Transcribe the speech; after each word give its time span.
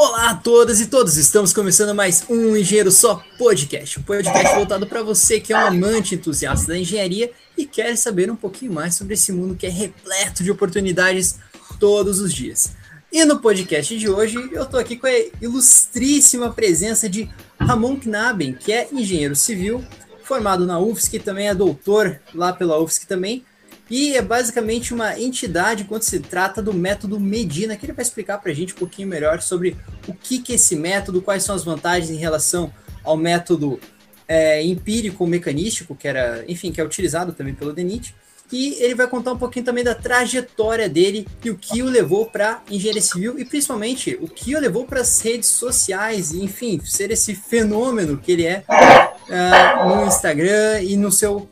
Olá 0.00 0.30
a 0.30 0.34
todas 0.36 0.80
e 0.80 0.86
todos, 0.86 1.16
estamos 1.16 1.52
começando 1.52 1.92
mais 1.92 2.24
um 2.30 2.56
Engenheiro 2.56 2.88
Só 2.88 3.20
Podcast, 3.36 3.98
um 3.98 4.02
podcast 4.04 4.54
voltado 4.54 4.86
para 4.86 5.02
você 5.02 5.40
que 5.40 5.52
é 5.52 5.56
um 5.56 5.66
amante 5.66 6.14
entusiasta 6.14 6.68
da 6.68 6.78
engenharia 6.78 7.32
e 7.56 7.66
quer 7.66 7.96
saber 7.96 8.30
um 8.30 8.36
pouquinho 8.36 8.72
mais 8.72 8.94
sobre 8.94 9.14
esse 9.14 9.32
mundo 9.32 9.56
que 9.56 9.66
é 9.66 9.68
repleto 9.68 10.44
de 10.44 10.52
oportunidades 10.52 11.40
todos 11.80 12.20
os 12.20 12.32
dias. 12.32 12.76
E 13.10 13.24
no 13.24 13.40
podcast 13.40 13.98
de 13.98 14.08
hoje 14.08 14.36
eu 14.52 14.62
estou 14.62 14.78
aqui 14.78 14.96
com 14.96 15.08
a 15.08 15.24
ilustríssima 15.42 16.52
presença 16.52 17.08
de 17.08 17.28
Ramon 17.58 17.96
Knaben, 17.96 18.52
que 18.52 18.72
é 18.72 18.86
engenheiro 18.92 19.34
civil, 19.34 19.84
formado 20.22 20.64
na 20.64 20.78
UFSC, 20.78 21.18
também 21.18 21.48
é 21.48 21.54
doutor 21.56 22.20
lá 22.32 22.52
pela 22.52 22.80
UFSC 22.80 23.04
também, 23.04 23.44
e 23.90 24.16
é 24.16 24.22
basicamente 24.22 24.92
uma 24.92 25.18
entidade 25.18 25.84
quando 25.84 26.02
se 26.02 26.20
trata 26.20 26.60
do 26.60 26.74
método 26.74 27.18
Medina, 27.18 27.76
que 27.76 27.86
ele 27.86 27.94
vai 27.94 28.02
explicar 28.02 28.38
para 28.38 28.52
a 28.52 28.54
gente 28.54 28.74
um 28.74 28.76
pouquinho 28.76 29.08
melhor 29.08 29.40
sobre 29.40 29.76
o 30.06 30.12
que, 30.12 30.40
que 30.40 30.52
é 30.52 30.56
esse 30.56 30.76
método, 30.76 31.22
quais 31.22 31.42
são 31.42 31.54
as 31.54 31.64
vantagens 31.64 32.10
em 32.10 32.16
relação 32.16 32.72
ao 33.02 33.16
método 33.16 33.80
é, 34.26 34.62
empírico 34.62 35.26
mecanístico, 35.26 35.96
que 35.96 36.06
era, 36.06 36.44
enfim, 36.46 36.70
que 36.70 36.80
é 36.80 36.84
utilizado 36.84 37.32
também 37.32 37.54
pelo 37.54 37.72
DENIT. 37.72 38.14
E 38.52 38.82
ele 38.82 38.94
vai 38.94 39.06
contar 39.06 39.32
um 39.32 39.38
pouquinho 39.38 39.64
também 39.64 39.84
da 39.84 39.94
trajetória 39.94 40.88
dele 40.88 41.26
e 41.44 41.50
o 41.50 41.56
que 41.56 41.82
o 41.82 41.86
levou 41.86 42.26
para 42.26 42.62
engenharia 42.70 43.02
civil 43.02 43.38
e 43.38 43.44
principalmente 43.44 44.18
o 44.22 44.28
que 44.28 44.54
o 44.54 44.60
levou 44.60 44.86
para 44.86 45.00
as 45.00 45.20
redes 45.20 45.50
sociais, 45.50 46.32
e, 46.32 46.42
enfim, 46.42 46.80
ser 46.82 47.10
esse 47.10 47.34
fenômeno 47.34 48.16
que 48.16 48.32
ele 48.32 48.46
é 48.46 48.64
uh, 48.68 49.88
no 49.88 50.06
Instagram 50.06 50.80
e 50.80 50.96
no 50.96 51.12
seu 51.12 51.48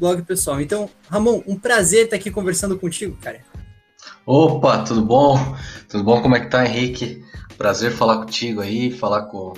blog 0.00 0.22
pessoal. 0.22 0.60
Então, 0.60 0.88
Ramon, 1.08 1.42
um 1.46 1.56
prazer 1.56 2.06
estar 2.06 2.16
aqui 2.16 2.30
conversando 2.30 2.78
contigo, 2.78 3.16
cara. 3.20 3.40
Opa, 4.26 4.78
tudo 4.78 5.02
bom? 5.02 5.36
Tudo 5.88 6.02
bom? 6.02 6.22
Como 6.22 6.34
é 6.34 6.40
que 6.40 6.48
tá, 6.50 6.64
Henrique? 6.64 7.22
Prazer 7.58 7.92
falar 7.92 8.16
contigo 8.18 8.62
aí, 8.62 8.90
falar 8.90 9.22
com, 9.22 9.52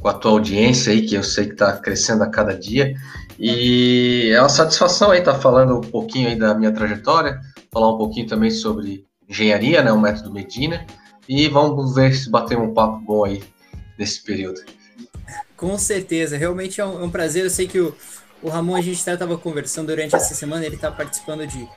com 0.00 0.08
a 0.08 0.12
tua 0.12 0.32
audiência 0.32 0.92
aí, 0.92 1.06
que 1.06 1.14
eu 1.14 1.22
sei 1.22 1.46
que 1.46 1.52
está 1.52 1.72
crescendo 1.78 2.22
a 2.22 2.28
cada 2.28 2.56
dia. 2.56 2.94
E 3.38 4.30
é 4.34 4.40
uma 4.40 4.48
satisfação 4.48 5.10
aí 5.10 5.20
estar 5.20 5.34
tá 5.34 5.40
falando 5.40 5.78
um 5.78 5.80
pouquinho 5.80 6.28
aí 6.28 6.36
da 6.36 6.54
minha 6.54 6.72
trajetória, 6.72 7.40
falar 7.72 7.94
um 7.94 7.96
pouquinho 7.96 8.26
também 8.26 8.50
sobre 8.50 9.06
engenharia, 9.28 9.82
né, 9.82 9.90
o 9.90 10.00
método 10.00 10.32
Medina, 10.32 10.86
e 11.28 11.48
vamos 11.48 11.94
ver 11.94 12.14
se 12.14 12.30
bater 12.30 12.56
um 12.56 12.72
papo 12.72 12.98
bom 12.98 13.24
aí 13.24 13.42
nesse 13.98 14.22
período. 14.22 14.60
Com 15.56 15.76
certeza, 15.78 16.36
realmente 16.36 16.80
é 16.80 16.86
um, 16.86 17.00
é 17.00 17.04
um 17.04 17.10
prazer. 17.10 17.44
Eu 17.44 17.50
sei 17.50 17.66
que 17.66 17.80
o, 17.80 17.94
o 18.46 18.48
Ramon, 18.48 18.76
a 18.76 18.80
gente 18.80 18.96
estava 18.96 19.36
conversando 19.36 19.88
durante 19.88 20.14
essa 20.14 20.32
semana, 20.32 20.64
ele 20.64 20.76
está 20.76 20.88
participando 20.88 21.44
de, 21.44 21.68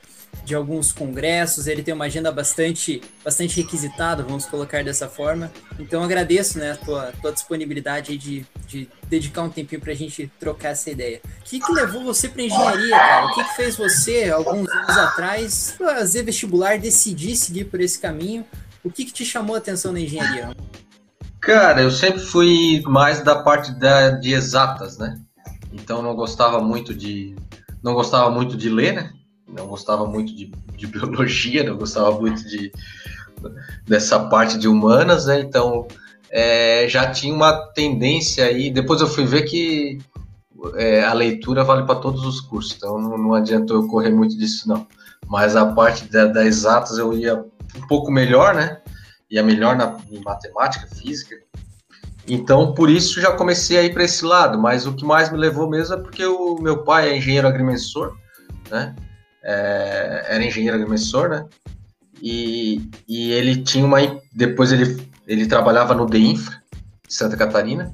de 0.45 0.53
alguns 0.53 0.91
congressos, 0.91 1.65
ele 1.65 1.81
tem 1.81 1.95
uma 1.95 2.05
agenda 2.05 2.31
bastante, 2.31 3.01
bastante 3.25 3.59
requisitada, 3.59 4.21
vamos 4.21 4.45
colocar 4.45 4.83
dessa 4.83 5.09
forma. 5.09 5.51
Então 5.79 6.03
agradeço 6.03 6.59
né, 6.59 6.73
a 6.73 6.77
tua, 6.77 7.11
tua 7.19 7.31
disponibilidade 7.31 8.15
de, 8.19 8.45
de 8.67 8.87
dedicar 9.07 9.41
um 9.41 9.49
tempinho 9.49 9.81
para 9.81 9.93
a 9.93 9.95
gente 9.95 10.31
trocar 10.39 10.69
essa 10.69 10.91
ideia. 10.91 11.19
O 11.39 11.43
que, 11.43 11.59
que 11.59 11.71
levou 11.71 12.03
você 12.03 12.29
para 12.29 12.43
engenharia, 12.43 12.95
cara? 12.95 13.25
O 13.25 13.33
que, 13.33 13.43
que 13.45 13.55
fez 13.55 13.75
você, 13.75 14.29
alguns 14.29 14.69
anos 14.69 14.95
atrás, 14.95 15.71
fazer 15.75 16.21
vestibular, 16.21 16.77
decidir 16.77 17.35
seguir 17.35 17.65
por 17.65 17.81
esse 17.81 17.97
caminho? 17.97 18.45
O 18.83 18.91
que, 18.91 19.05
que 19.05 19.11
te 19.11 19.25
chamou 19.25 19.55
a 19.55 19.57
atenção 19.57 19.91
na 19.91 20.01
engenharia? 20.01 20.55
Cara, 21.41 21.81
eu 21.81 21.89
sempre 21.89 22.21
fui 22.21 22.83
mais 22.85 23.23
da 23.23 23.41
parte 23.41 23.71
da, 23.79 24.11
de 24.11 24.33
exatas, 24.33 24.99
né? 24.99 25.19
Então 25.71 26.01
não 26.01 26.15
gostava 26.15 26.59
muito 26.61 26.93
de 26.93 27.35
não 27.81 27.93
gostava 27.93 28.29
muito 28.29 28.57
de 28.57 28.69
ler, 28.69 28.93
né? 28.93 29.13
Não 29.47 29.67
gostava 29.67 30.05
muito 30.05 30.35
de, 30.35 30.51
de 30.75 30.87
biologia, 30.87 31.63
não 31.63 31.77
gostava 31.77 32.11
muito 32.11 32.43
de 32.47 32.71
dessa 33.87 34.19
parte 34.19 34.57
de 34.57 34.67
humanas, 34.67 35.25
né? 35.25 35.39
Então 35.39 35.87
é, 36.29 36.87
já 36.87 37.09
tinha 37.11 37.33
uma 37.33 37.53
tendência 37.73 38.45
aí. 38.45 38.69
Depois 38.69 39.01
eu 39.01 39.07
fui 39.07 39.25
ver 39.25 39.43
que 39.43 39.99
é, 40.75 41.03
a 41.03 41.13
leitura 41.13 41.63
vale 41.63 41.85
para 41.85 41.99
todos 41.99 42.25
os 42.25 42.41
cursos, 42.41 42.75
então 42.75 42.99
não, 42.99 43.17
não 43.17 43.33
adiantou 43.33 43.77
eu 43.77 43.87
correr 43.87 44.11
muito 44.11 44.37
disso 44.37 44.67
não. 44.67 44.85
Mas 45.27 45.55
a 45.55 45.65
parte 45.65 46.05
da, 46.11 46.25
das 46.25 46.45
exatas 46.45 46.97
eu 46.97 47.13
ia 47.13 47.35
um 47.75 47.87
pouco 47.87 48.11
melhor, 48.11 48.53
né? 48.53 48.81
Ia 49.29 49.43
melhor 49.43 49.75
na, 49.75 49.97
em 50.09 50.21
matemática, 50.21 50.87
física. 50.87 51.35
Então, 52.27 52.73
por 52.73 52.89
isso 52.89 53.19
já 53.21 53.31
comecei 53.31 53.77
a 53.77 53.83
ir 53.83 53.93
para 53.93 54.03
esse 54.03 54.23
lado, 54.23 54.59
mas 54.59 54.85
o 54.85 54.93
que 54.93 55.05
mais 55.05 55.31
me 55.31 55.37
levou 55.37 55.69
mesmo 55.69 55.95
é 55.95 55.97
porque 55.97 56.25
o 56.25 56.59
meu 56.59 56.83
pai 56.83 57.09
é 57.09 57.17
engenheiro 57.17 57.47
agrimensor, 57.47 58.15
né? 58.69 58.95
É, 59.43 60.25
era 60.29 60.43
engenheiro 60.43 60.75
agrimensor, 60.75 61.29
né? 61.29 61.45
E, 62.21 62.89
e 63.07 63.31
ele 63.31 63.63
tinha 63.63 63.85
uma. 63.85 63.99
Depois 64.33 64.71
ele, 64.71 65.01
ele 65.25 65.47
trabalhava 65.47 65.95
no 65.95 66.05
DEINFRA, 66.05 66.61
de 67.07 67.13
Santa 67.13 67.35
Catarina, 67.35 67.91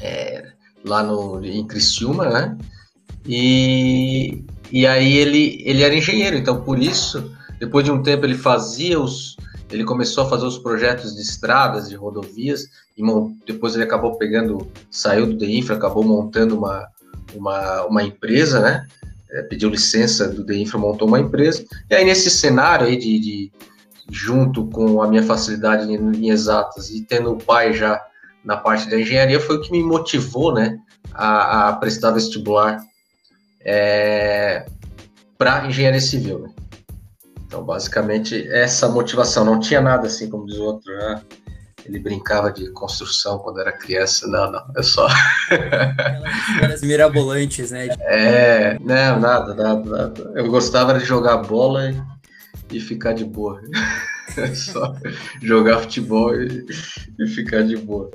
é, 0.00 0.52
lá 0.84 1.02
no, 1.02 1.44
em 1.44 1.66
Criciúma, 1.66 2.30
né? 2.30 2.56
E, 3.26 4.44
e 4.70 4.86
aí 4.86 5.16
ele, 5.16 5.62
ele 5.64 5.82
era 5.82 5.94
engenheiro, 5.94 6.36
então 6.36 6.62
por 6.62 6.78
isso, 6.78 7.30
depois 7.58 7.84
de 7.84 7.90
um 7.90 8.02
tempo 8.02 8.24
ele 8.24 8.36
fazia 8.36 8.98
os, 8.98 9.36
ele 9.72 9.84
começou 9.84 10.24
a 10.24 10.28
fazer 10.28 10.44
os 10.44 10.58
projetos 10.58 11.14
de 11.14 11.22
estradas, 11.22 11.88
de 11.88 11.94
rodovias, 11.94 12.68
e 12.96 13.02
depois 13.46 13.74
ele 13.74 13.84
acabou 13.84 14.16
pegando, 14.16 14.70
saiu 14.90 15.26
do 15.26 15.36
DEINFRA, 15.36 15.76
acabou 15.76 16.04
montando 16.04 16.56
uma, 16.56 16.88
uma, 17.34 17.84
uma 17.84 18.02
empresa, 18.02 18.60
né? 18.60 18.86
É, 19.30 19.42
pediu 19.42 19.70
licença 19.70 20.28
do 20.28 20.44
DEINFRA, 20.44 20.78
montou 20.78 21.08
uma 21.08 21.18
empresa. 21.18 21.64
E 21.88 21.94
aí, 21.94 22.04
nesse 22.04 22.30
cenário 22.30 22.86
aí 22.86 22.96
de, 22.96 23.18
de 23.18 23.52
junto 24.10 24.66
com 24.66 25.02
a 25.02 25.08
minha 25.08 25.22
facilidade 25.22 25.90
em, 25.90 26.28
exatas 26.28 26.90
e 26.90 27.02
tendo 27.02 27.32
o 27.32 27.38
pai 27.38 27.72
já 27.72 28.00
na 28.44 28.56
parte 28.56 28.90
da 28.90 29.00
engenharia, 29.00 29.40
foi 29.40 29.56
o 29.56 29.60
que 29.60 29.72
me 29.72 29.82
motivou, 29.82 30.52
né? 30.52 30.78
A, 31.14 31.68
a 31.68 31.72
prestar 31.74 32.10
vestibular 32.10 32.80
é, 33.64 34.66
para 35.38 35.66
engenharia 35.66 36.00
civil, 36.00 36.40
né? 36.40 36.51
Então, 37.52 37.62
basicamente, 37.62 38.48
essa 38.48 38.88
motivação. 38.88 39.44
Não 39.44 39.60
tinha 39.60 39.78
nada 39.78 40.06
assim, 40.06 40.30
como 40.30 40.46
diz 40.46 40.56
o 40.56 40.64
outro, 40.64 40.90
né? 40.90 41.20
Ele 41.84 41.98
brincava 41.98 42.50
de 42.50 42.70
construção 42.70 43.38
quando 43.40 43.60
era 43.60 43.70
criança. 43.70 44.26
Não, 44.26 44.50
não, 44.50 44.64
é 44.74 44.82
só. 44.82 45.06
Aquelas 46.56 46.80
mirabolantes, 46.80 47.70
né? 47.70 47.88
É, 48.08 48.78
não, 48.80 49.20
nada, 49.20 49.54
nada, 49.54 49.84
nada. 49.84 50.32
Eu 50.34 50.50
gostava 50.50 50.98
de 50.98 51.04
jogar 51.04 51.36
bola 51.42 51.90
e, 51.90 52.78
e 52.78 52.80
ficar 52.80 53.12
de 53.12 53.26
boa. 53.26 53.60
É 54.34 54.46
só 54.56 54.96
jogar 55.42 55.80
futebol 55.80 56.34
e, 56.34 56.64
e, 57.18 57.26
ficar 57.26 57.60
de 57.64 57.76
boa. 57.76 58.10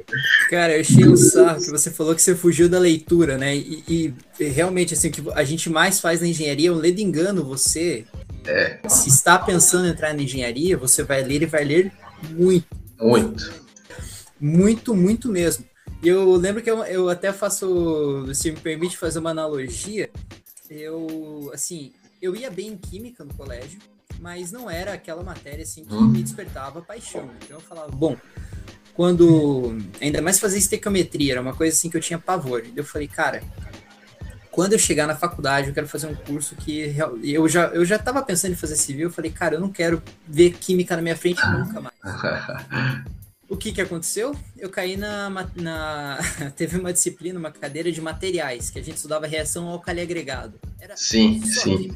Cara, 0.50 0.74
eu 0.74 0.82
achei 0.82 1.08
um 1.08 1.16
sarro 1.16 1.62
que 1.62 1.70
você 1.70 1.92
falou 1.92 2.16
que 2.16 2.24
você 2.24 2.34
fugiu 2.34 2.68
da 2.68 2.80
leitura, 2.80 3.38
né? 3.38 3.56
E, 3.56 4.16
e 4.40 4.44
realmente, 4.46 4.96
assim, 4.96 5.10
o 5.10 5.12
que 5.12 5.24
a 5.36 5.44
gente 5.44 5.70
mais 5.70 6.00
faz 6.00 6.22
na 6.22 6.28
engenharia 6.28 6.70
é 6.70 6.72
um 6.72 6.78
ledo 6.78 7.00
engano 7.02 7.44
você 7.44 8.04
é. 8.48 8.80
Se 8.88 9.10
está 9.10 9.38
pensando 9.38 9.88
em 9.88 9.92
entrar 9.92 10.14
na 10.14 10.22
engenharia, 10.22 10.78
você 10.78 11.04
vai 11.04 11.24
ler 11.24 11.44
e 11.44 11.46
vai 11.46 11.64
ler 11.64 11.92
muito. 12.30 12.68
Muito. 13.00 13.54
Muito, 14.40 14.96
muito 14.96 15.30
mesmo. 15.30 15.66
E 16.02 16.08
eu 16.08 16.36
lembro 16.36 16.62
que 16.62 16.70
eu, 16.70 16.84
eu 16.84 17.10
até 17.10 17.34
faço, 17.34 18.34
se 18.34 18.52
me 18.52 18.60
permite 18.60 18.98
fazer 18.98 19.20
uma 19.20 19.32
analogia, 19.32 20.10
eu, 20.70 21.50
assim, 21.54 21.92
eu 22.22 22.36
ia 22.36 22.52
bem 22.52 22.70
em 22.70 22.78
química 22.78 23.24
no 23.24 23.34
colégio, 23.34 23.80
mas 24.20 24.52
não 24.52 24.70
era 24.70 24.94
aquela 24.94 25.24
matéria, 25.24 25.64
assim, 25.64 25.84
que 25.86 25.94
hum. 25.94 26.08
me 26.08 26.22
despertava 26.22 26.82
paixão. 26.82 27.30
Então 27.44 27.58
eu 27.58 27.62
falava, 27.62 27.92
bom, 27.92 28.16
quando, 28.94 29.78
ainda 30.02 30.22
mais 30.22 30.40
fazer 30.40 30.58
estequiometria, 30.58 31.34
era 31.34 31.42
uma 31.42 31.54
coisa 31.54 31.76
assim 31.76 31.90
que 31.90 31.98
eu 31.98 32.02
tinha 32.02 32.20
pavor. 32.20 32.64
Eu 32.76 32.84
falei, 32.84 33.08
cara, 33.08 33.44
quando 34.58 34.74
eu 34.74 34.80
chegar 34.80 35.06
na 35.06 35.16
faculdade, 35.16 35.68
eu 35.68 35.74
quero 35.76 35.88
fazer 35.88 36.08
um 36.08 36.16
curso 36.16 36.56
que 36.56 36.96
eu 37.24 37.48
já 37.48 37.68
eu 37.68 37.86
já 37.86 37.96
estava 37.96 38.24
pensando 38.24 38.54
em 38.54 38.56
fazer 38.56 38.76
civil, 38.76 39.10
eu 39.10 39.14
falei, 39.14 39.30
cara, 39.30 39.54
eu 39.54 39.62
não 39.62 39.72
quero 39.72 40.02
ver 40.28 40.54
química 40.54 40.96
na 40.96 41.02
minha 41.04 41.16
frente 41.16 41.40
nunca 41.46 41.80
mais. 41.80 41.96
o 43.48 43.56
que 43.56 43.72
que 43.72 43.80
aconteceu? 43.80 44.36
Eu 44.58 44.72
caí 44.72 44.98
na, 44.98 45.30
na 45.58 46.18
teve 46.58 46.76
uma 46.76 46.92
disciplina, 46.92 47.38
uma 47.38 47.52
cadeira 47.52 47.92
de 47.92 48.02
materiais, 48.02 48.72
que 48.72 48.80
a 48.80 48.84
gente 48.84 48.96
estudava 48.96 49.28
reação 49.28 49.68
alcali 49.68 50.02
agregado. 50.02 50.60
Era 50.82 50.98
sim, 50.98 51.40
sim. 51.46 51.96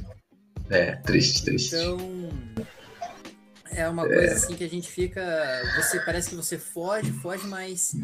É, 0.69 0.97
triste, 0.97 1.43
triste. 1.43 1.75
Então, 1.75 2.29
é 3.71 3.89
uma 3.89 4.05
coisa 4.05 4.21
é. 4.21 4.33
assim 4.33 4.53
que 4.53 4.63
a 4.63 4.69
gente 4.69 4.87
fica, 4.87 5.19
você 5.77 5.99
parece 6.01 6.29
que 6.29 6.35
você 6.35 6.59
foge, 6.59 7.11
foge, 7.11 7.47
mas 7.47 7.95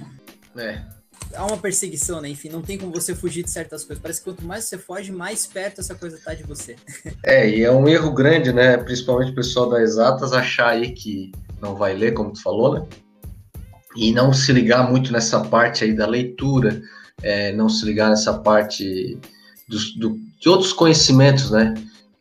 é 0.56 0.97
há 1.34 1.46
uma 1.46 1.58
perseguição, 1.58 2.22
né? 2.22 2.30
Enfim, 2.30 2.50
não 2.50 2.62
tem 2.62 2.78
como 2.78 2.92
você 2.92 3.14
fugir 3.16 3.44
de 3.44 3.52
certas 3.52 3.84
coisas. 3.84 4.02
Parece 4.02 4.20
que 4.20 4.26
quanto 4.26 4.46
mais 4.46 4.66
você 4.66 4.78
foge, 4.78 5.12
mais 5.12 5.46
perto 5.46 5.82
essa 5.82 5.96
coisa 5.96 6.20
tá 6.24 6.34
de 6.34 6.44
você. 6.44 6.76
É, 7.24 7.50
e 7.50 7.64
é 7.64 7.72
um 7.72 7.88
erro 7.88 8.12
grande, 8.12 8.52
né? 8.54 8.78
Principalmente 8.78 9.32
o 9.32 9.36
pessoal 9.36 9.70
das 9.70 9.82
exatas 9.82 10.34
achar 10.34 10.70
aí 10.70 10.92
que 10.92 11.32
não 11.62 11.76
vai 11.76 11.94
ler, 11.94 12.14
como 12.14 12.32
tu 12.32 12.42
falou, 12.42 12.74
né? 12.76 12.86
E 13.96 14.12
não 14.12 14.32
se 14.32 14.52
ligar 14.54 14.90
muito 14.90 15.12
nessa 15.12 15.40
parte 15.42 15.84
aí 15.84 15.94
da 15.94 16.06
leitura, 16.06 16.82
é, 17.22 17.52
não 17.54 17.68
se 17.68 17.84
ligar 17.86 18.10
nessa 18.10 18.38
parte 18.40 19.18
dos, 19.68 19.96
do, 19.96 20.18
de 20.40 20.50
outros 20.50 20.72
conhecimentos, 20.72 21.52
né? 21.52 21.74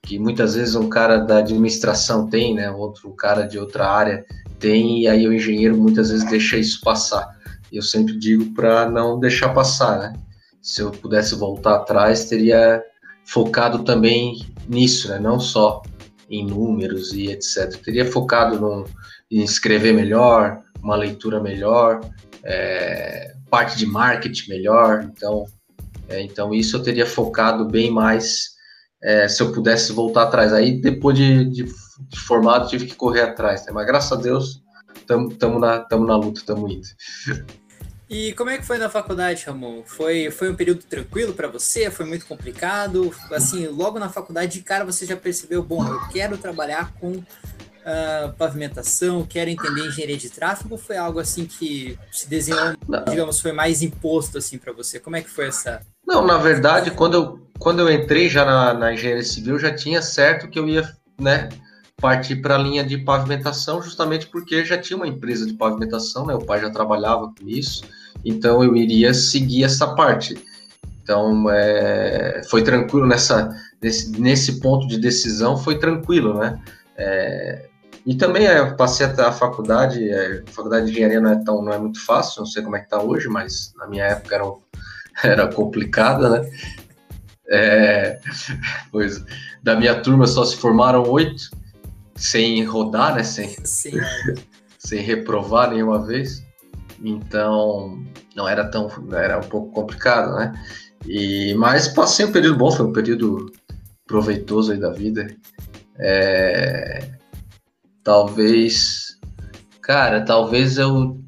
que 0.06 0.18
muitas 0.20 0.54
vezes 0.54 0.76
um 0.76 0.88
cara 0.88 1.18
da 1.18 1.38
administração 1.38 2.28
tem, 2.28 2.54
né? 2.54 2.70
Outro 2.70 3.10
cara 3.10 3.42
de 3.42 3.58
outra 3.58 3.90
área 3.90 4.24
tem, 4.58 5.02
e 5.02 5.08
aí 5.08 5.26
o 5.26 5.32
engenheiro 5.32 5.76
muitas 5.76 6.10
vezes 6.10 6.24
deixa 6.30 6.56
isso 6.56 6.80
passar. 6.80 7.35
Eu 7.72 7.82
sempre 7.82 8.16
digo 8.18 8.54
para 8.54 8.88
não 8.88 9.18
deixar 9.18 9.50
passar, 9.50 9.98
né? 9.98 10.12
Se 10.62 10.80
eu 10.80 10.90
pudesse 10.90 11.34
voltar 11.34 11.76
atrás, 11.76 12.24
teria 12.24 12.82
focado 13.24 13.84
também 13.84 14.46
nisso, 14.68 15.08
né? 15.08 15.18
Não 15.18 15.38
só 15.38 15.82
em 16.28 16.44
números 16.44 17.12
e 17.12 17.28
etc. 17.28 17.76
Teria 17.82 18.04
focado 18.04 18.58
no, 18.58 18.84
em 19.30 19.42
escrever 19.42 19.92
melhor, 19.92 20.62
uma 20.82 20.96
leitura 20.96 21.40
melhor, 21.40 22.00
é, 22.44 23.34
parte 23.50 23.76
de 23.76 23.86
marketing 23.86 24.50
melhor. 24.50 25.04
Então, 25.04 25.44
é, 26.08 26.22
então 26.22 26.54
isso 26.54 26.76
eu 26.76 26.82
teria 26.82 27.06
focado 27.06 27.64
bem 27.66 27.90
mais 27.90 28.56
é, 29.02 29.28
se 29.28 29.42
eu 29.42 29.52
pudesse 29.52 29.92
voltar 29.92 30.24
atrás. 30.24 30.52
Aí 30.52 30.80
depois 30.80 31.16
de, 31.16 31.44
de, 31.44 31.64
de 31.64 32.20
formado 32.20 32.68
tive 32.68 32.86
que 32.86 32.94
correr 32.94 33.22
atrás, 33.22 33.66
né? 33.66 33.72
mas 33.72 33.86
graças 33.86 34.12
a 34.12 34.20
Deus 34.20 34.65
estamos 35.08 35.60
na, 35.60 35.80
tamo 35.80 36.06
na 36.06 36.16
luta, 36.16 36.40
estamos 36.40 36.72
indo. 36.72 37.46
E 38.08 38.32
como 38.34 38.50
é 38.50 38.58
que 38.58 38.64
foi 38.64 38.78
na 38.78 38.88
faculdade, 38.88 39.44
Ramon? 39.46 39.82
Foi, 39.84 40.30
foi 40.30 40.48
um 40.48 40.54
período 40.54 40.84
tranquilo 40.84 41.34
para 41.34 41.48
você? 41.48 41.90
Foi 41.90 42.06
muito 42.06 42.24
complicado? 42.24 43.12
Assim, 43.32 43.66
logo 43.66 43.98
na 43.98 44.08
faculdade, 44.08 44.58
de 44.58 44.62
cara, 44.62 44.84
você 44.84 45.04
já 45.04 45.16
percebeu, 45.16 45.60
bom, 45.60 45.84
eu 45.84 46.08
quero 46.08 46.38
trabalhar 46.38 46.92
com 47.00 47.16
uh, 47.86 48.32
pavimentação, 48.38 49.26
quero 49.26 49.50
entender 49.50 49.86
engenharia 49.86 50.16
de 50.16 50.30
tráfego? 50.30 50.74
Ou 50.74 50.78
foi 50.78 50.96
algo 50.96 51.18
assim 51.18 51.46
que 51.46 51.98
se 52.12 52.28
desenhou, 52.28 52.74
Não. 52.88 53.04
digamos, 53.04 53.40
foi 53.40 53.50
mais 53.50 53.82
imposto 53.82 54.38
assim 54.38 54.56
para 54.56 54.72
você? 54.72 55.00
Como 55.00 55.16
é 55.16 55.22
que 55.22 55.30
foi 55.30 55.48
essa? 55.48 55.80
Não, 56.06 56.24
na 56.24 56.38
verdade, 56.38 56.92
quando 56.92 57.14
eu, 57.14 57.50
quando 57.58 57.80
eu 57.80 57.90
entrei 57.90 58.28
já 58.28 58.44
na, 58.44 58.72
na 58.72 58.94
engenharia 58.94 59.24
civil, 59.24 59.58
já 59.58 59.74
tinha 59.74 60.00
certo 60.00 60.48
que 60.48 60.60
eu 60.60 60.68
ia, 60.68 60.88
né, 61.20 61.48
partir 62.00 62.36
para 62.36 62.56
a 62.56 62.58
linha 62.58 62.84
de 62.84 62.98
pavimentação, 62.98 63.80
justamente 63.80 64.26
porque 64.26 64.64
já 64.64 64.76
tinha 64.76 64.96
uma 64.96 65.08
empresa 65.08 65.46
de 65.46 65.54
pavimentação, 65.54 66.26
né? 66.26 66.34
O 66.34 66.44
pai 66.44 66.60
já 66.60 66.70
trabalhava 66.70 67.32
com 67.38 67.48
isso, 67.48 67.84
então 68.24 68.62
eu 68.62 68.76
iria 68.76 69.14
seguir 69.14 69.64
essa 69.64 69.94
parte. 69.94 70.36
Então 71.02 71.50
é, 71.50 72.42
foi 72.48 72.62
tranquilo 72.62 73.06
nessa 73.06 73.54
nesse, 73.80 74.10
nesse 74.20 74.60
ponto 74.60 74.86
de 74.86 74.98
decisão, 74.98 75.56
foi 75.56 75.78
tranquilo, 75.78 76.38
né? 76.38 76.60
É, 76.96 77.68
e 78.04 78.14
também 78.14 78.46
é, 78.46 78.64
passei 78.72 79.06
até 79.06 79.22
a 79.22 79.32
faculdade, 79.32 80.08
é, 80.08 80.42
a 80.46 80.50
faculdade 80.50 80.86
de 80.86 80.92
engenharia 80.92 81.20
não 81.20 81.30
é 81.30 81.44
tão 81.44 81.62
não 81.62 81.72
é 81.72 81.78
muito 81.78 82.04
fácil, 82.04 82.40
não 82.40 82.46
sei 82.46 82.62
como 82.62 82.76
é 82.76 82.80
que 82.80 82.86
está 82.86 83.00
hoje, 83.00 83.28
mas 83.28 83.72
na 83.76 83.86
minha 83.86 84.04
época 84.04 84.34
era, 84.34 84.44
era 85.24 85.52
complicada, 85.52 86.28
né? 86.28 86.50
É, 87.48 88.18
pois 88.92 89.24
da 89.62 89.76
minha 89.76 89.94
turma 90.02 90.26
só 90.26 90.44
se 90.44 90.56
formaram 90.56 91.08
oito 91.08 91.50
sem 92.16 92.64
rodar, 92.64 93.14
né? 93.14 93.22
Sem, 93.22 93.48
Sim. 93.64 93.92
sem 94.78 95.00
reprovar 95.00 95.70
nenhuma 95.70 96.04
vez. 96.04 96.44
Então, 97.02 98.02
não 98.34 98.48
era 98.48 98.64
tão. 98.64 98.90
Era 99.12 99.38
um 99.38 99.48
pouco 99.48 99.72
complicado, 99.72 100.34
né? 100.36 100.52
E, 101.06 101.54
mas 101.54 101.88
passei 101.88 102.24
um 102.24 102.32
período 102.32 102.58
bom, 102.58 102.70
foi 102.72 102.86
um 102.86 102.92
período 102.92 103.52
proveitoso 104.06 104.72
aí 104.72 104.78
da 104.78 104.90
vida. 104.90 105.26
É, 105.98 107.10
talvez. 108.02 109.18
Cara, 109.82 110.24
talvez 110.24 110.78
eu. 110.78 111.20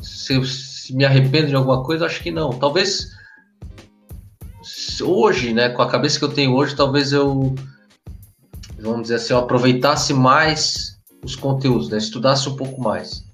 Se, 0.00 0.44
se 0.46 0.96
me 0.96 1.04
arrependo 1.04 1.48
de 1.48 1.54
alguma 1.54 1.84
coisa, 1.84 2.06
acho 2.06 2.22
que 2.22 2.30
não. 2.30 2.50
Talvez. 2.50 3.16
Hoje, 5.00 5.54
né, 5.54 5.68
com 5.68 5.80
a 5.80 5.88
cabeça 5.88 6.18
que 6.18 6.24
eu 6.24 6.32
tenho 6.32 6.54
hoje, 6.54 6.74
talvez 6.74 7.12
eu 7.12 7.54
vamos 8.88 9.02
dizer 9.02 9.16
assim, 9.16 9.32
eu 9.32 9.38
aproveitasse 9.38 10.12
mais 10.12 10.98
os 11.24 11.36
conteúdos, 11.36 11.88
né? 11.88 11.98
estudasse 11.98 12.48
um 12.48 12.56
pouco 12.56 12.80
mais. 12.80 13.24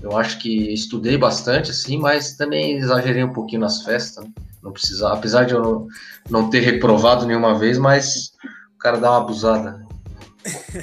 Eu 0.00 0.16
acho 0.16 0.38
que 0.38 0.72
estudei 0.72 1.18
bastante, 1.18 1.70
assim, 1.70 1.98
mas 1.98 2.36
também 2.36 2.76
exagerei 2.76 3.24
um 3.24 3.32
pouquinho 3.32 3.60
nas 3.60 3.82
festas. 3.82 4.24
Né? 4.24 4.30
Não 4.62 4.72
precisava, 4.72 5.14
apesar 5.14 5.44
de 5.44 5.54
eu 5.54 5.88
não, 6.30 6.48
ter 6.50 6.60
reprovado 6.60 7.26
nenhuma 7.26 7.58
vez, 7.58 7.78
mas 7.78 8.32
o 8.74 8.78
cara 8.78 8.98
dá 8.98 9.10
uma 9.10 9.20
abusada. 9.20 9.84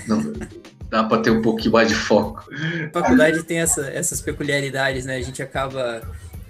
Não, 0.07 0.33
dá 0.89 1.03
para 1.03 1.21
ter 1.21 1.31
um 1.31 1.41
pouquinho 1.41 1.71
mais 1.71 1.87
de 1.87 1.95
foco. 1.95 2.45
A 2.87 2.91
faculdade 2.91 3.43
tem 3.43 3.59
essa, 3.59 3.87
essas 3.87 4.21
peculiaridades, 4.21 5.05
né? 5.05 5.15
A 5.15 5.21
gente 5.21 5.41
acaba 5.41 6.01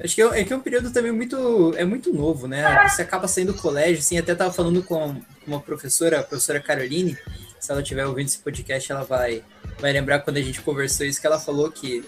Acho 0.03 0.15
que 0.15 0.21
é, 0.21 0.41
é, 0.41 0.43
que 0.43 0.51
é 0.51 0.55
um 0.55 0.61
período 0.61 0.91
também 0.91 1.11
muito 1.11 1.73
é 1.77 1.85
muito 1.85 2.13
novo, 2.13 2.47
né? 2.47 2.87
Você 2.89 3.01
acaba 3.01 3.27
saindo 3.27 3.53
do 3.53 3.61
colégio, 3.61 3.99
assim, 3.99 4.17
até 4.17 4.35
tava 4.35 4.51
falando 4.51 4.83
com 4.83 5.15
uma 5.47 5.59
professora, 5.59 6.19
a 6.19 6.23
professora 6.23 6.59
Caroline, 6.59 7.17
se 7.65 7.71
ela 7.71 7.81
estiver 7.81 8.05
ouvindo 8.05 8.27
esse 8.27 8.37
podcast, 8.37 8.91
ela 8.91 9.03
vai, 9.03 9.43
vai 9.79 9.91
lembrar 9.91 10.19
quando 10.19 10.37
a 10.37 10.41
gente 10.41 10.61
conversou 10.61 11.05
isso, 11.05 11.19
que 11.19 11.25
ela 11.25 11.39
falou 11.39 11.71
que 11.71 12.05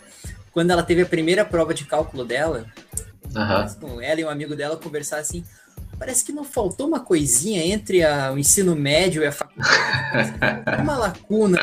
quando 0.51 0.69
ela 0.71 0.83
teve 0.83 1.01
a 1.01 1.06
primeira 1.06 1.44
prova 1.44 1.74
de 1.74 1.86
cálculo 1.86 2.24
dela, 2.24 2.65
uhum. 3.36 4.01
ela 4.01 4.21
e 4.21 4.25
um 4.25 4.30
amigo 4.30 4.56
dela 4.56 4.77
conversar 4.77 5.18
assim, 5.18 5.44
parece 5.98 6.24
que 6.24 6.31
não 6.31 6.44
faltou 6.44 6.88
uma 6.88 7.00
coisinha 7.00 7.65
entre 7.65 8.04
a, 8.04 8.31
o 8.31 8.38
ensino 8.38 8.75
médio 8.75 9.24
e 9.24 9.25
a 9.25 9.31
faculdade. 9.31 10.33
uma 10.80 10.98
lacuna. 10.98 11.57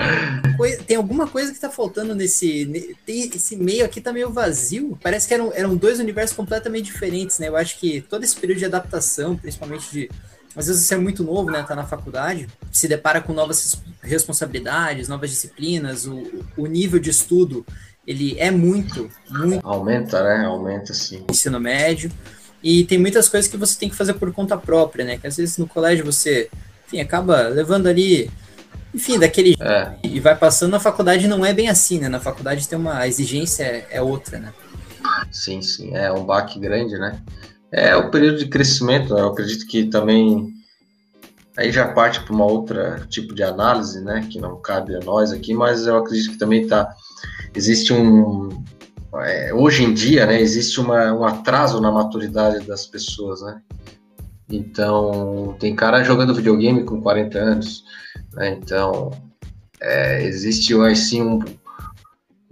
Tem 0.87 0.97
alguma 0.97 1.29
coisa 1.29 1.51
que 1.51 1.57
está 1.57 1.71
faltando 1.71 2.15
nesse. 2.15 2.95
Tem, 3.07 3.29
esse 3.29 3.57
meio 3.57 3.85
aqui 3.85 4.01
tá 4.01 4.13
meio 4.13 4.31
vazio. 4.31 4.99
Parece 5.03 5.29
que 5.29 5.35
eram, 5.35 5.53
eram 5.55 5.77
dois 5.77 6.01
universos 6.01 6.37
completamente 6.37 6.87
diferentes, 6.87 7.39
né? 7.39 7.49
Eu 7.49 7.57
acho 7.57 7.79
que 7.79 8.01
todo 8.01 8.25
esse 8.25 8.37
período 8.37 8.59
de 8.59 8.65
adaptação, 8.65 9.37
principalmente 9.37 9.91
de 9.91 10.11
às 10.57 10.67
vezes 10.67 10.85
você 10.85 10.95
é 10.95 10.99
muito 10.99 11.23
novo, 11.25 11.51
né? 11.51 11.63
Tá 11.63 11.75
na 11.75 11.85
faculdade, 11.85 12.49
se 12.71 12.87
depara 12.87 13.21
com 13.21 13.33
novas 13.33 13.83
responsabilidades, 14.03 15.09
novas 15.09 15.31
disciplinas, 15.31 16.07
o, 16.07 16.23
o 16.57 16.67
nível 16.67 16.99
de 16.99 17.11
estudo 17.11 17.65
ele 18.07 18.39
é 18.39 18.51
muito, 18.51 19.11
muito. 19.31 19.67
Aumenta, 19.67 20.23
né? 20.23 20.45
Aumenta 20.45 20.93
sim. 20.93 21.25
Ensino 21.31 21.59
médio. 21.59 22.11
E 22.63 22.85
tem 22.85 22.99
muitas 22.99 23.29
coisas 23.29 23.51
que 23.51 23.57
você 23.57 23.79
tem 23.79 23.89
que 23.89 23.97
fazer 23.97 24.15
por 24.15 24.33
conta 24.33 24.57
própria, 24.57 25.05
né? 25.05 25.19
Que 25.19 25.27
às 25.27 25.37
vezes 25.37 25.59
no 25.59 25.67
colégio 25.67 26.05
você, 26.05 26.49
enfim, 26.87 27.01
acaba 27.01 27.49
levando 27.49 27.87
ali, 27.87 28.31
enfim, 28.95 29.19
daquele. 29.19 29.55
É. 29.61 29.95
E 30.03 30.21
vai 30.21 30.37
passando 30.37 30.71
na 30.71 30.81
faculdade 30.81 31.27
não 31.29 31.45
é 31.45 31.53
bem 31.53 31.69
assim, 31.69 31.99
né? 31.99 32.09
Na 32.09 32.21
faculdade 32.21 32.69
tem 32.69 32.79
uma. 32.79 32.99
A 32.99 33.09
exigência 33.09 33.65
é, 33.65 33.87
é 33.91 34.03
outra, 34.03 34.39
né? 34.39 34.53
Sim, 35.31 35.61
sim. 35.63 35.95
É 35.95 36.13
um 36.13 36.25
baque 36.25 36.59
grande, 36.59 36.99
né? 36.99 37.21
É 37.77 37.97
o 37.97 38.09
período 38.09 38.39
de 38.39 38.47
crescimento, 38.47 39.13
né? 39.13 39.21
eu 39.21 39.27
acredito 39.27 39.67
que 39.67 39.87
também 39.87 40.55
aí 41.57 41.73
já 41.73 41.89
parte 41.89 42.21
para 42.21 42.33
uma 42.33 42.45
outra 42.45 43.05
tipo 43.09 43.35
de 43.35 43.43
análise, 43.43 44.01
né, 44.01 44.29
que 44.31 44.41
não 44.41 44.61
cabe 44.61 44.95
a 44.95 45.01
nós 45.01 45.33
aqui, 45.33 45.53
mas 45.55 45.85
eu 45.85 45.97
acredito 45.99 46.31
que 46.31 46.39
também 46.39 46.69
tá 46.69 46.95
existe 47.53 47.93
um 47.93 48.49
é, 49.17 49.53
hoje 49.53 49.83
em 49.83 49.93
dia, 49.93 50.25
né, 50.25 50.41
existe 50.41 50.81
uma, 50.81 51.13
um 51.13 51.25
atraso 51.25 51.81
na 51.81 51.91
maturidade 51.91 52.65
das 52.65 52.87
pessoas, 52.87 53.43
né? 53.43 53.61
Então 54.49 55.57
tem 55.59 55.75
cara 55.75 56.05
jogando 56.05 56.35
videogame 56.35 56.85
com 56.85 57.01
40 57.01 57.39
anos, 57.39 57.85
né? 58.35 58.51
Então 58.51 59.11
é, 59.81 60.25
existe 60.25 60.75
assim 60.81 61.23
um, 61.23 61.41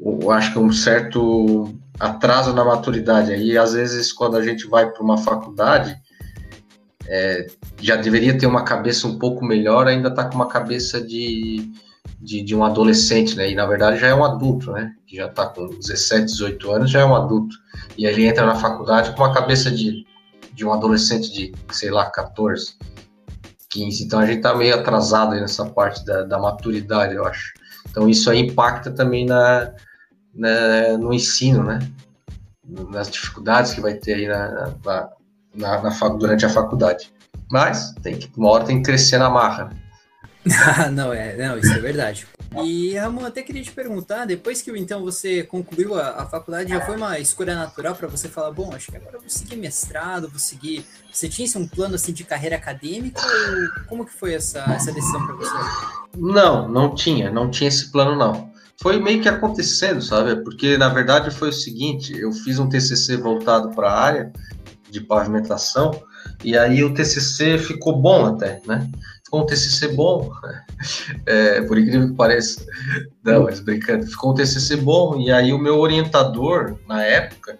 eu 0.00 0.30
acho 0.32 0.52
que 0.52 0.58
um 0.58 0.72
certo 0.72 1.72
atraso 2.02 2.52
na 2.52 2.64
maturidade. 2.64 3.32
Aí, 3.32 3.56
às 3.56 3.74
vezes, 3.74 4.12
quando 4.12 4.36
a 4.36 4.42
gente 4.42 4.66
vai 4.66 4.90
para 4.90 5.02
uma 5.02 5.16
faculdade, 5.16 5.96
é, 7.06 7.46
já 7.80 7.94
deveria 7.94 8.36
ter 8.36 8.46
uma 8.46 8.64
cabeça 8.64 9.06
um 9.06 9.18
pouco 9.18 9.44
melhor, 9.44 9.86
ainda 9.86 10.08
está 10.08 10.24
com 10.24 10.34
uma 10.34 10.48
cabeça 10.48 11.00
de, 11.00 11.70
de, 12.20 12.42
de, 12.42 12.56
um 12.56 12.64
adolescente, 12.64 13.36
né? 13.36 13.50
E 13.50 13.54
na 13.54 13.66
verdade 13.66 14.00
já 14.00 14.08
é 14.08 14.14
um 14.14 14.24
adulto, 14.24 14.72
né? 14.72 14.92
Que 15.06 15.16
já 15.16 15.26
está 15.26 15.46
com 15.46 15.68
17, 15.68 16.26
18 16.26 16.72
anos, 16.72 16.90
já 16.90 17.00
é 17.00 17.04
um 17.04 17.14
adulto. 17.14 17.54
E 17.96 18.04
aí 18.04 18.26
entra 18.26 18.44
na 18.46 18.56
faculdade 18.56 19.14
com 19.14 19.22
uma 19.22 19.32
cabeça 19.32 19.70
de, 19.70 20.04
de 20.52 20.64
um 20.64 20.72
adolescente 20.72 21.32
de, 21.32 21.52
sei 21.70 21.90
lá, 21.90 22.10
14, 22.10 22.74
15. 23.70 24.04
Então 24.04 24.18
a 24.18 24.26
gente 24.26 24.38
está 24.38 24.54
meio 24.56 24.74
atrasado 24.74 25.36
nessa 25.36 25.66
parte 25.66 26.04
da, 26.04 26.22
da 26.22 26.38
maturidade, 26.38 27.14
eu 27.14 27.24
acho. 27.24 27.52
Então 27.88 28.08
isso 28.08 28.28
aí 28.28 28.40
impacta 28.40 28.90
também 28.90 29.24
na, 29.24 29.72
né, 30.34 30.96
no 30.96 31.12
ensino, 31.12 31.62
né? 31.62 31.78
Nas 32.90 33.10
dificuldades 33.10 33.74
que 33.74 33.80
vai 33.80 33.94
ter 33.94 34.14
aí 34.14 34.26
na, 34.26 34.74
na, 34.84 35.10
na, 35.54 35.82
na 35.82 36.08
durante 36.10 36.46
a 36.46 36.48
faculdade. 36.48 37.12
Mas 37.50 37.92
tem 38.02 38.16
que, 38.16 38.30
uma 38.36 38.50
hora 38.50 38.64
tem 38.64 38.78
que 38.78 38.84
crescer 38.84 39.18
na 39.18 39.28
marra. 39.28 39.64
Né? 39.64 39.82
não, 40.92 41.12
é, 41.12 41.36
não, 41.36 41.58
isso 41.58 41.72
é 41.72 41.78
verdade. 41.78 42.26
E 42.64 42.94
Ramon, 42.96 43.24
até 43.24 43.42
queria 43.42 43.62
te 43.62 43.72
perguntar, 43.72 44.26
depois 44.26 44.60
que 44.60 44.70
então 44.72 45.02
você 45.02 45.42
concluiu 45.42 45.94
a, 45.98 46.22
a 46.22 46.26
faculdade, 46.26 46.68
já 46.70 46.80
foi 46.80 46.96
uma 46.96 47.18
escolha 47.18 47.54
natural 47.54 47.94
para 47.94 48.08
você 48.08 48.28
falar, 48.28 48.50
bom, 48.50 48.74
acho 48.74 48.90
que 48.90 48.96
agora 48.96 49.16
eu 49.16 49.20
vou 49.20 49.30
seguir 49.30 49.56
mestrado, 49.56 50.28
vou 50.28 50.38
seguir. 50.38 50.84
Você 51.10 51.28
tinha 51.28 51.48
um 51.56 51.66
plano 51.66 51.94
assim 51.94 52.12
de 52.12 52.24
carreira 52.24 52.56
acadêmica 52.56 53.20
ou 53.22 53.86
como 53.86 54.04
que 54.04 54.12
foi 54.12 54.34
essa, 54.34 54.60
essa 54.72 54.92
decisão 54.92 55.26
para 55.26 55.34
você? 55.36 55.54
Não, 56.16 56.68
não 56.68 56.94
tinha, 56.94 57.30
não 57.30 57.50
tinha 57.50 57.68
esse 57.68 57.90
plano 57.90 58.16
não 58.16 58.51
foi 58.80 58.98
meio 58.98 59.20
que 59.20 59.28
acontecendo, 59.28 60.02
sabe? 60.02 60.42
Porque 60.42 60.76
na 60.76 60.88
verdade 60.88 61.30
foi 61.30 61.50
o 61.50 61.52
seguinte: 61.52 62.18
eu 62.18 62.32
fiz 62.32 62.58
um 62.58 62.68
TCC 62.68 63.16
voltado 63.16 63.70
para 63.70 63.90
a 63.90 64.00
área 64.00 64.32
de 64.90 65.00
pavimentação 65.00 65.90
e 66.44 66.56
aí 66.56 66.84
o 66.84 66.92
TCC 66.92 67.58
ficou 67.58 68.00
bom 68.00 68.26
até, 68.26 68.60
né? 68.66 68.90
ficou 69.32 69.40
um 69.40 69.46
TCC 69.46 69.88
bom, 69.88 70.30
é, 71.24 71.62
por 71.62 71.78
incrível 71.78 72.08
que 72.08 72.14
pareça. 72.14 72.64
Não, 73.24 73.44
mas 73.44 73.60
brincando, 73.60 74.06
ficou 74.06 74.32
um 74.32 74.34
TCC 74.34 74.76
bom. 74.76 75.18
E 75.18 75.32
aí 75.32 75.54
o 75.54 75.58
meu 75.58 75.78
orientador, 75.78 76.78
na 76.86 77.02
época, 77.02 77.58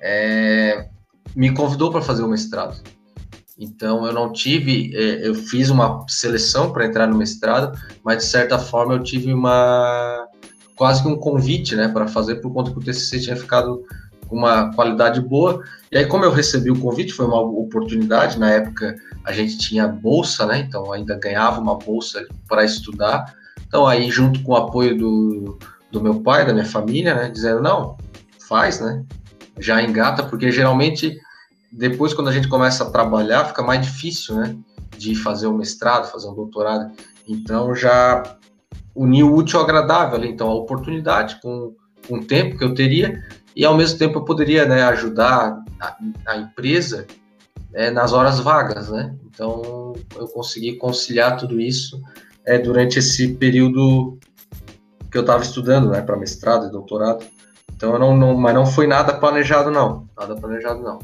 é, 0.00 0.88
me 1.34 1.54
convidou 1.54 1.92
para 1.92 2.02
fazer 2.02 2.24
o 2.24 2.28
mestrado. 2.28 2.82
Então 3.56 4.04
eu 4.04 4.12
não 4.12 4.32
tive, 4.32 4.94
é, 4.96 5.28
eu 5.28 5.34
fiz 5.34 5.70
uma 5.70 6.04
seleção 6.08 6.72
para 6.72 6.84
entrar 6.84 7.06
no 7.06 7.16
mestrado, 7.16 7.78
mas 8.04 8.18
de 8.18 8.24
certa 8.24 8.58
forma 8.58 8.94
eu 8.94 9.02
tive 9.02 9.32
uma 9.32 10.25
quase 10.76 11.02
que 11.02 11.08
um 11.08 11.16
convite, 11.16 11.74
né, 11.74 11.88
para 11.88 12.06
fazer 12.06 12.36
por 12.36 12.52
conta 12.52 12.70
que 12.70 12.78
o 12.78 12.82
TCC 12.82 13.20
tinha 13.20 13.36
ficado 13.36 13.84
com 14.28 14.36
uma 14.36 14.72
qualidade 14.74 15.20
boa. 15.20 15.62
E 15.90 15.96
aí 15.96 16.06
como 16.06 16.24
eu 16.24 16.30
recebi 16.30 16.70
o 16.70 16.78
convite, 16.78 17.12
foi 17.12 17.26
uma 17.26 17.40
oportunidade. 17.40 18.38
Na 18.38 18.50
época 18.50 18.94
a 19.24 19.32
gente 19.32 19.58
tinha 19.58 19.88
bolsa, 19.88 20.46
né? 20.46 20.58
Então 20.58 20.92
ainda 20.92 21.16
ganhava 21.18 21.60
uma 21.60 21.76
bolsa 21.76 22.26
para 22.48 22.64
estudar. 22.64 23.34
Então 23.66 23.86
aí 23.86 24.10
junto 24.10 24.42
com 24.42 24.52
o 24.52 24.56
apoio 24.56 24.96
do, 24.96 25.58
do 25.90 26.00
meu 26.00 26.20
pai, 26.20 26.44
da 26.44 26.52
minha 26.52 26.64
família, 26.64 27.14
né, 27.14 27.30
dizendo 27.30 27.62
não, 27.62 27.96
faz, 28.48 28.80
né? 28.80 29.04
Já 29.58 29.82
engata, 29.82 30.22
porque 30.22 30.50
geralmente 30.50 31.18
depois, 31.76 32.14
quando 32.14 32.28
a 32.28 32.32
gente 32.32 32.48
começa 32.48 32.84
a 32.84 32.90
trabalhar, 32.90 33.44
fica 33.44 33.62
mais 33.62 33.84
difícil, 33.84 34.36
né? 34.36 34.56
De 34.96 35.14
fazer 35.14 35.46
um 35.46 35.56
mestrado, 35.56 36.10
fazer 36.10 36.28
um 36.28 36.34
doutorado. 36.34 36.90
Então, 37.28 37.74
já 37.74 38.22
unir 38.96 39.22
o 39.22 39.34
útil 39.34 39.58
ao 39.58 39.64
agradável, 39.64 40.24
então 40.24 40.48
a 40.48 40.54
oportunidade 40.54 41.38
com, 41.40 41.74
com 42.08 42.16
o 42.16 42.24
tempo 42.24 42.56
que 42.56 42.64
eu 42.64 42.74
teria 42.74 43.22
e 43.54 43.64
ao 43.64 43.76
mesmo 43.76 43.98
tempo 43.98 44.18
eu 44.18 44.24
poderia 44.24 44.66
né, 44.66 44.82
ajudar 44.84 45.62
a, 45.80 45.96
a 46.26 46.36
empresa 46.38 47.06
é, 47.74 47.90
nas 47.90 48.12
horas 48.12 48.40
vagas, 48.40 48.90
né? 48.90 49.14
Então 49.26 49.92
eu 50.16 50.26
consegui 50.28 50.76
conciliar 50.76 51.36
tudo 51.36 51.60
isso 51.60 52.02
é, 52.44 52.58
durante 52.58 52.98
esse 52.98 53.34
período 53.34 54.18
que 55.10 55.18
eu 55.18 55.20
estava 55.20 55.42
estudando, 55.42 55.90
né, 55.90 56.00
para 56.00 56.16
mestrado 56.16 56.66
e 56.66 56.70
doutorado. 56.70 57.24
Então 57.74 57.92
eu 57.92 57.98
não, 57.98 58.16
não, 58.16 58.34
mas 58.34 58.54
não 58.54 58.64
foi 58.64 58.86
nada 58.86 59.12
planejado 59.12 59.70
não, 59.70 60.08
nada 60.16 60.34
planejado 60.34 60.82
não. 60.82 60.98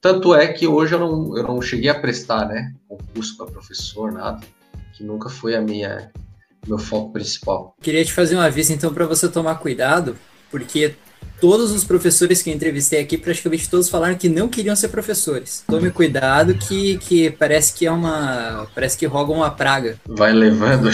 Tanto 0.00 0.34
é 0.34 0.48
que 0.48 0.66
hoje 0.66 0.94
eu 0.94 0.98
não, 0.98 1.36
eu 1.36 1.44
não 1.44 1.62
cheguei 1.62 1.88
a 1.88 1.98
prestar, 1.98 2.46
né, 2.46 2.74
concurso 2.88 3.36
para 3.36 3.46
professor, 3.46 4.12
nada, 4.12 4.40
que 4.94 5.02
nunca 5.02 5.28
foi 5.28 5.54
a 5.54 5.60
minha 5.60 6.10
meu 6.66 6.78
foco 6.78 7.12
principal. 7.12 7.76
Queria 7.80 8.04
te 8.04 8.12
fazer 8.12 8.36
um 8.36 8.40
aviso 8.40 8.72
então 8.72 8.92
para 8.92 9.06
você 9.06 9.28
tomar 9.28 9.56
cuidado, 9.56 10.16
porque 10.50 10.94
todos 11.40 11.72
os 11.72 11.82
professores 11.82 12.40
que 12.40 12.50
eu 12.50 12.54
entrevistei 12.54 13.00
aqui, 13.00 13.18
praticamente 13.18 13.68
todos 13.68 13.88
falaram 13.88 14.14
que 14.14 14.28
não 14.28 14.48
queriam 14.48 14.76
ser 14.76 14.88
professores. 14.88 15.64
Tome 15.66 15.90
cuidado 15.90 16.54
que, 16.54 16.98
que 16.98 17.30
parece 17.30 17.74
que 17.74 17.84
é 17.84 17.90
uma. 17.90 18.68
Parece 18.72 18.96
que 18.96 19.06
roga 19.06 19.32
uma 19.32 19.50
praga. 19.50 19.98
Vai 20.06 20.32
levando, 20.32 20.88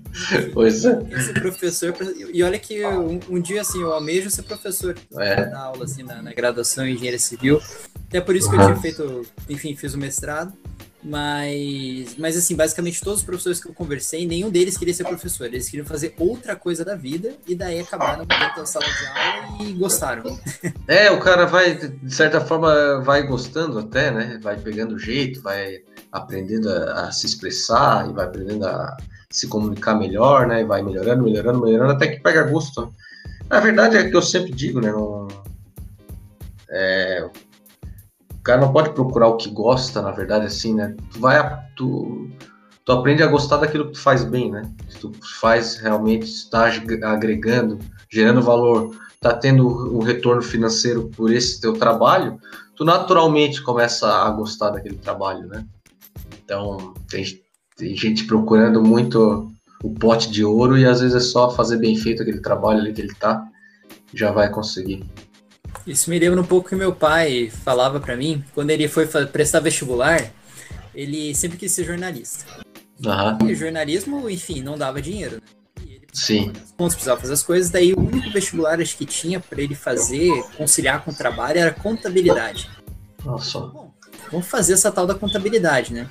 pois 0.54 0.86
é. 0.86 0.94
Professor. 1.34 1.94
E 2.32 2.42
olha 2.42 2.58
que 2.58 2.84
um, 2.86 3.20
um, 3.28 3.40
dia 3.40 3.60
assim, 3.60 3.82
eu 3.82 3.92
almejo 3.92 4.30
ser 4.30 4.42
professor 4.42 4.96
é. 5.18 5.50
na 5.50 5.60
aula, 5.64 5.84
assim, 5.84 6.02
na, 6.02 6.22
na 6.22 6.32
graduação 6.32 6.86
em 6.86 6.94
engenharia 6.94 7.18
civil. 7.18 7.60
Até 8.08 8.22
por 8.22 8.34
isso 8.34 8.48
uhum. 8.48 8.56
que 8.56 8.62
eu 8.62 8.66
tinha 8.66 8.76
feito, 8.76 9.26
enfim, 9.50 9.76
fiz 9.76 9.92
o 9.92 9.98
mestrado. 9.98 10.52
Mas, 11.02 12.14
mas 12.18 12.36
assim, 12.36 12.54
basicamente 12.54 13.00
todos 13.00 13.20
os 13.20 13.24
professores 13.24 13.58
que 13.58 13.68
eu 13.68 13.72
conversei, 13.72 14.26
nenhum 14.26 14.50
deles 14.50 14.76
queria 14.76 14.92
ser 14.92 15.04
professor. 15.04 15.46
Eles 15.46 15.68
queriam 15.68 15.86
fazer 15.86 16.14
outra 16.18 16.54
coisa 16.54 16.84
da 16.84 16.94
vida 16.94 17.34
e 17.48 17.54
daí 17.54 17.80
acabaram 17.80 18.26
da 18.26 18.66
sala 18.66 18.84
de 18.84 19.06
aula 19.06 19.62
e 19.62 19.72
gostaram. 19.72 20.38
É, 20.86 21.10
o 21.10 21.20
cara 21.20 21.46
vai, 21.46 21.76
de 21.76 22.14
certa 22.14 22.40
forma, 22.40 23.00
vai 23.00 23.22
gostando 23.22 23.78
até, 23.78 24.10
né? 24.10 24.40
Vai 24.42 24.58
pegando 24.58 24.98
jeito, 24.98 25.40
vai 25.40 25.78
aprendendo 26.10 26.68
a, 26.68 27.06
a 27.06 27.12
se 27.12 27.26
expressar 27.26 28.08
e 28.08 28.12
vai 28.12 28.26
aprendendo 28.26 28.66
a 28.66 28.96
se 29.30 29.46
comunicar 29.46 29.94
melhor, 29.94 30.48
né? 30.48 30.62
E 30.62 30.64
vai 30.64 30.82
melhorando, 30.82 31.22
melhorando, 31.22 31.62
melhorando, 31.62 31.92
até 31.92 32.08
que 32.08 32.20
pega 32.20 32.42
gosto. 32.42 32.92
Na 33.48 33.60
verdade, 33.60 33.96
é 33.96 34.08
que 34.08 34.16
eu 34.16 34.22
sempre 34.22 34.52
digo, 34.52 34.80
né? 34.80 34.92
É, 36.68 37.28
o 38.40 38.42
cara 38.42 38.62
não 38.62 38.72
pode 38.72 38.90
procurar 38.94 39.28
o 39.28 39.36
que 39.36 39.50
gosta, 39.50 40.00
na 40.00 40.10
verdade, 40.10 40.46
assim, 40.46 40.74
né? 40.74 40.96
Tu 41.12 41.20
vai, 41.20 41.38
tu, 41.76 42.30
tu 42.86 42.92
aprende 42.92 43.22
a 43.22 43.26
gostar 43.26 43.58
daquilo 43.58 43.86
que 43.86 43.92
tu 43.92 44.00
faz 44.00 44.24
bem, 44.24 44.50
né? 44.50 44.62
Se 44.88 44.98
tu 44.98 45.12
faz 45.40 45.76
realmente, 45.76 46.24
está 46.24 46.66
agregando, 47.04 47.78
gerando 48.10 48.40
valor, 48.40 48.96
tá 49.20 49.34
tendo 49.34 49.68
um 49.94 50.00
retorno 50.00 50.40
financeiro 50.40 51.10
por 51.14 51.30
esse 51.30 51.60
teu 51.60 51.74
trabalho, 51.74 52.40
tu 52.74 52.82
naturalmente 52.82 53.62
começa 53.62 54.10
a 54.10 54.30
gostar 54.30 54.70
daquele 54.70 54.96
trabalho, 54.96 55.46
né? 55.46 55.66
Então, 56.42 56.94
tem, 57.10 57.24
tem 57.76 57.94
gente 57.94 58.24
procurando 58.24 58.82
muito 58.82 59.52
o 59.84 59.94
pote 59.94 60.30
de 60.30 60.42
ouro 60.42 60.78
e 60.78 60.86
às 60.86 61.02
vezes 61.02 61.14
é 61.14 61.20
só 61.20 61.50
fazer 61.50 61.76
bem 61.76 61.94
feito 61.94 62.22
aquele 62.22 62.40
trabalho 62.40 62.80
ali 62.80 62.94
que 62.94 63.02
ele 63.02 63.14
tá, 63.14 63.46
já 64.14 64.32
vai 64.32 64.50
conseguir. 64.50 65.04
Isso 65.86 66.10
me 66.10 66.18
lembra 66.18 66.40
um 66.40 66.46
pouco 66.46 66.68
que 66.68 66.74
meu 66.74 66.94
pai 66.94 67.50
falava 67.64 67.98
para 67.98 68.16
mim, 68.16 68.44
quando 68.54 68.70
ele 68.70 68.86
foi 68.88 69.06
prestar 69.06 69.60
vestibular, 69.60 70.30
ele 70.94 71.34
sempre 71.34 71.58
quis 71.58 71.72
ser 71.72 71.84
jornalista. 71.84 72.44
Uhum. 73.04 73.48
E 73.48 73.54
jornalismo, 73.54 74.28
enfim, 74.28 74.62
não 74.62 74.76
dava 74.76 75.00
dinheiro, 75.00 75.36
né? 75.36 75.42
Sim. 76.12 76.52
Pontos, 76.76 76.94
precisava 76.94 77.20
fazer 77.20 77.32
as 77.32 77.42
coisas, 77.42 77.70
daí 77.70 77.92
o 77.94 78.00
único 78.00 78.30
vestibular 78.30 78.80
acho 78.80 78.96
que 78.96 79.06
tinha 79.06 79.38
para 79.38 79.62
ele 79.62 79.74
fazer, 79.74 80.30
conciliar 80.56 81.04
com 81.04 81.12
o 81.12 81.14
trabalho, 81.14 81.58
era 81.58 81.72
contabilidade. 81.72 82.68
Nossa. 83.24 83.60
Bom, 83.60 83.94
vamos 84.30 84.46
fazer 84.46 84.72
essa 84.72 84.90
tal 84.90 85.06
da 85.06 85.14
contabilidade, 85.14 85.94
né? 85.94 86.10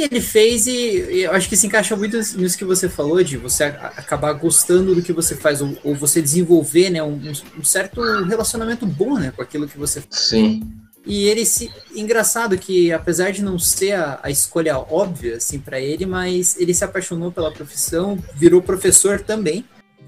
E 0.00 0.04
ele 0.04 0.20
fez, 0.22 0.66
e 0.66 1.24
eu 1.24 1.32
acho 1.32 1.46
que 1.46 1.54
se 1.54 1.66
encaixa 1.66 1.94
muito 1.94 2.16
nisso 2.16 2.56
que 2.56 2.64
você 2.64 2.88
falou, 2.88 3.22
de 3.22 3.36
você 3.36 3.64
acabar 3.64 4.32
gostando 4.32 4.94
do 4.94 5.02
que 5.02 5.12
você 5.12 5.36
faz, 5.36 5.60
ou, 5.60 5.76
ou 5.84 5.94
você 5.94 6.22
desenvolver 6.22 6.88
né, 6.88 7.02
um, 7.02 7.20
um, 7.58 7.62
certo 7.62 8.00
relacionamento 8.22 8.86
bom 8.86 9.18
né, 9.18 9.30
com 9.30 9.42
aquilo 9.42 9.68
que 9.68 9.76
você 9.76 10.00
faz. 10.00 10.18
Sim. 10.18 10.62
E 11.04 11.28
ele 11.28 11.44
se. 11.44 11.70
Engraçado 11.94 12.56
que, 12.56 12.90
apesar 12.90 13.30
de 13.30 13.42
não 13.42 13.58
ser 13.58 13.92
a, 13.92 14.18
a 14.22 14.30
escolha 14.30 14.78
óbvia, 14.78 15.36
assim, 15.36 15.58
para 15.58 15.78
ele, 15.78 16.06
mas 16.06 16.58
ele 16.58 16.72
se 16.72 16.82
apaixonou 16.82 17.30
pela 17.30 17.52
profissão, 17.52 18.18
virou 18.34 18.62
professor 18.62 19.20
também. 19.20 19.66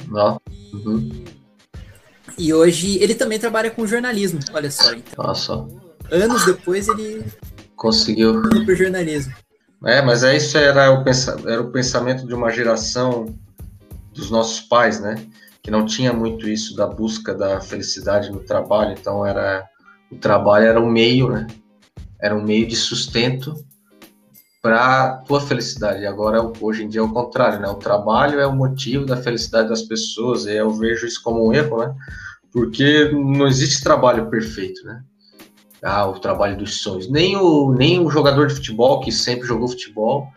Não. 0.09 0.41
Uhum. 0.73 1.25
E, 2.39 2.47
e 2.47 2.55
hoje 2.55 2.97
ele 2.97 3.15
também 3.15 3.39
trabalha 3.39 3.71
com 3.71 3.87
jornalismo, 3.87 4.41
olha 4.55 4.71
só. 4.71 4.95
Então, 4.95 5.23
Nossa. 5.23 5.53
Anos 6.11 6.47
depois 6.47 6.89
ele. 6.89 7.27
Conseguiu. 7.77 8.41
Para 8.65 8.75
jornalismo. 8.75 9.35
É, 9.85 10.01
mas 10.01 10.23
é 10.23 10.37
isso 10.37 10.57
era 10.57 10.93
o, 10.93 11.05
era 11.49 11.61
o 11.61 11.71
pensamento 11.71 12.27
de 12.27 12.35
uma 12.35 12.51
geração 12.51 13.27
dos 14.13 14.31
nossos 14.31 14.61
pais, 14.61 15.01
né? 15.01 15.17
Que 15.63 15.71
não 15.71 15.87
tinha 15.87 16.13
muito 16.13 16.49
isso 16.49 16.77
da 16.77 16.87
busca 16.87 17.35
da 17.35 17.61
felicidade 17.61 18.31
no 18.31 18.41
trabalho, 18.41 18.97
então 18.99 19.27
era 19.27 19.67
o 20.11 20.17
trabalho 20.17 20.67
era 20.67 20.81
um 20.81 20.91
meio, 20.91 21.31
né? 21.31 21.47
Era 22.21 22.37
um 22.37 22.43
meio 22.43 22.67
de 22.67 22.77
sustento 22.77 23.55
para 24.61 25.17
tua 25.27 25.41
felicidade. 25.41 26.07
Agora 26.07 26.41
hoje 26.61 26.85
em 26.85 26.89
dia 26.89 27.01
é 27.01 27.05
o 27.05 27.13
contrário, 27.13 27.59
né? 27.59 27.69
O 27.69 27.75
trabalho 27.75 28.39
é 28.39 28.47
o 28.47 28.55
motivo 28.55 29.05
da 29.05 29.17
felicidade 29.17 29.69
das 29.69 29.83
pessoas. 29.83 30.47
E 30.47 30.55
eu 30.55 30.71
vejo 30.71 31.05
isso 31.05 31.21
como 31.23 31.49
um 31.49 31.53
erro, 31.53 31.79
né? 31.79 31.93
Porque 32.53 33.11
não 33.11 33.49
existe 33.49 33.83
trabalho 33.83 34.31
perfeito, 34.31 34.85
né? 34.85 35.03
Ah, 35.83 36.07
o 36.07 36.19
trabalho 36.19 36.57
dos 36.57 36.81
sonhos. 36.81 37.11
Nem 37.11 37.37
o, 37.37 37.73
nem 37.73 37.99
o 37.99 38.11
jogador 38.11 38.47
de 38.47 38.55
futebol, 38.55 39.01
que 39.01 39.11
sempre 39.11 39.47
jogou 39.47 39.69
futebol, 39.69 40.29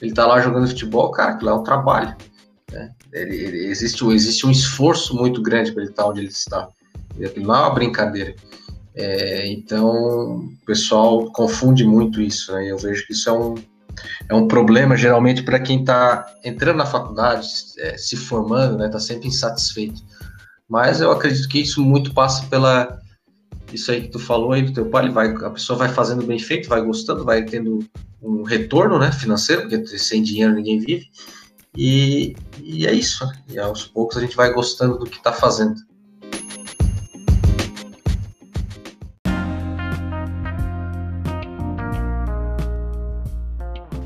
ele 0.00 0.12
tá 0.12 0.26
lá 0.26 0.40
jogando 0.40 0.68
futebol, 0.68 1.10
cara, 1.10 1.32
aquilo 1.32 1.50
é 1.50 1.54
um 1.54 1.62
trabalho. 1.62 2.16
Né? 2.70 2.90
Ele, 3.12 3.36
ele, 3.36 3.66
existe, 3.66 4.04
existe 4.06 4.46
um 4.46 4.50
esforço 4.50 5.14
muito 5.14 5.42
grande 5.42 5.72
para 5.72 5.82
ele 5.82 5.90
estar 5.90 6.06
onde 6.06 6.20
ele 6.20 6.28
está. 6.28 6.68
Não 7.36 7.54
é 7.54 7.58
uma 7.58 7.70
brincadeira. 7.70 8.34
É, 8.94 9.50
então, 9.50 9.90
o 10.36 10.52
pessoal 10.66 11.30
confunde 11.32 11.84
muito 11.84 12.20
isso, 12.20 12.52
né? 12.52 12.70
Eu 12.70 12.78
vejo 12.78 13.06
que 13.06 13.12
isso 13.12 13.28
é 13.28 13.32
um, 13.32 13.54
é 14.28 14.34
um 14.34 14.46
problema, 14.46 14.96
geralmente, 14.96 15.42
para 15.42 15.60
quem 15.60 15.80
está 15.80 16.26
entrando 16.44 16.76
na 16.76 16.86
faculdade, 16.86 17.48
é, 17.78 17.96
se 17.96 18.16
formando, 18.16 18.78
né? 18.78 18.86
Está 18.86 19.00
sempre 19.00 19.28
insatisfeito. 19.28 20.02
Mas 20.68 21.00
eu 21.00 21.10
acredito 21.10 21.48
que 21.48 21.60
isso 21.60 21.82
muito 21.82 22.12
passa 22.12 22.46
pela 22.46 22.98
isso 23.74 23.90
aí 23.90 24.02
que 24.02 24.08
tu 24.08 24.18
falou 24.18 24.52
aí 24.52 24.62
do 24.62 24.72
teu 24.72 24.86
pai, 24.86 25.08
vai, 25.08 25.34
a 25.34 25.50
pessoa 25.50 25.78
vai 25.78 25.88
fazendo 25.88 26.26
bem 26.26 26.38
feito, 26.38 26.68
vai 26.68 26.82
gostando, 26.82 27.24
vai 27.24 27.44
tendo 27.44 27.80
um 28.22 28.42
retorno 28.42 28.98
né, 28.98 29.10
financeiro, 29.10 29.62
porque 29.68 29.98
sem 29.98 30.22
dinheiro 30.22 30.54
ninguém 30.54 30.78
vive. 30.78 31.10
E, 31.76 32.36
e 32.62 32.86
é 32.86 32.92
isso. 32.92 33.26
Né? 33.26 33.32
E 33.50 33.58
aos 33.58 33.84
poucos 33.86 34.16
a 34.16 34.20
gente 34.20 34.36
vai 34.36 34.52
gostando 34.52 34.98
do 34.98 35.06
que 35.06 35.16
está 35.16 35.32
fazendo. 35.32 35.74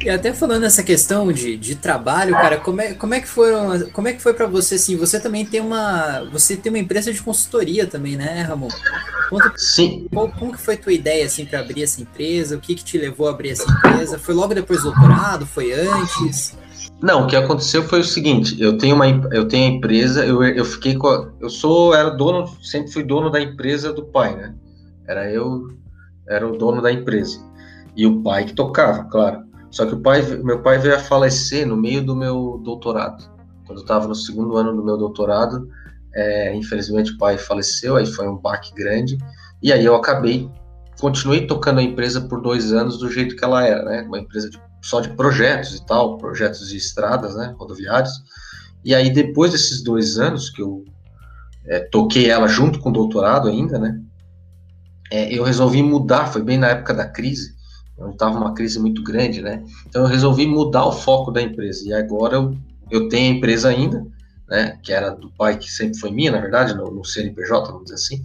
E 0.07 0.09
até 0.09 0.33
falando 0.33 0.63
essa 0.63 0.85
questão 0.85 1.33
de, 1.33 1.57
de 1.57 1.75
trabalho, 1.75 2.31
cara, 2.31 2.59
como 2.59 2.81
é, 2.81 2.95
como 2.95 3.13
é 3.13 3.21
que 3.21 3.27
foram, 3.27 3.91
como 3.91 4.07
é 4.07 4.13
que 4.13 4.23
foi 4.23 4.33
para 4.33 4.47
você 4.47 4.77
assim? 4.77 4.97
Você 4.97 5.19
também 5.19 5.45
tem 5.45 5.61
uma, 5.61 6.23
você 6.31 6.57
tem 6.57 6.71
uma 6.71 6.79
empresa 6.79 7.13
de 7.13 7.21
consultoria 7.21 7.89
também, 7.89 8.15
né, 8.15 8.43
Ramon? 8.43 8.69
Conta, 9.29 9.53
Sim. 9.57 10.07
Qual, 10.15 10.29
como 10.29 10.53
que 10.53 10.61
foi 10.61 10.77
tua 10.77 10.93
ideia 10.93 11.27
assim 11.27 11.45
para 11.45 11.59
abrir 11.59 11.83
essa 11.83 12.01
empresa? 12.01 12.57
O 12.57 12.61
que 12.61 12.77
que 12.77 12.85
te 12.85 12.97
levou 12.97 13.27
a 13.27 13.31
abrir 13.31 13.51
essa 13.51 13.69
empresa? 13.69 14.17
Foi 14.17 14.33
logo 14.33 14.55
depois 14.55 14.85
do 14.85 14.93
doutorado? 14.93 15.45
Foi 15.45 15.73
antes? 15.73 16.57
Não, 17.03 17.25
o 17.25 17.27
que 17.27 17.35
aconteceu 17.35 17.83
foi 17.83 17.99
o 17.99 18.05
seguinte, 18.05 18.63
eu 18.63 18.79
tenho 18.79 18.95
uma 18.95 19.09
eu 19.09 19.49
tenho 19.49 19.73
a 19.73 19.77
empresa, 19.77 20.25
eu, 20.25 20.41
eu 20.45 20.65
fiquei 20.65 20.95
com 20.95 21.09
a, 21.09 21.33
eu 21.41 21.51
sou 21.51 21.93
era 21.93 22.11
dono, 22.11 22.47
sempre 22.63 22.93
fui 22.93 23.03
dono 23.03 23.29
da 23.29 23.41
empresa 23.41 23.93
do 23.93 24.05
pai, 24.05 24.37
né? 24.37 24.55
Era 25.05 25.29
eu 25.33 25.67
era 26.29 26.47
o 26.47 26.57
dono 26.57 26.81
da 26.81 26.93
empresa. 26.93 27.45
E 27.97 28.07
o 28.07 28.23
pai 28.23 28.45
que 28.45 28.53
tocava, 28.53 29.03
claro. 29.05 29.46
Só 29.71 29.87
que 29.87 29.95
o 29.95 30.01
pai, 30.01 30.23
meu 30.23 30.63
pai 30.63 30.79
veio 30.79 30.95
a 30.95 30.99
falecer 30.99 31.67
no 31.67 31.77
meio 31.77 32.05
do 32.05 32.15
meu 32.15 32.61
doutorado. 32.65 33.25
Quando 33.67 33.79
eu 33.79 33.83
estava 33.83 34.07
no 34.07 34.15
segundo 34.15 34.57
ano 34.57 34.75
do 34.75 34.85
meu 34.85 34.97
doutorado, 34.97 35.69
é, 36.15 36.55
infelizmente 36.55 37.13
o 37.13 37.19
pai 37.19 37.37
faleceu, 37.37 37.97
aí 37.97 38.07
foi 38.07 38.29
um 38.29 38.37
baque 38.37 38.73
grande. 38.75 39.19
E 39.63 39.73
aí 39.73 39.85
eu 39.85 39.95
acabei, 39.95 40.49
continuei 41.01 41.47
tocando 41.47 41.81
a 41.81 41.83
empresa 41.83 42.21
por 42.21 42.41
dois 42.41 42.73
anos 42.73 42.99
do 42.99 43.11
jeito 43.11 43.37
que 43.37 43.45
ela 43.45 43.67
era, 43.67 43.85
né? 43.85 44.03
Uma 44.03 44.21
empresa 44.21 44.49
de 44.49 44.59
só 44.87 45.01
de 45.01 45.09
projetos 45.11 45.75
e 45.75 45.85
tal, 45.85 46.17
projetos 46.17 46.69
de 46.69 46.77
estradas, 46.77 47.35
né, 47.35 47.53
rodoviários. 47.59 48.13
E 48.85 48.95
aí, 48.95 49.11
depois 49.11 49.51
desses 49.51 49.83
dois 49.83 50.17
anos 50.17 50.49
que 50.49 50.63
eu 50.63 50.85
é, 51.67 51.81
toquei 51.81 52.31
ela 52.31 52.47
junto 52.47 52.79
com 52.79 52.91
o 52.91 52.93
doutorado 52.93 53.49
ainda, 53.49 53.81
né, 53.81 54.01
é, 55.11 55.33
eu 55.35 55.43
resolvi 55.43 55.83
mudar, 55.83 56.29
foi 56.29 56.41
bem 56.41 56.57
na 56.57 56.69
época 56.69 56.95
da 56.95 57.05
crise, 57.05 57.56
eu 57.99 58.11
estava 58.11 58.37
uma 58.37 58.55
crise 58.55 58.79
muito 58.79 59.03
grande, 59.03 59.41
né, 59.43 59.63
então 59.87 60.03
eu 60.03 60.09
resolvi 60.09 60.47
mudar 60.47 60.87
o 60.87 60.93
foco 60.93 61.31
da 61.31 61.43
empresa, 61.43 61.89
e 61.89 61.93
agora 61.93 62.37
eu, 62.37 62.57
eu 62.91 63.09
tenho 63.09 63.33
a 63.33 63.37
empresa 63.37 63.69
ainda, 63.69 64.07
né, 64.49 64.79
que 64.83 64.93
era 64.93 65.11
do 65.11 65.31
pai, 65.31 65.57
que 65.59 65.71
sempre 65.71 65.99
foi 65.99 66.11
minha, 66.11 66.31
na 66.31 66.41
verdade, 66.41 66.75
no, 66.75 66.91
no 66.91 67.05
CNPJ, 67.05 67.67
vamos 67.67 67.85
dizer 67.85 67.95
assim, 67.95 68.23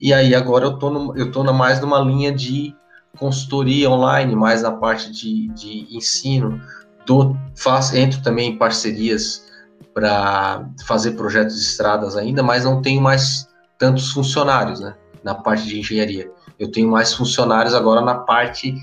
e 0.00 0.12
aí 0.12 0.34
agora 0.34 0.66
eu 0.66 0.78
tô, 0.78 0.90
no, 0.90 1.16
eu 1.16 1.30
tô 1.30 1.42
na, 1.42 1.52
mais 1.52 1.80
numa 1.80 2.00
linha 2.00 2.32
de 2.32 2.74
consultoria 3.16 3.90
online, 3.90 4.34
mais 4.34 4.62
na 4.62 4.72
parte 4.72 5.10
de, 5.10 5.48
de 5.48 5.96
ensino, 5.96 6.60
do, 7.06 7.36
faz, 7.56 7.94
entro 7.94 8.22
também 8.22 8.50
em 8.50 8.58
parcerias 8.58 9.44
para 9.92 10.68
fazer 10.84 11.12
projetos 11.12 11.54
de 11.54 11.62
estradas 11.62 12.16
ainda, 12.16 12.42
mas 12.42 12.64
não 12.64 12.82
tenho 12.82 13.00
mais 13.00 13.48
tantos 13.78 14.10
funcionários 14.10 14.80
né, 14.80 14.94
na 15.22 15.34
parte 15.34 15.66
de 15.66 15.78
engenharia. 15.78 16.30
Eu 16.58 16.70
tenho 16.70 16.90
mais 16.90 17.12
funcionários 17.14 17.74
agora 17.74 18.00
na 18.00 18.16
parte 18.16 18.74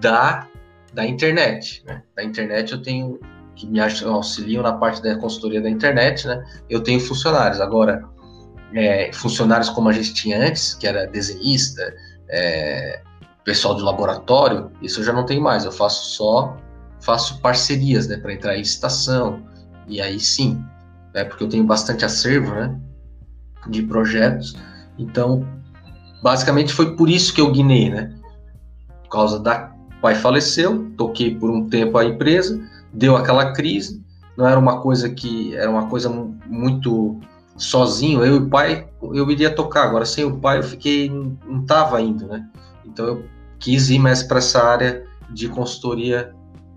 da, 0.00 0.46
da 0.92 1.06
internet. 1.06 1.82
Né? 1.86 2.02
Da 2.16 2.24
internet 2.24 2.72
eu 2.72 2.82
tenho 2.82 3.18
que 3.54 3.66
me 3.66 3.80
auxiliam 3.80 4.62
na 4.62 4.72
parte 4.72 5.02
da 5.02 5.16
consultoria 5.16 5.60
da 5.60 5.68
internet, 5.68 6.26
né? 6.28 6.44
Eu 6.70 6.80
tenho 6.80 7.00
funcionários. 7.00 7.60
Agora, 7.60 8.04
é, 8.72 9.10
funcionários 9.12 9.68
como 9.68 9.88
a 9.88 9.92
gente 9.92 10.14
tinha 10.14 10.40
antes, 10.40 10.74
que 10.74 10.86
era 10.86 11.08
desenhista, 11.08 11.82
é, 12.28 13.02
pessoal 13.44 13.74
de 13.74 13.82
laboratório, 13.82 14.70
isso 14.80 15.00
eu 15.00 15.04
já 15.04 15.12
não 15.12 15.26
tenho 15.26 15.42
mais. 15.42 15.64
Eu 15.64 15.72
faço 15.72 16.10
só 16.10 16.56
faço 17.00 17.40
parcerias, 17.40 18.06
né, 18.08 18.16
para 18.16 18.32
entrar 18.32 18.56
em 18.56 18.60
estação. 18.60 19.42
E 19.86 20.00
aí 20.00 20.20
sim, 20.20 20.62
é 21.14 21.24
porque 21.24 21.44
eu 21.44 21.48
tenho 21.48 21.64
bastante 21.64 22.04
acervo, 22.04 22.54
né, 22.54 22.78
de 23.68 23.82
projetos. 23.82 24.56
Então, 24.98 25.46
basicamente 26.22 26.72
foi 26.72 26.94
por 26.94 27.08
isso 27.08 27.32
que 27.32 27.40
eu 27.40 27.50
guinei, 27.50 27.90
né? 27.90 28.14
Por 29.04 29.10
causa 29.10 29.38
da 29.38 29.72
pai 30.00 30.14
faleceu, 30.14 30.90
toquei 30.96 31.34
por 31.34 31.50
um 31.50 31.68
tempo 31.68 31.98
a 31.98 32.04
empresa, 32.04 32.60
deu 32.92 33.16
aquela 33.16 33.52
crise, 33.52 34.02
não 34.36 34.46
era 34.46 34.58
uma 34.58 34.80
coisa 34.80 35.08
que 35.10 35.56
era 35.56 35.70
uma 35.70 35.88
coisa 35.88 36.08
muito 36.46 37.18
sozinho, 37.56 38.24
eu 38.24 38.36
e 38.36 38.38
o 38.38 38.48
pai, 38.48 38.88
eu 39.02 39.28
iria 39.30 39.52
tocar, 39.52 39.84
agora 39.84 40.04
sem 40.04 40.24
o 40.24 40.38
pai 40.38 40.58
eu 40.58 40.62
fiquei 40.62 41.10
não 41.10 41.62
estava 41.62 42.00
indo, 42.00 42.26
né? 42.26 42.48
Então 42.84 43.06
eu 43.06 43.24
quis 43.58 43.90
ir 43.90 43.98
mais 43.98 44.22
para 44.22 44.38
essa 44.38 44.62
área 44.62 45.04
de 45.30 45.48
consultoria 45.48 46.32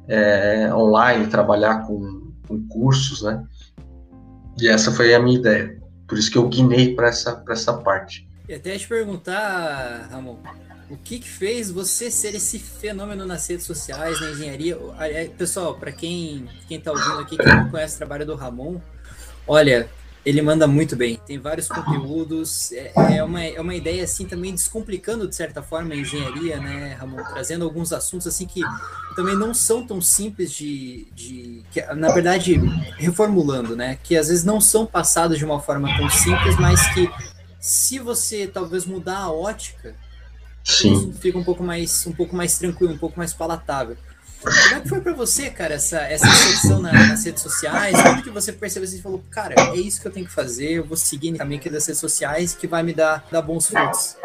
é, 0.07 0.73
online, 0.73 1.27
trabalhar 1.27 1.85
com, 1.85 2.31
com, 2.47 2.67
cursos, 2.67 3.21
né? 3.21 3.43
E 4.59 4.67
essa 4.67 4.91
foi 4.91 5.13
a 5.13 5.19
minha 5.19 5.37
ideia. 5.37 5.79
Por 6.07 6.17
isso 6.17 6.31
que 6.31 6.37
eu 6.37 6.47
guinei 6.49 6.95
para 6.95 7.07
essa, 7.07 7.43
essa 7.49 7.73
parte. 7.73 8.27
E 8.51 8.53
até 8.53 8.77
te 8.77 8.85
perguntar, 8.85 10.09
Ramon, 10.11 10.35
o 10.89 10.97
que, 10.97 11.19
que 11.19 11.29
fez 11.29 11.71
você 11.71 12.11
ser 12.11 12.35
esse 12.35 12.59
fenômeno 12.59 13.25
nas 13.25 13.47
redes 13.47 13.65
sociais, 13.65 14.19
na 14.19 14.31
engenharia? 14.31 14.77
Pessoal, 15.37 15.75
para 15.75 15.89
quem 15.89 16.49
quem 16.67 16.77
está 16.77 16.91
ouvindo 16.91 17.19
aqui, 17.19 17.37
que 17.37 17.45
não 17.45 17.69
conhece 17.69 17.95
o 17.95 17.97
trabalho 17.99 18.25
do 18.25 18.35
Ramon, 18.35 18.81
olha, 19.47 19.89
ele 20.25 20.41
manda 20.41 20.67
muito 20.67 20.97
bem, 20.97 21.17
tem 21.25 21.39
vários 21.39 21.69
conteúdos, 21.69 22.73
é, 22.73 22.91
é, 23.15 23.23
uma, 23.23 23.41
é 23.41 23.61
uma 23.61 23.73
ideia 23.73 24.03
assim 24.03 24.25
também 24.25 24.53
descomplicando 24.53 25.29
de 25.29 25.35
certa 25.35 25.63
forma 25.63 25.93
a 25.93 25.97
engenharia, 25.97 26.59
né, 26.59 26.97
Ramon? 26.99 27.23
Trazendo 27.23 27.63
alguns 27.63 27.93
assuntos 27.93 28.27
assim 28.27 28.45
que 28.45 28.59
também 29.15 29.33
não 29.37 29.53
são 29.53 29.87
tão 29.87 30.01
simples 30.01 30.51
de, 30.51 31.07
de 31.15 31.63
que, 31.71 31.81
na 31.93 32.11
verdade, 32.11 32.57
reformulando, 32.97 33.77
né? 33.77 33.97
Que 34.03 34.17
às 34.17 34.27
vezes 34.27 34.43
não 34.43 34.59
são 34.59 34.85
passados 34.85 35.37
de 35.37 35.45
uma 35.45 35.61
forma 35.61 35.87
tão 35.95 36.09
simples, 36.09 36.57
mas 36.59 36.85
que 36.93 37.09
se 37.61 37.99
você 37.99 38.47
talvez 38.47 38.87
mudar 38.87 39.19
a 39.19 39.31
ótica, 39.31 39.95
Sim. 40.63 41.13
fica 41.13 41.37
um 41.37 41.43
pouco 41.43 41.63
mais 41.63 42.05
um 42.07 42.11
pouco 42.11 42.35
mais 42.35 42.57
tranquilo, 42.57 42.93
um 42.93 42.97
pouco 42.97 43.17
mais 43.17 43.33
palatável. 43.33 43.95
Como 44.41 44.75
é 44.75 44.79
que 44.81 44.89
foi 44.89 45.01
para 45.01 45.13
você, 45.13 45.51
cara, 45.51 45.75
essa, 45.75 45.99
essa 45.99 46.25
inserção 46.27 46.81
na, 46.81 46.91
nas 46.91 47.23
redes 47.23 47.43
sociais? 47.43 47.95
Como 48.01 48.23
que 48.23 48.31
você 48.31 48.51
percebeu 48.51 48.89
e 48.89 48.99
falou, 48.99 49.23
cara, 49.29 49.53
é 49.55 49.75
isso 49.75 50.01
que 50.01 50.07
eu 50.07 50.11
tenho 50.11 50.25
que 50.25 50.31
fazer, 50.31 50.71
eu 50.71 50.83
vou 50.83 50.97
seguir 50.97 51.29
no 51.29 51.37
caminho 51.37 51.59
aqui 51.59 51.69
das 51.69 51.85
redes 51.85 51.99
sociais 51.99 52.55
que 52.55 52.65
vai 52.65 52.81
me 52.81 52.91
dar, 52.91 53.23
dar 53.31 53.43
bons 53.43 53.67
frutos? 53.67 54.17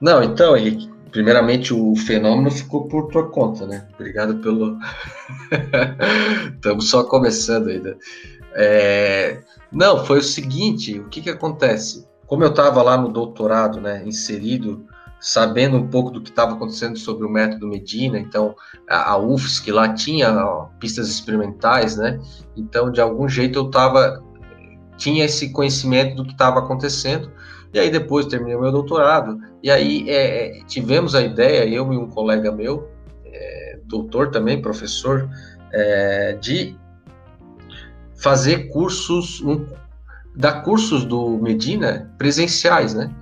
Não, 0.00 0.24
então, 0.24 0.56
Henrique, 0.56 0.90
primeiramente 1.12 1.72
o 1.72 1.94
fenômeno 1.94 2.50
ficou 2.50 2.88
por 2.88 3.06
tua 3.12 3.30
conta, 3.30 3.64
né? 3.64 3.86
Obrigado 3.94 4.40
pelo. 4.40 4.76
Estamos 6.56 6.90
só 6.90 7.04
começando 7.04 7.68
ainda. 7.68 7.96
É... 8.54 9.40
Não, 9.70 10.04
foi 10.04 10.18
o 10.18 10.22
seguinte: 10.22 10.98
o 10.98 11.08
que, 11.08 11.20
que 11.20 11.30
acontece? 11.30 12.09
Como 12.30 12.44
eu 12.44 12.50
estava 12.50 12.80
lá 12.80 12.96
no 12.96 13.08
doutorado, 13.08 13.80
né, 13.80 14.04
inserido 14.06 14.86
sabendo 15.18 15.76
um 15.76 15.88
pouco 15.88 16.12
do 16.12 16.22
que 16.22 16.30
estava 16.30 16.52
acontecendo 16.52 16.96
sobre 16.96 17.26
o 17.26 17.28
método 17.28 17.66
Medina, 17.66 18.20
então 18.20 18.54
a, 18.88 19.10
a 19.10 19.18
UFSC 19.18 19.72
lá 19.72 19.92
tinha 19.92 20.32
ó, 20.32 20.66
pistas 20.78 21.08
experimentais, 21.08 21.96
né? 21.96 22.20
Então 22.56 22.88
de 22.92 23.00
algum 23.00 23.28
jeito 23.28 23.58
eu 23.58 23.68
tava 23.68 24.22
tinha 24.96 25.24
esse 25.24 25.50
conhecimento 25.50 26.14
do 26.14 26.24
que 26.24 26.30
estava 26.30 26.60
acontecendo. 26.60 27.32
E 27.74 27.80
aí 27.80 27.90
depois 27.90 28.26
terminei 28.26 28.54
o 28.54 28.60
meu 28.60 28.70
doutorado 28.70 29.36
e 29.60 29.68
aí 29.68 30.08
é, 30.08 30.58
é, 30.58 30.64
tivemos 30.66 31.16
a 31.16 31.22
ideia, 31.22 31.68
eu 31.68 31.92
e 31.92 31.96
um 31.96 32.08
colega 32.08 32.52
meu, 32.52 32.88
é, 33.26 33.80
doutor 33.86 34.30
também, 34.30 34.62
professor, 34.62 35.28
é, 35.72 36.34
de 36.34 36.78
fazer 38.14 38.68
cursos, 38.68 39.40
um, 39.42 39.66
dar 40.36 40.62
cursos 40.62 41.04
do 41.04 41.38
Medina 41.38 42.12
presenciais, 42.18 42.94
né? 42.94 43.14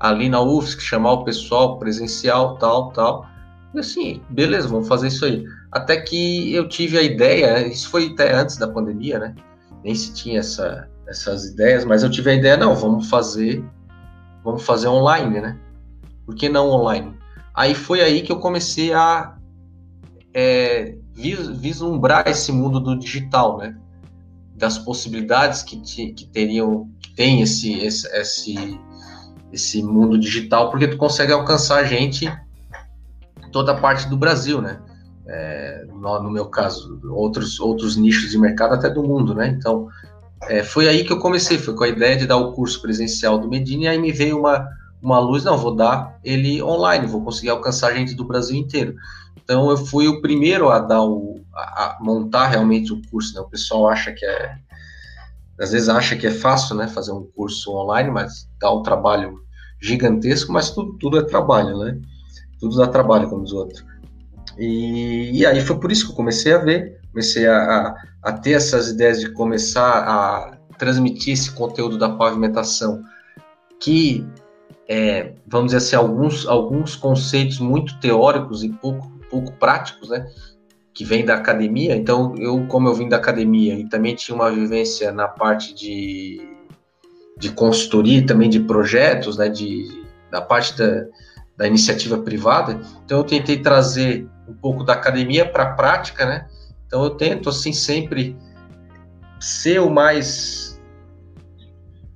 ali 0.00 0.30
na 0.30 0.40
UFSC, 0.40 0.80
chamar 0.80 1.12
o 1.12 1.24
pessoal 1.24 1.78
presencial, 1.78 2.56
tal, 2.56 2.90
tal. 2.92 3.26
E 3.74 3.78
assim, 3.78 4.22
beleza, 4.30 4.66
vamos 4.66 4.88
fazer 4.88 5.08
isso 5.08 5.26
aí. 5.26 5.44
Até 5.70 6.00
que 6.00 6.52
eu 6.54 6.66
tive 6.66 6.98
a 6.98 7.02
ideia, 7.02 7.68
isso 7.68 7.90
foi 7.90 8.08
até 8.08 8.34
antes 8.34 8.56
da 8.56 8.66
pandemia, 8.66 9.18
né? 9.18 9.34
Nem 9.84 9.94
se 9.94 10.12
tinha 10.14 10.40
essa, 10.40 10.88
essas 11.06 11.44
ideias, 11.44 11.84
mas 11.84 12.02
eu 12.02 12.10
tive 12.10 12.30
a 12.30 12.34
ideia, 12.34 12.56
não, 12.56 12.74
vamos 12.74 13.08
fazer, 13.08 13.62
vamos 14.42 14.62
fazer 14.62 14.88
online, 14.88 15.38
né? 15.38 15.58
Por 16.24 16.34
que 16.34 16.48
não 16.48 16.70
online? 16.70 17.14
Aí 17.54 17.74
foi 17.74 18.00
aí 18.00 18.22
que 18.22 18.32
eu 18.32 18.38
comecei 18.38 18.92
a 18.94 19.36
é, 20.32 20.96
vislumbrar 21.14 22.26
esse 22.26 22.50
mundo 22.50 22.80
do 22.80 22.98
digital, 22.98 23.58
né? 23.58 23.76
Das 24.60 24.78
possibilidades 24.78 25.64
que, 25.64 25.76
que 26.12 26.26
teriam, 26.26 26.88
que 27.00 27.14
tem 27.16 27.42
esse, 27.42 27.78
esse, 27.80 28.06
esse 28.14 28.78
esse 29.52 29.82
mundo 29.82 30.18
digital, 30.18 30.70
porque 30.70 30.88
tu 30.88 30.96
consegue 30.96 31.32
alcançar 31.32 31.84
gente 31.84 32.32
toda 33.52 33.72
a 33.72 33.80
parte 33.80 34.08
do 34.08 34.16
Brasil, 34.16 34.60
né? 34.60 34.80
É, 35.26 35.86
no, 35.88 36.22
no, 36.22 36.30
meu 36.30 36.46
caso, 36.46 37.00
outros, 37.10 37.60
outros 37.60 37.96
nichos 37.96 38.30
de 38.30 38.38
mercado 38.38 38.74
até 38.74 38.88
do 38.88 39.02
mundo, 39.02 39.34
né? 39.34 39.48
Então, 39.48 39.88
é, 40.42 40.62
foi 40.62 40.88
aí 40.88 41.04
que 41.04 41.12
eu 41.12 41.18
comecei, 41.20 41.58
foi 41.58 41.74
com 41.74 41.84
a 41.84 41.88
ideia 41.88 42.16
de 42.16 42.26
dar 42.26 42.36
o 42.36 42.52
curso 42.52 42.80
presencial 42.80 43.38
do 43.38 43.48
Medina, 43.48 43.84
e 43.84 43.88
aí 43.88 43.98
me 43.98 44.12
veio 44.12 44.38
uma, 44.38 44.66
uma 45.02 45.18
luz, 45.18 45.44
não, 45.44 45.58
vou 45.58 45.74
dar 45.74 46.18
ele 46.24 46.62
online, 46.62 47.06
vou 47.06 47.22
conseguir 47.22 47.50
alcançar 47.50 47.94
gente 47.94 48.14
do 48.14 48.24
Brasil 48.24 48.56
inteiro. 48.56 48.94
Então, 49.42 49.70
eu 49.70 49.76
fui 49.76 50.08
o 50.08 50.20
primeiro 50.20 50.68
a 50.68 50.78
dar 50.78 51.02
o, 51.02 51.39
a, 51.62 51.98
montar 52.00 52.48
realmente 52.48 52.92
o 52.92 53.00
curso, 53.10 53.34
né? 53.34 53.40
O 53.40 53.48
pessoal 53.48 53.88
acha 53.88 54.12
que 54.12 54.24
é, 54.24 54.56
às 55.60 55.72
vezes 55.72 55.88
acha 55.88 56.16
que 56.16 56.26
é 56.26 56.30
fácil, 56.30 56.74
né, 56.74 56.88
fazer 56.88 57.12
um 57.12 57.26
curso 57.36 57.72
online, 57.72 58.10
mas 58.10 58.48
dá 58.58 58.72
um 58.72 58.82
trabalho 58.82 59.40
gigantesco, 59.80 60.52
mas 60.52 60.70
tudo, 60.70 60.96
tudo 60.98 61.18
é 61.18 61.22
trabalho, 61.22 61.78
né? 61.78 62.00
Tudo 62.58 62.76
dá 62.76 62.86
trabalho, 62.86 63.28
como 63.28 63.44
diz 63.44 63.52
o 63.52 63.58
outro. 63.58 63.84
E, 64.58 65.38
e, 65.38 65.46
aí 65.46 65.60
foi 65.60 65.78
por 65.78 65.90
isso 65.90 66.06
que 66.06 66.12
eu 66.12 66.16
comecei 66.16 66.52
a 66.52 66.58
ver, 66.58 67.00
comecei 67.10 67.46
a, 67.46 67.56
a, 67.56 67.94
a, 68.22 68.32
ter 68.32 68.52
essas 68.52 68.88
ideias 68.88 69.20
de 69.20 69.30
começar 69.32 70.04
a 70.06 70.58
transmitir 70.76 71.32
esse 71.32 71.50
conteúdo 71.52 71.98
da 71.98 72.10
pavimentação, 72.10 73.02
que 73.80 74.26
é, 74.88 75.34
vamos 75.46 75.72
dizer 75.72 75.78
assim, 75.78 75.96
alguns, 75.96 76.46
alguns 76.46 76.96
conceitos 76.96 77.58
muito 77.58 77.98
teóricos 78.00 78.62
e 78.64 78.68
pouco, 78.70 79.10
pouco 79.30 79.52
práticos, 79.52 80.08
né? 80.08 80.26
Que 80.94 81.04
vem 81.04 81.24
da 81.24 81.34
academia. 81.34 81.94
Então, 81.96 82.34
eu, 82.36 82.66
como 82.66 82.88
eu 82.88 82.94
vim 82.94 83.08
da 83.08 83.16
academia 83.16 83.74
e 83.74 83.88
também 83.88 84.14
tinha 84.14 84.34
uma 84.34 84.50
vivência 84.50 85.12
na 85.12 85.28
parte 85.28 85.74
de, 85.74 86.40
de 87.38 87.50
consultoria, 87.52 88.24
também 88.24 88.50
de 88.50 88.60
projetos, 88.60 89.36
né? 89.36 89.48
De, 89.48 90.04
da 90.30 90.40
parte 90.40 90.76
da, 90.76 91.06
da 91.56 91.66
iniciativa 91.66 92.18
privada. 92.18 92.80
Então, 93.04 93.18
eu 93.18 93.24
tentei 93.24 93.58
trazer 93.58 94.28
um 94.48 94.54
pouco 94.54 94.84
da 94.84 94.94
academia 94.94 95.48
para 95.48 95.64
a 95.64 95.72
prática, 95.74 96.26
né? 96.26 96.46
Então, 96.86 97.04
eu 97.04 97.10
tento, 97.10 97.48
assim, 97.48 97.72
sempre 97.72 98.36
ser 99.38 99.80
o 99.80 99.88
mais 99.88 100.70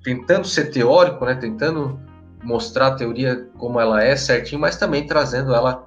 tentando 0.04 0.46
ser 0.46 0.66
teórico, 0.66 1.24
né, 1.24 1.34
tentando 1.34 1.98
mostrar 2.42 2.88
a 2.88 2.94
teoria 2.94 3.48
como 3.56 3.80
ela 3.80 4.04
é 4.04 4.14
certinho, 4.14 4.60
mas 4.60 4.76
também 4.76 5.06
trazendo 5.06 5.54
ela 5.54 5.86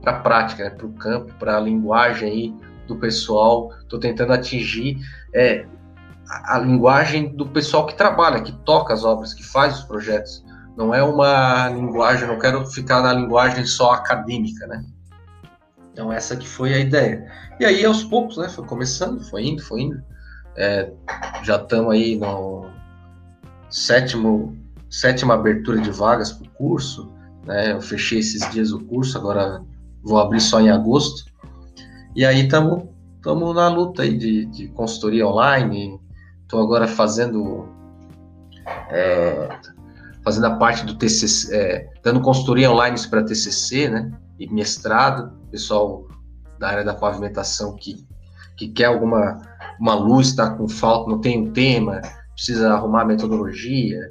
para 0.00 0.12
a 0.12 0.20
prática, 0.20 0.64
né, 0.64 0.70
para 0.70 0.86
o 0.86 0.92
campo, 0.92 1.32
para 1.38 1.56
a 1.56 1.60
linguagem 1.60 2.30
aí 2.30 2.54
do 2.86 2.96
pessoal. 2.96 3.72
Estou 3.80 3.98
tentando 3.98 4.32
atingir 4.32 4.98
é, 5.34 5.66
a, 6.28 6.56
a, 6.56 6.58
linguagem 6.58 7.34
do 7.34 7.46
pessoal 7.46 7.86
que 7.86 7.94
trabalha, 7.94 8.42
que 8.42 8.52
toca 8.64 8.92
as 8.92 9.04
obras, 9.04 9.34
que 9.34 9.44
faz 9.44 9.78
os 9.78 9.84
projetos. 9.84 10.44
Não 10.76 10.94
é 10.94 11.02
uma 11.02 11.68
linguagem, 11.68 12.26
não 12.26 12.38
quero 12.38 12.64
ficar 12.66 13.02
na 13.02 13.12
linguagem 13.12 13.66
só 13.66 13.92
acadêmica, 13.92 14.66
né? 14.66 14.84
Então 15.92 16.12
essa 16.12 16.36
que 16.36 16.48
foi 16.48 16.72
a 16.72 16.78
ideia. 16.78 17.30
E 17.58 17.64
aí 17.64 17.84
aos 17.84 18.04
poucos, 18.04 18.38
né, 18.38 18.48
foi 18.48 18.64
começando, 18.64 19.20
foi 19.28 19.44
indo, 19.44 19.62
foi 19.62 19.82
indo. 19.82 20.02
É, 20.56 20.90
já 21.42 21.56
estamos 21.56 21.92
aí 21.92 22.16
no 22.16 22.70
sétimo, 23.68 24.56
sétima 24.88 25.34
abertura 25.34 25.80
de 25.80 25.90
vagas 25.90 26.32
para 26.32 26.46
o 26.46 26.50
curso. 26.50 27.12
Né? 27.44 27.72
Eu 27.72 27.80
fechei 27.80 28.20
esses 28.20 28.48
dias 28.50 28.72
o 28.72 28.80
curso, 28.80 29.18
agora 29.18 29.62
vou 30.02 30.18
abrir 30.18 30.40
só 30.40 30.60
em 30.60 30.70
agosto. 30.70 31.24
E 32.14 32.24
aí 32.24 32.44
estamos 32.44 32.88
na 33.24 33.68
luta 33.68 34.02
aí 34.02 34.16
de, 34.16 34.46
de 34.46 34.68
consultoria 34.68 35.26
online. 35.26 36.00
Estou 36.42 36.62
agora 36.62 36.88
fazendo 36.88 37.68
é, 38.90 39.48
fazendo 40.22 40.46
a 40.46 40.56
parte 40.56 40.84
do 40.84 40.94
TCC, 40.94 41.54
é, 41.54 41.88
dando 42.02 42.20
consultoria 42.20 42.70
online 42.70 42.96
para 43.08 43.22
TCC, 43.22 43.88
né? 43.88 44.12
E 44.38 44.48
mestrado, 44.52 45.32
pessoal 45.50 46.06
da 46.58 46.68
área 46.68 46.84
da 46.84 46.94
pavimentação 46.94 47.74
que, 47.74 48.06
que 48.56 48.68
quer 48.68 48.86
alguma 48.86 49.40
uma 49.80 49.94
luz, 49.94 50.28
está 50.28 50.50
com 50.50 50.68
falta, 50.68 51.10
não 51.10 51.20
tem 51.22 51.40
um 51.40 51.52
tema, 51.52 52.02
precisa 52.34 52.70
arrumar 52.70 53.06
metodologia, 53.06 54.10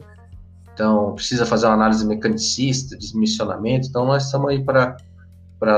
então 0.73 1.13
precisa 1.13 1.45
fazer 1.45 1.67
uma 1.67 1.75
análise 1.75 2.05
mecanicista, 2.07 2.97
de 2.97 3.15
missionamento, 3.15 3.87
então 3.87 4.03
nós 4.03 4.25
estamos 4.25 4.49
aí 4.49 4.63
para 4.63 4.97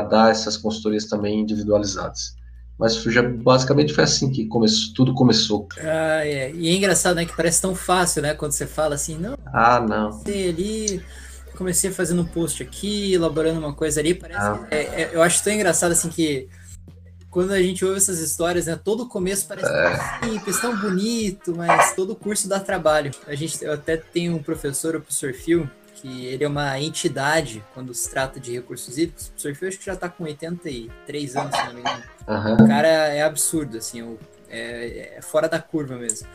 dar 0.02 0.32
essas 0.32 0.56
consultorias 0.56 1.06
também 1.06 1.40
individualizadas. 1.40 2.36
Mas 2.78 2.96
já, 2.96 3.22
basicamente 3.22 3.94
foi 3.94 4.04
assim 4.04 4.32
que 4.32 4.48
começou, 4.48 4.94
tudo 4.96 5.14
começou. 5.14 5.68
Ah, 5.80 6.26
é. 6.26 6.52
E 6.52 6.68
é 6.68 6.74
engraçado, 6.74 7.16
né? 7.16 7.26
Que 7.26 7.36
parece 7.36 7.62
tão 7.62 7.76
fácil, 7.76 8.22
né? 8.24 8.34
Quando 8.34 8.54
você 8.54 8.66
fala 8.66 8.96
assim, 8.96 9.18
não. 9.18 9.38
Ah, 9.46 9.80
não. 9.80 10.20
ali, 10.26 11.04
comecei 11.56 11.92
fazendo 11.92 12.24
um 12.24 12.26
post 12.26 12.64
aqui, 12.64 13.14
elaborando 13.14 13.60
uma 13.60 13.74
coisa 13.74 14.00
ali. 14.00 14.16
Parece. 14.16 14.40
Ah. 14.40 14.68
É, 14.72 14.78
é, 14.78 15.10
eu 15.14 15.22
acho 15.22 15.44
tão 15.44 15.54
engraçado 15.54 15.92
assim 15.92 16.10
que 16.10 16.50
quando 17.30 17.52
a 17.52 17.62
gente 17.62 17.86
ouve 17.86 17.98
essas 17.98 18.20
histórias, 18.20 18.66
né? 18.66 18.80
Todo 18.84 19.08
começo 19.08 19.48
parece 19.48 19.72
é. 19.72 19.98
tão 20.20 20.30
simples, 20.30 20.60
tão 20.60 20.78
bonito, 20.78 21.56
mas 21.56 21.96
todo 21.96 22.16
curso 22.16 22.50
dá 22.50 22.60
trabalho. 22.60 23.12
A 23.28 23.36
gente, 23.36 23.64
eu 23.64 23.74
até 23.74 23.96
tenho 23.96 24.36
um 24.36 24.44
professor, 24.44 24.96
o 24.96 25.02
professor 25.02 25.34
Phil, 25.34 25.70
que 26.02 26.26
ele 26.26 26.44
é 26.44 26.48
uma 26.48 26.80
entidade 26.80 27.64
quando 27.74 27.94
se 27.94 28.10
trata 28.10 28.40
de 28.40 28.54
recursos 28.54 28.98
hídricos. 28.98 29.28
O 29.28 29.42
professor 29.42 29.68
acho 29.68 29.80
que 29.80 29.86
já 29.86 29.94
está 29.94 30.10
com 30.10 30.24
83 30.24 31.36
anos, 31.36 31.56
se 31.56 31.66
não 31.66 31.74
me 31.74 31.80
engano. 31.82 32.04
Uhum. 32.28 32.54
O 32.54 32.68
cara 32.68 32.88
é 32.88 33.22
absurdo, 33.22 33.78
assim, 33.78 34.18
é, 34.50 35.18
é, 35.18 35.22
fora 35.22 35.48
da 35.48 35.60
curva 35.60 35.96
mesmo. 35.96 36.28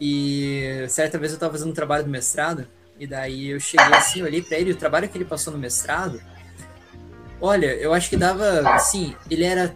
E 0.00 0.84
certa 0.88 1.18
vez 1.18 1.32
eu 1.32 1.36
estava 1.36 1.52
fazendo 1.52 1.70
um 1.70 1.74
trabalho 1.74 2.04
do 2.04 2.10
mestrado, 2.10 2.66
e 2.98 3.06
daí 3.06 3.48
eu 3.48 3.60
cheguei 3.60 3.94
assim, 3.94 4.22
olhei 4.22 4.42
para 4.42 4.58
ele, 4.58 4.72
o 4.72 4.76
trabalho 4.76 5.08
que 5.08 5.16
ele 5.16 5.24
passou 5.24 5.52
no 5.52 5.58
mestrado, 5.58 6.20
olha, 7.40 7.74
eu 7.74 7.94
acho 7.94 8.10
que 8.10 8.16
dava, 8.16 8.68
assim, 8.70 9.14
ele 9.30 9.44
era 9.44 9.74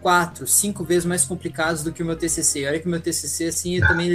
quatro, 0.00 0.46
cinco 0.46 0.84
vezes 0.84 1.04
mais 1.04 1.24
complicados 1.24 1.82
do 1.82 1.92
que 1.92 2.02
o 2.02 2.06
meu 2.06 2.16
TCC. 2.16 2.66
Olha 2.66 2.78
que 2.78 2.86
o 2.86 2.90
meu 2.90 3.00
TCC, 3.00 3.46
assim, 3.46 3.76
eu 3.76 3.86
também 3.86 4.08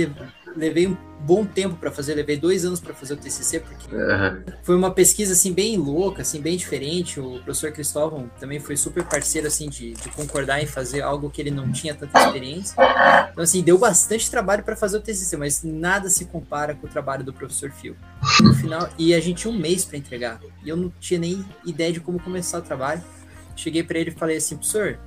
levei 0.56 0.88
um 0.88 0.98
bom 1.24 1.46
tempo 1.46 1.76
para 1.76 1.89
fazer, 1.89 2.16
levei 2.16 2.38
dois 2.38 2.66
anos 2.66 2.80
para 2.80 2.94
fazer 2.94 3.13
o 3.13 3.18
TCC, 3.18 3.62
porque 3.62 3.96
uhum. 3.96 4.44
foi 4.62 4.76
uma 4.76 4.92
pesquisa, 4.92 5.34
assim, 5.34 5.54
bem 5.54 5.78
louca, 5.78 6.22
assim, 6.22 6.42
bem 6.42 6.58
diferente. 6.58 7.20
O 7.20 7.42
professor 7.44 7.72
Cristóvão 7.72 8.30
também 8.39 8.60
foi 8.60 8.76
super 8.76 9.04
parceiro, 9.06 9.48
assim, 9.48 9.70
de, 9.70 9.94
de 9.94 10.10
concordar 10.10 10.62
em 10.62 10.66
fazer 10.66 11.02
algo 11.02 11.30
que 11.30 11.42
ele 11.42 11.52
não 11.52 11.72
tinha 11.72 11.96
tanta 11.96 12.26
experiência. 12.26 12.76
Então, 13.32 13.44
assim, 13.44 13.62
deu 13.62 13.78
bastante 13.78 14.30
trabalho 14.30 14.63
para 14.63 14.76
fazer 14.76 14.98
o 14.98 15.02
TCC, 15.02 15.38
mas 15.38 15.63
nada 15.63 16.10
se 16.10 16.26
compara 16.26 16.76
com 16.76 16.88
o 16.88 16.89
trabalho 16.89 17.24
do 17.24 17.34
professor 17.34 17.72
Phil. 17.72 17.96
No 18.42 18.54
final, 18.54 18.89
e 18.98 19.13
a 19.13 19.20
gente 19.20 19.44
tinha 19.44 19.54
um 19.54 19.58
mês 19.58 19.86
para 19.86 19.98
entregar, 19.98 20.39
e 20.63 20.70
eu 20.70 20.76
não 20.76 20.92
tinha 21.00 21.20
nem 21.20 21.46
ideia 21.66 21.92
de 21.92 22.00
como 22.00 22.20
começar 22.20 22.60
o 22.60 22.62
trabalho. 22.62 23.02
Cheguei 23.56 23.84
para 23.84 24.00
ele 24.00 24.10
e 24.10 24.13
falei 24.13 24.38
assim, 24.38 24.58
professor, 24.58 25.00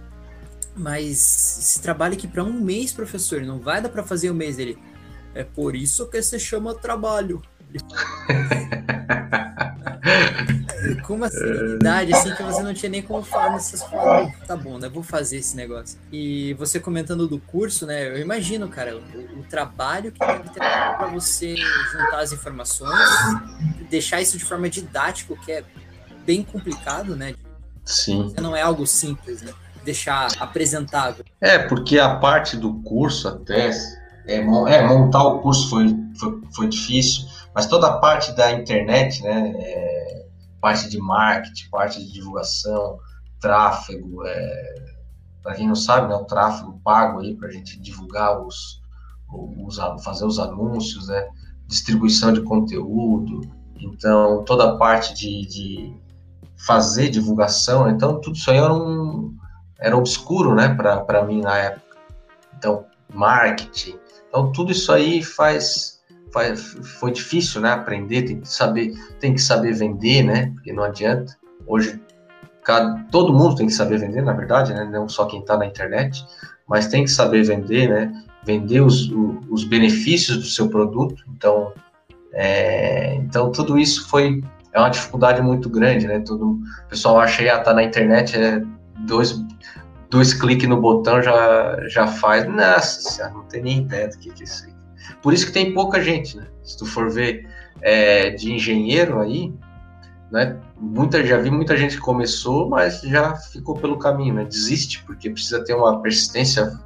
mas 0.77 1.59
esse 1.59 1.81
trabalho 1.81 2.15
aqui 2.15 2.29
para 2.29 2.45
um 2.45 2.53
mês, 2.53 2.93
professor, 2.93 3.41
não 3.43 3.59
vai 3.59 3.81
dar 3.81 3.89
para 3.89 4.03
fazer 4.03 4.31
um 4.31 4.35
mês 4.35 4.57
dele. 4.57 4.79
É 5.37 5.45
por 5.45 5.77
isso 5.77 6.07
que 6.07 6.23
se 6.23 6.41
chama 6.41 6.75
trabalho. 6.75 7.43
com 11.07 11.15
uma 11.15 11.29
serenidade 11.29 12.15
assim 12.15 12.35
que 12.35 12.43
você 12.43 12.63
não 12.63 12.73
tinha 12.73 12.89
nem 12.89 13.03
como 13.03 13.23
falar 13.23 13.53
nessas 13.53 13.83
palavras. 13.83 14.35
Tá 14.47 14.57
bom, 14.57 14.79
né? 14.79 14.89
Vou 14.89 15.03
fazer 15.03 15.37
esse 15.39 15.55
negócio. 15.57 15.99
E 16.13 16.55
você 16.55 16.81
comentando 16.81 17.29
do 17.29 17.39
curso, 17.39 17.85
né? 17.87 18.09
Eu 18.09 18.19
imagino, 18.19 18.69
cara, 18.69 18.97
o, 18.97 19.41
o 19.41 19.43
trabalho 19.49 20.13
que 20.13 20.19
deve 20.19 20.49
ter 20.51 20.61
para 20.61 21.09
você 21.09 21.57
juntar 21.57 22.21
as 22.21 22.33
informações, 22.33 22.93
deixar 23.91 24.21
isso 24.21 24.39
de 24.39 24.45
forma 24.45 24.71
didática, 24.71 25.37
que 25.37 25.53
é 25.53 25.65
bem 26.25 26.43
complicado, 26.43 27.15
né? 27.15 27.35
Sim. 27.85 28.35
Não 28.41 28.57
é 28.57 28.63
algo 28.63 28.87
simples, 28.87 29.43
né? 29.43 29.53
deixar 29.87 30.27
apresentável? 30.41 31.25
É, 31.41 31.59
porque 31.59 31.97
a 31.97 32.17
parte 32.17 32.57
do 32.57 32.75
curso 32.83 33.29
até, 33.29 33.71
é, 34.27 34.37
é 34.37 34.87
montar 34.87 35.23
o 35.25 35.41
curso 35.41 35.71
foi, 35.71 35.95
foi, 36.19 36.41
foi, 36.55 36.69
difícil, 36.69 37.27
mas 37.55 37.67
toda 37.67 37.87
a 37.87 37.99
parte 37.99 38.33
da 38.33 38.53
internet, 38.53 39.23
né, 39.23 39.55
é, 39.57 40.27
parte 40.61 40.89
de 40.89 40.99
marketing, 40.99 41.69
parte 41.71 42.05
de 42.05 42.13
divulgação, 42.13 42.99
tráfego, 43.41 44.25
é, 44.27 44.95
para 45.43 45.55
quem 45.55 45.69
não 45.69 45.77
sabe, 45.77 46.09
né, 46.09 46.15
o 46.15 46.25
tráfego 46.25 46.81
pago 46.83 47.21
aí 47.21 47.35
para 47.37 47.49
a 47.49 47.53
gente 47.53 47.79
divulgar 47.81 48.41
os, 48.41 48.83
os, 49.31 49.77
fazer 50.03 50.25
os 50.25 50.39
anúncios, 50.39 51.09
né, 51.09 51.29
distribuição 51.67 52.33
de 52.33 52.43
conteúdo, 52.43 53.41
então 53.79 54.45
toda 54.45 54.71
a 54.71 54.77
parte 54.77 55.15
de, 55.15 55.47
de 55.47 55.97
fazer 56.57 57.11
divulgação, 57.11 57.89
então 57.89 58.21
tudo 58.21 58.37
isso 58.37 58.51
aí 58.51 58.57
era 58.57 58.73
um, 58.73 59.37
era 59.79 59.97
obscuro, 59.97 60.55
né, 60.55 60.75
para 60.75 61.25
mim 61.25 61.41
na 61.41 61.57
época. 61.57 61.97
Então, 62.57 62.87
marketing. 63.13 63.99
Então, 64.37 64.53
tudo 64.53 64.71
isso 64.71 64.93
aí 64.93 65.23
faz, 65.23 65.99
faz 66.31 66.77
foi 67.01 67.11
difícil, 67.11 67.59
né, 67.63 67.71
aprender, 67.71 68.23
tem 68.25 68.39
que 68.39 68.47
saber, 68.47 68.93
tem 69.19 69.33
que 69.33 69.41
saber 69.41 69.73
vender, 69.73 70.23
né, 70.23 70.53
porque 70.53 70.75
não 70.75 70.83
adianta. 70.83 71.35
Hoje 71.67 71.99
cada, 72.63 73.03
todo 73.11 73.33
mundo 73.33 73.57
tem 73.57 73.67
que 73.67 73.73
saber 73.73 73.99
vender, 73.99 74.21
na 74.21 74.35
verdade, 74.35 74.75
né, 74.75 74.85
não 74.85 75.09
só 75.09 75.25
quem 75.25 75.41
está 75.41 75.57
na 75.57 75.65
internet, 75.65 76.23
mas 76.69 76.89
tem 76.89 77.03
que 77.05 77.11
saber 77.11 77.45
vender, 77.45 77.89
né, 77.89 78.13
vender 78.45 78.83
os, 78.83 79.11
os 79.49 79.65
benefícios 79.65 80.37
do 80.37 80.45
seu 80.45 80.69
produto. 80.69 81.25
Então, 81.35 81.73
é, 82.35 83.15
então 83.15 83.51
tudo 83.51 83.79
isso 83.79 84.07
foi 84.07 84.45
é 84.71 84.79
uma 84.79 84.91
dificuldade 84.91 85.41
muito 85.41 85.71
grande, 85.71 86.07
né? 86.07 86.21
Todo 86.21 86.51
o 86.51 86.89
pessoal 86.91 87.19
acha 87.19 87.43
que 87.43 87.49
ah, 87.49 87.59
tá 87.61 87.73
na 87.73 87.83
internet 87.83 88.37
é 88.37 88.63
dois, 89.07 89.43
dois 90.11 90.33
cliques 90.33 90.69
no 90.69 90.81
botão 90.81 91.23
já, 91.23 91.89
já 91.89 92.07
faz. 92.07 92.47
Nossa 92.47 93.29
não 93.31 93.43
tem 93.45 93.63
nem 93.63 93.79
ideia 93.79 94.09
do 94.09 94.19
que, 94.19 94.31
que 94.31 94.43
é 94.43 94.45
isso 94.45 94.67
aí. 94.67 94.75
Por 95.23 95.33
isso 95.33 95.47
que 95.47 95.53
tem 95.53 95.73
pouca 95.73 96.03
gente, 96.03 96.37
né? 96.37 96.47
Se 96.63 96.77
tu 96.77 96.87
for 96.87 97.11
ver 97.11 97.49
é, 97.81 98.31
de 98.31 98.53
engenheiro 98.53 99.21
aí, 99.21 99.53
né? 100.31 100.59
Muita, 100.79 101.25
já 101.25 101.39
vi 101.39 101.51
muita 101.51 101.77
gente 101.77 101.97
que 101.97 102.03
começou, 102.03 102.69
mas 102.69 103.01
já 103.01 103.35
ficou 103.37 103.75
pelo 103.77 103.99
caminho, 103.99 104.35
né? 104.35 104.45
Desiste, 104.45 105.03
porque 105.05 105.31
precisa 105.31 105.65
ter 105.65 105.75
uma 105.75 106.01
persistência 106.03 106.79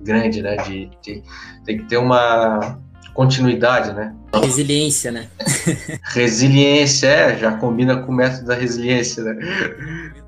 grande, 0.00 0.42
né? 0.42 0.56
De, 0.56 0.90
de 1.02 1.22
tem 1.64 1.78
que 1.78 1.84
ter 1.84 1.96
uma 1.96 2.78
continuidade, 3.14 3.92
né? 3.92 4.14
Resiliência, 4.34 5.12
né? 5.12 5.28
resiliência, 6.14 7.06
é, 7.06 7.38
já 7.38 7.56
combina 7.56 7.96
com 8.02 8.12
o 8.12 8.14
método 8.14 8.46
da 8.46 8.54
resiliência, 8.54 9.22
né? 9.22 9.34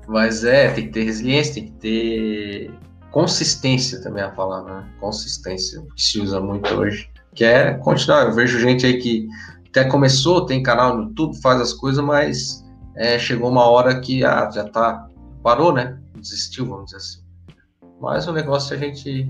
Mas 0.07 0.43
é, 0.43 0.69
tem 0.69 0.85
que 0.85 0.93
ter 0.93 1.03
resiliência, 1.03 1.53
tem 1.55 1.65
que 1.65 1.71
ter 1.73 2.71
consistência 3.11 4.01
também 4.01 4.21
é 4.21 4.25
a 4.25 4.29
palavra, 4.29 4.81
né? 4.81 4.87
Consistência, 4.99 5.81
que 5.95 6.01
se 6.01 6.19
usa 6.19 6.41
muito 6.41 6.69
hoje. 6.73 7.09
Que 7.33 7.45
é 7.45 7.73
continuar. 7.75 8.25
Eu 8.25 8.33
vejo 8.33 8.59
gente 8.59 8.85
aí 8.85 8.97
que 8.97 9.27
até 9.69 9.85
começou, 9.85 10.45
tem 10.45 10.61
canal 10.61 10.97
no 10.97 11.03
YouTube, 11.03 11.41
faz 11.41 11.61
as 11.61 11.73
coisas, 11.73 12.03
mas 12.03 12.63
é, 12.95 13.17
chegou 13.17 13.49
uma 13.49 13.65
hora 13.65 13.99
que 13.99 14.23
ah, 14.23 14.49
já 14.53 14.65
tá, 14.65 15.07
parou, 15.41 15.73
né? 15.73 15.97
Desistiu, 16.17 16.65
vamos 16.65 16.85
dizer 16.85 16.97
assim. 16.97 17.19
Mas 18.01 18.27
o 18.27 18.33
negócio 18.33 18.73
é 18.73 18.77
a 18.77 18.79
gente 18.81 19.29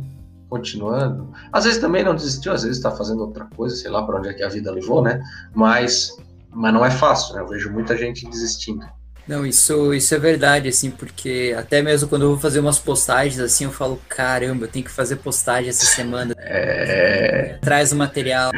continuando. 0.49 1.31
Às 1.51 1.65
vezes 1.65 1.79
também 1.79 2.03
não 2.03 2.15
desistiu, 2.15 2.53
às 2.53 2.63
vezes 2.63 2.77
está 2.77 2.91
fazendo 2.91 3.21
outra 3.21 3.45
coisa, 3.55 3.75
sei 3.75 3.89
lá 3.89 4.03
para 4.03 4.17
onde 4.17 4.29
é 4.29 4.33
que 4.33 4.43
a 4.43 4.49
vida 4.49 4.71
levou, 4.71 5.01
né? 5.01 5.21
Mas, 5.53 6.17
mas 6.51 6.73
não 6.73 6.85
é 6.85 6.91
fácil, 6.91 7.35
né? 7.35 7.41
Eu 7.41 7.47
vejo 7.47 7.71
muita 7.71 7.97
gente 7.97 8.27
desistindo. 8.27 8.85
Não, 9.27 9.43
isso, 9.43 9.91
isso 9.93 10.13
é 10.13 10.19
verdade, 10.19 10.69
assim, 10.69 10.91
porque 10.91 11.55
até 11.57 11.81
mesmo 11.81 12.07
quando 12.07 12.21
eu 12.21 12.29
vou 12.29 12.37
fazer 12.37 12.59
umas 12.59 12.77
postagens, 12.77 13.39
assim, 13.39 13.63
eu 13.63 13.71
falo, 13.71 13.99
caramba, 14.07 14.65
eu 14.65 14.67
tenho 14.69 14.85
que 14.85 14.91
fazer 14.91 15.15
postagem 15.17 15.69
essa 15.69 15.85
semana. 15.85 16.33
É... 16.47 17.57
Traz 17.61 17.91
o 17.91 17.95
material. 17.95 18.51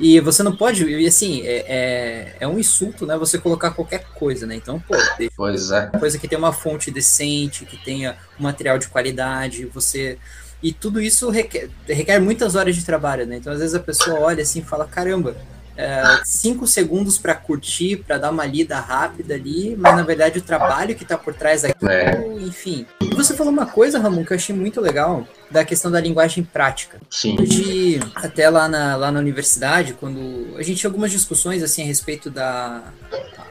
E 0.00 0.20
você 0.20 0.42
não 0.42 0.54
pode, 0.56 0.84
e 0.84 1.06
assim, 1.06 1.42
é, 1.42 1.64
é, 1.68 2.36
é, 2.40 2.48
um 2.48 2.58
insulto, 2.58 3.04
né? 3.04 3.18
Você 3.18 3.36
colocar 3.36 3.72
qualquer 3.72 4.04
coisa, 4.14 4.46
né? 4.46 4.54
Então, 4.54 4.80
pô, 4.80 4.94
pois 5.36 5.70
é. 5.72 5.86
coisa 5.98 6.18
que 6.18 6.28
tenha 6.28 6.38
uma 6.38 6.52
fonte 6.52 6.90
decente, 6.90 7.66
que 7.66 7.76
tenha 7.76 8.16
um 8.38 8.44
material 8.44 8.78
de 8.78 8.88
qualidade, 8.88 9.66
você. 9.66 10.16
E 10.62 10.72
tudo 10.72 11.00
isso 11.00 11.30
requer, 11.30 11.70
requer 11.86 12.18
muitas 12.20 12.54
horas 12.54 12.74
de 12.74 12.84
trabalho, 12.84 13.26
né? 13.26 13.36
Então, 13.36 13.52
às 13.52 13.60
vezes 13.60 13.74
a 13.74 13.80
pessoa 13.80 14.20
olha 14.20 14.42
assim 14.42 14.60
e 14.60 14.64
fala, 14.64 14.86
caramba, 14.86 15.36
é, 15.78 16.02
cinco 16.24 16.66
segundos 16.66 17.18
para 17.18 17.36
curtir, 17.36 17.98
para 17.98 18.18
dar 18.18 18.32
uma 18.32 18.44
lida 18.44 18.80
rápida 18.80 19.34
ali, 19.34 19.76
mas 19.78 19.94
na 19.94 20.02
verdade 20.02 20.40
o 20.40 20.42
trabalho 20.42 20.96
que 20.96 21.04
está 21.04 21.16
por 21.16 21.32
trás 21.32 21.62
daquilo, 21.62 21.88
é. 21.88 22.20
enfim. 22.40 22.84
E 23.00 23.14
você 23.14 23.32
falou 23.32 23.52
uma 23.52 23.64
coisa, 23.64 24.00
Ramon, 24.00 24.24
que 24.24 24.32
eu 24.32 24.36
achei 24.36 24.52
muito 24.52 24.80
legal, 24.80 25.24
da 25.48 25.64
questão 25.64 25.88
da 25.88 26.00
linguagem 26.00 26.42
prática. 26.42 27.00
Sim. 27.08 27.36
De, 27.36 28.00
até 28.16 28.50
lá 28.50 28.68
na, 28.68 28.96
lá 28.96 29.12
na 29.12 29.20
universidade, 29.20 29.92
quando 29.92 30.56
a 30.56 30.62
gente 30.64 30.80
tinha 30.80 30.88
algumas 30.88 31.12
discussões 31.12 31.62
assim 31.62 31.82
a 31.82 31.86
respeito 31.86 32.28
da. 32.28 32.82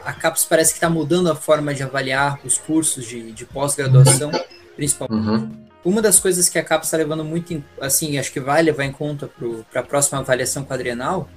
A 0.03 0.11
CAPES 0.11 0.45
parece 0.45 0.71
que 0.71 0.77
está 0.77 0.89
mudando 0.89 1.31
a 1.31 1.35
forma 1.35 1.73
de 1.73 1.83
avaliar 1.83 2.39
os 2.43 2.57
cursos 2.57 3.05
de, 3.05 3.31
de 3.31 3.45
pós-graduação, 3.45 4.31
principalmente. 4.75 5.27
Uhum. 5.27 5.66
Uma 5.87 6.01
das 6.01 6.19
coisas 6.19 6.49
que 6.49 6.59
a 6.59 6.63
CAPES 6.65 6.87
está 6.87 6.97
levando 6.97 7.23
muito, 7.23 7.53
em, 7.53 7.63
assim, 7.79 8.17
acho 8.17 8.29
que 8.33 8.41
vai 8.41 8.61
levar 8.61 8.83
em 8.83 8.91
conta 8.91 9.31
para 9.71 9.79
a 9.79 9.83
próxima 9.83 10.19
avaliação 10.19 10.65
quadrienal, 10.65 11.29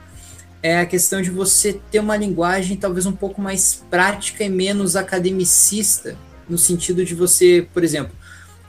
é 0.61 0.81
a 0.81 0.87
questão 0.87 1.23
de 1.23 1.31
você 1.31 1.81
ter 1.89 2.01
uma 2.01 2.17
linguagem 2.17 2.77
talvez 2.77 3.07
um 3.07 3.13
pouco 3.13 3.41
mais 3.41 3.85
prática 3.89 4.43
e 4.43 4.49
menos 4.49 4.97
academicista, 4.97 6.17
no 6.49 6.59
sentido 6.59 7.05
de 7.05 7.15
você, 7.15 7.65
por 7.73 7.85
exemplo, 7.85 8.13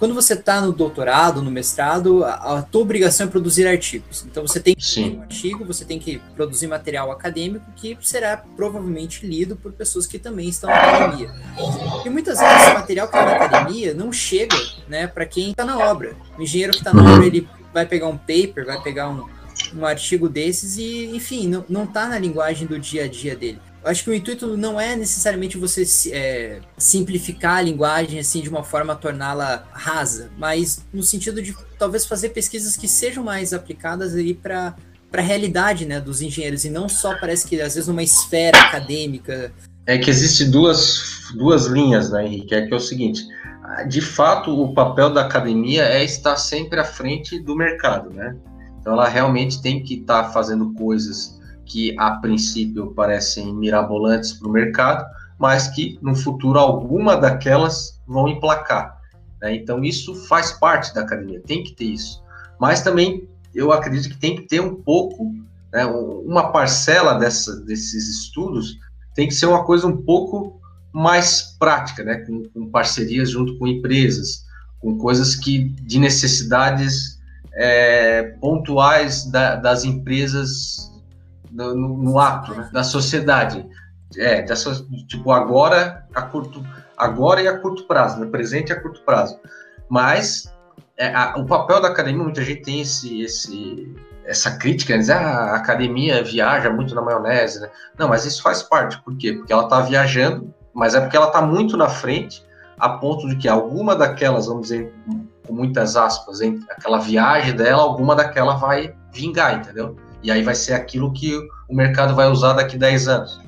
quando 0.02 0.16
você 0.16 0.34
está 0.34 0.60
no 0.60 0.72
doutorado, 0.72 1.44
no 1.44 1.52
mestrado, 1.52 2.26
a, 2.26 2.58
a, 2.58 2.62
tua 2.64 2.82
obrigação 2.82 3.28
é 3.28 3.30
produzir 3.30 3.68
artigos. 3.68 4.26
Então 4.26 4.48
você 4.48 4.60
tem 4.60 4.74
que 4.74 4.96
ter 4.96 5.16
um 5.16 5.22
artigo, 5.22 5.64
você 5.64 5.86
tem 5.86 6.00
que 6.00 6.20
produzir 6.36 6.66
material 6.66 7.12
acadêmico 7.12 7.72
que 7.76 7.96
será 8.02 8.36
provavelmente 8.36 9.28
lido 9.28 9.56
por 9.56 9.72
pessoas 9.72 10.08
que 10.08 10.18
também 10.18 10.50
estão 10.50 10.72
na 10.72 10.76
academia. 10.76 11.32
E 12.04 12.10
muitas 12.10 12.40
vezes 12.40 12.64
esse 12.64 12.74
material 12.74 13.08
que 13.08 13.16
está 13.16 13.26
na 13.28 13.46
academia 13.46 13.94
não 13.94 14.12
chega 14.12 14.58
né, 14.90 15.06
para 15.06 15.24
quem 15.24 15.52
está 15.52 15.64
na 15.64 15.78
obra. 15.78 16.16
O 16.36 16.42
engenheiro 16.42 16.72
que 16.74 16.80
está 16.80 16.92
na 16.92 17.04
obra, 17.04 17.28
ele 17.28 17.48
vai 17.72 17.86
pegar 17.86 18.08
um 18.08 18.18
paper, 18.18 18.66
vai 18.66 18.82
pegar 18.82 19.08
um, 19.08 19.30
um 19.76 19.86
artigo 19.86 20.28
desses 20.28 20.78
e, 20.78 21.16
enfim, 21.16 21.48
não, 21.48 21.64
não 21.70 21.86
tá 21.86 22.08
na 22.08 22.18
linguagem 22.18 22.66
do 22.66 22.80
dia 22.80 23.04
a 23.04 23.08
dia 23.08 23.36
dele. 23.36 23.62
Acho 23.84 24.04
que 24.04 24.10
o 24.12 24.14
intuito 24.14 24.56
não 24.56 24.80
é 24.80 24.96
necessariamente 24.96 25.58
você 25.58 25.84
é, 26.12 26.60
simplificar 26.78 27.58
a 27.58 27.62
linguagem 27.62 28.20
assim 28.20 28.42
de 28.42 28.50
uma 28.50 28.64
forma 28.64 28.94
a 28.94 28.96
torná-la 28.96 29.68
rasa, 29.72 30.30
mas 30.38 30.86
no 30.94 31.02
sentido 31.02 31.42
de 31.42 31.56
talvez 31.80 32.06
fazer 32.06 32.30
pesquisas 32.30 32.78
que 32.78 32.88
sejam 32.88 33.24
mais 33.24 33.54
aplicadas 33.54 34.14
aí 34.14 34.34
para 34.34 34.76
para 35.12 35.22
a 35.22 35.26
realidade 35.26 35.86
né, 35.86 36.00
dos 36.00 36.22
engenheiros 36.22 36.64
e 36.64 36.70
não 36.70 36.88
só 36.88 37.20
parece 37.20 37.46
que 37.46 37.60
às 37.60 37.76
vezes 37.76 37.88
numa 37.90 38.02
esfera 38.02 38.58
acadêmica. 38.58 39.52
É 39.86 39.98
que 39.98 40.10
existe 40.10 40.46
duas, 40.46 41.32
duas 41.36 41.66
linhas, 41.66 42.12
né, 42.12 42.26
Henrique? 42.26 42.56
É 42.56 42.66
que 42.66 42.74
é 42.74 42.78
o 42.78 42.80
seguinte: 42.80 43.28
de 43.90 44.00
fato, 44.00 44.52
o 44.52 44.74
papel 44.74 45.14
da 45.14 45.22
academia 45.22 45.84
é 45.84 46.04
estar 46.04 46.38
sempre 46.38 46.80
à 46.80 46.86
frente 46.86 47.40
do 47.40 47.56
mercado, 47.56 48.10
né? 48.10 48.38
Então 48.80 48.94
ela 48.94 49.10
realmente 49.10 49.62
tem 49.62 49.84
que 49.84 49.96
estar 49.96 50.24
tá 50.24 50.30
fazendo 50.32 50.74
coisas 50.74 51.41
que 51.66 51.96
a 51.98 52.12
princípio 52.12 52.94
parecem 52.94 53.54
mirabolantes 53.54 54.34
para 54.34 54.48
o 54.48 54.52
mercado, 54.52 55.06
mas 55.40 55.68
que 55.70 55.98
no 56.02 56.16
futuro 56.16 56.60
alguma 56.60 57.16
daquelas 57.18 58.00
vão 58.06 58.28
emplacar. 58.28 59.00
Né? 59.42 59.56
Então 59.56 59.84
isso 59.84 60.14
faz 60.28 60.52
parte 60.52 60.94
da 60.94 61.02
academia, 61.02 61.42
tem 61.42 61.64
que 61.64 61.74
ter 61.74 61.86
isso. 61.86 62.22
Mas 62.60 62.82
também 62.82 63.28
eu 63.54 63.72
acredito 63.72 64.10
que 64.10 64.18
tem 64.18 64.36
que 64.36 64.44
ter 64.44 64.62
um 64.62 64.76
pouco, 64.76 65.34
né, 65.74 65.86
uma 65.86 66.52
parcela 66.52 67.16
dessa, 67.16 67.60
desses 67.62 68.08
estudos 68.08 68.78
tem 69.14 69.28
que 69.28 69.34
ser 69.34 69.46
uma 69.46 69.66
coisa 69.66 69.88
um 69.88 69.98
pouco 69.98 70.62
mais 70.94 71.56
prática, 71.60 72.04
né, 72.04 72.18
com, 72.18 72.44
com 72.50 72.70
parcerias 72.70 73.30
junto 73.30 73.58
com 73.58 73.68
empresas, 73.68 74.46
com 74.80 74.98
coisas 74.98 75.36
que 75.36 75.70
de 75.70 76.00
necessidades 76.00 77.20
é, 77.54 78.24
pontuais 78.40 79.26
da, 79.26 79.56
das 79.56 79.84
empresas 79.84 80.92
no, 81.52 81.76
no, 81.76 82.20
ato, 82.20 82.54
né, 82.54 82.70
da 82.72 82.84
sociedade. 82.84 83.66
É, 84.18 84.42
dessa, 84.42 84.86
tipo, 85.08 85.32
agora 85.32 86.06
a 86.14 86.22
curto, 86.24 86.66
agora 86.98 87.42
e 87.42 87.48
a 87.48 87.58
curto 87.58 87.86
prazo, 87.86 88.20
né, 88.20 88.26
presente 88.28 88.70
e 88.70 88.74
a 88.74 88.82
curto 88.82 89.02
prazo. 89.04 89.40
Mas 89.90 90.54
é, 90.98 91.14
a, 91.14 91.36
o 91.38 91.46
papel 91.46 91.82
da 91.82 91.88
academia, 91.88 92.24
muita 92.24 92.44
gente 92.44 92.62
tem 92.62 92.82
esse, 92.82 93.22
esse, 93.22 93.96
essa 94.26 94.58
crítica, 94.58 94.98
né, 94.98 95.04
ah, 95.14 95.52
a 95.52 95.56
academia 95.56 96.24
viaja 96.24 96.70
muito 96.70 96.94
na 96.94 97.02
maionese, 97.02 97.60
né? 97.60 97.70
Não, 97.98 98.08
mas 98.08 98.26
isso 98.26 98.42
faz 98.42 98.62
parte, 98.62 99.02
por 99.02 99.18
quê? 99.18 99.34
Porque 99.34 99.52
ela 99.52 99.64
está 99.64 99.82
viajando, 99.82 100.54
mas 100.74 100.94
é 100.94 101.02
porque 101.02 101.18
ela 101.18 101.28
está 101.28 101.42
muito 101.42 101.76
na 101.78 101.90
frente, 101.90 102.46
a 102.78 102.90
ponto 102.90 103.28
de 103.28 103.36
que 103.36 103.48
alguma 103.48 103.96
daquelas, 103.96 104.48
vamos 104.48 104.64
dizer, 104.64 104.94
com 105.46 105.54
muitas 105.54 105.96
aspas, 105.96 106.42
hein? 106.42 106.60
aquela 106.70 107.00
viagem 107.00 107.56
dela, 107.56 107.82
alguma 107.82 108.16
daquela 108.16 108.56
vai 108.56 108.96
vingar, 109.14 109.56
entendeu? 109.56 109.96
E 110.24 110.32
aí 110.32 110.44
vai 110.44 110.56
ser 110.56 110.74
aquilo 110.74 111.12
que 111.12 111.36
o 111.68 111.76
mercado 111.76 112.16
vai 112.16 112.28
usar 112.30 112.54
daqui 112.54 112.78
10 112.78 113.08
anos. 113.08 113.42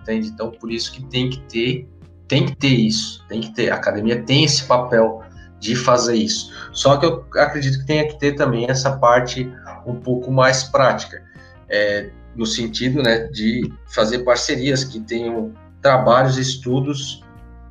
Entende? 0.00 0.28
Então, 0.28 0.50
por 0.50 0.70
isso 0.70 0.92
que 0.92 1.02
tem 1.04 1.30
que 1.30 1.40
ter, 1.42 1.88
tem 2.28 2.46
que 2.46 2.56
ter 2.56 2.68
isso, 2.68 3.24
tem 3.28 3.40
que 3.40 3.54
ter. 3.54 3.70
A 3.70 3.76
academia 3.76 4.22
tem 4.22 4.44
esse 4.44 4.64
papel 4.64 5.22
de 5.60 5.76
fazer 5.76 6.16
isso. 6.16 6.52
Só 6.72 6.96
que 6.96 7.06
eu 7.06 7.24
acredito 7.36 7.78
que 7.78 7.86
tenha 7.86 8.06
que 8.08 8.18
ter 8.18 8.32
também 8.32 8.68
essa 8.68 8.96
parte 8.98 9.50
um 9.86 9.94
pouco 9.94 10.30
mais 10.30 10.64
prática, 10.64 11.22
é, 11.68 12.10
no 12.34 12.44
sentido 12.44 13.02
né, 13.02 13.28
de 13.28 13.72
fazer 13.86 14.20
parcerias 14.20 14.82
que 14.84 15.00
tenham 15.00 15.52
trabalhos, 15.80 16.36
estudos 16.36 17.22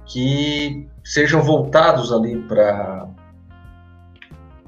que 0.05 0.87
sejam 1.03 1.41
voltados 1.41 2.11
ali 2.11 2.37
para 2.43 3.07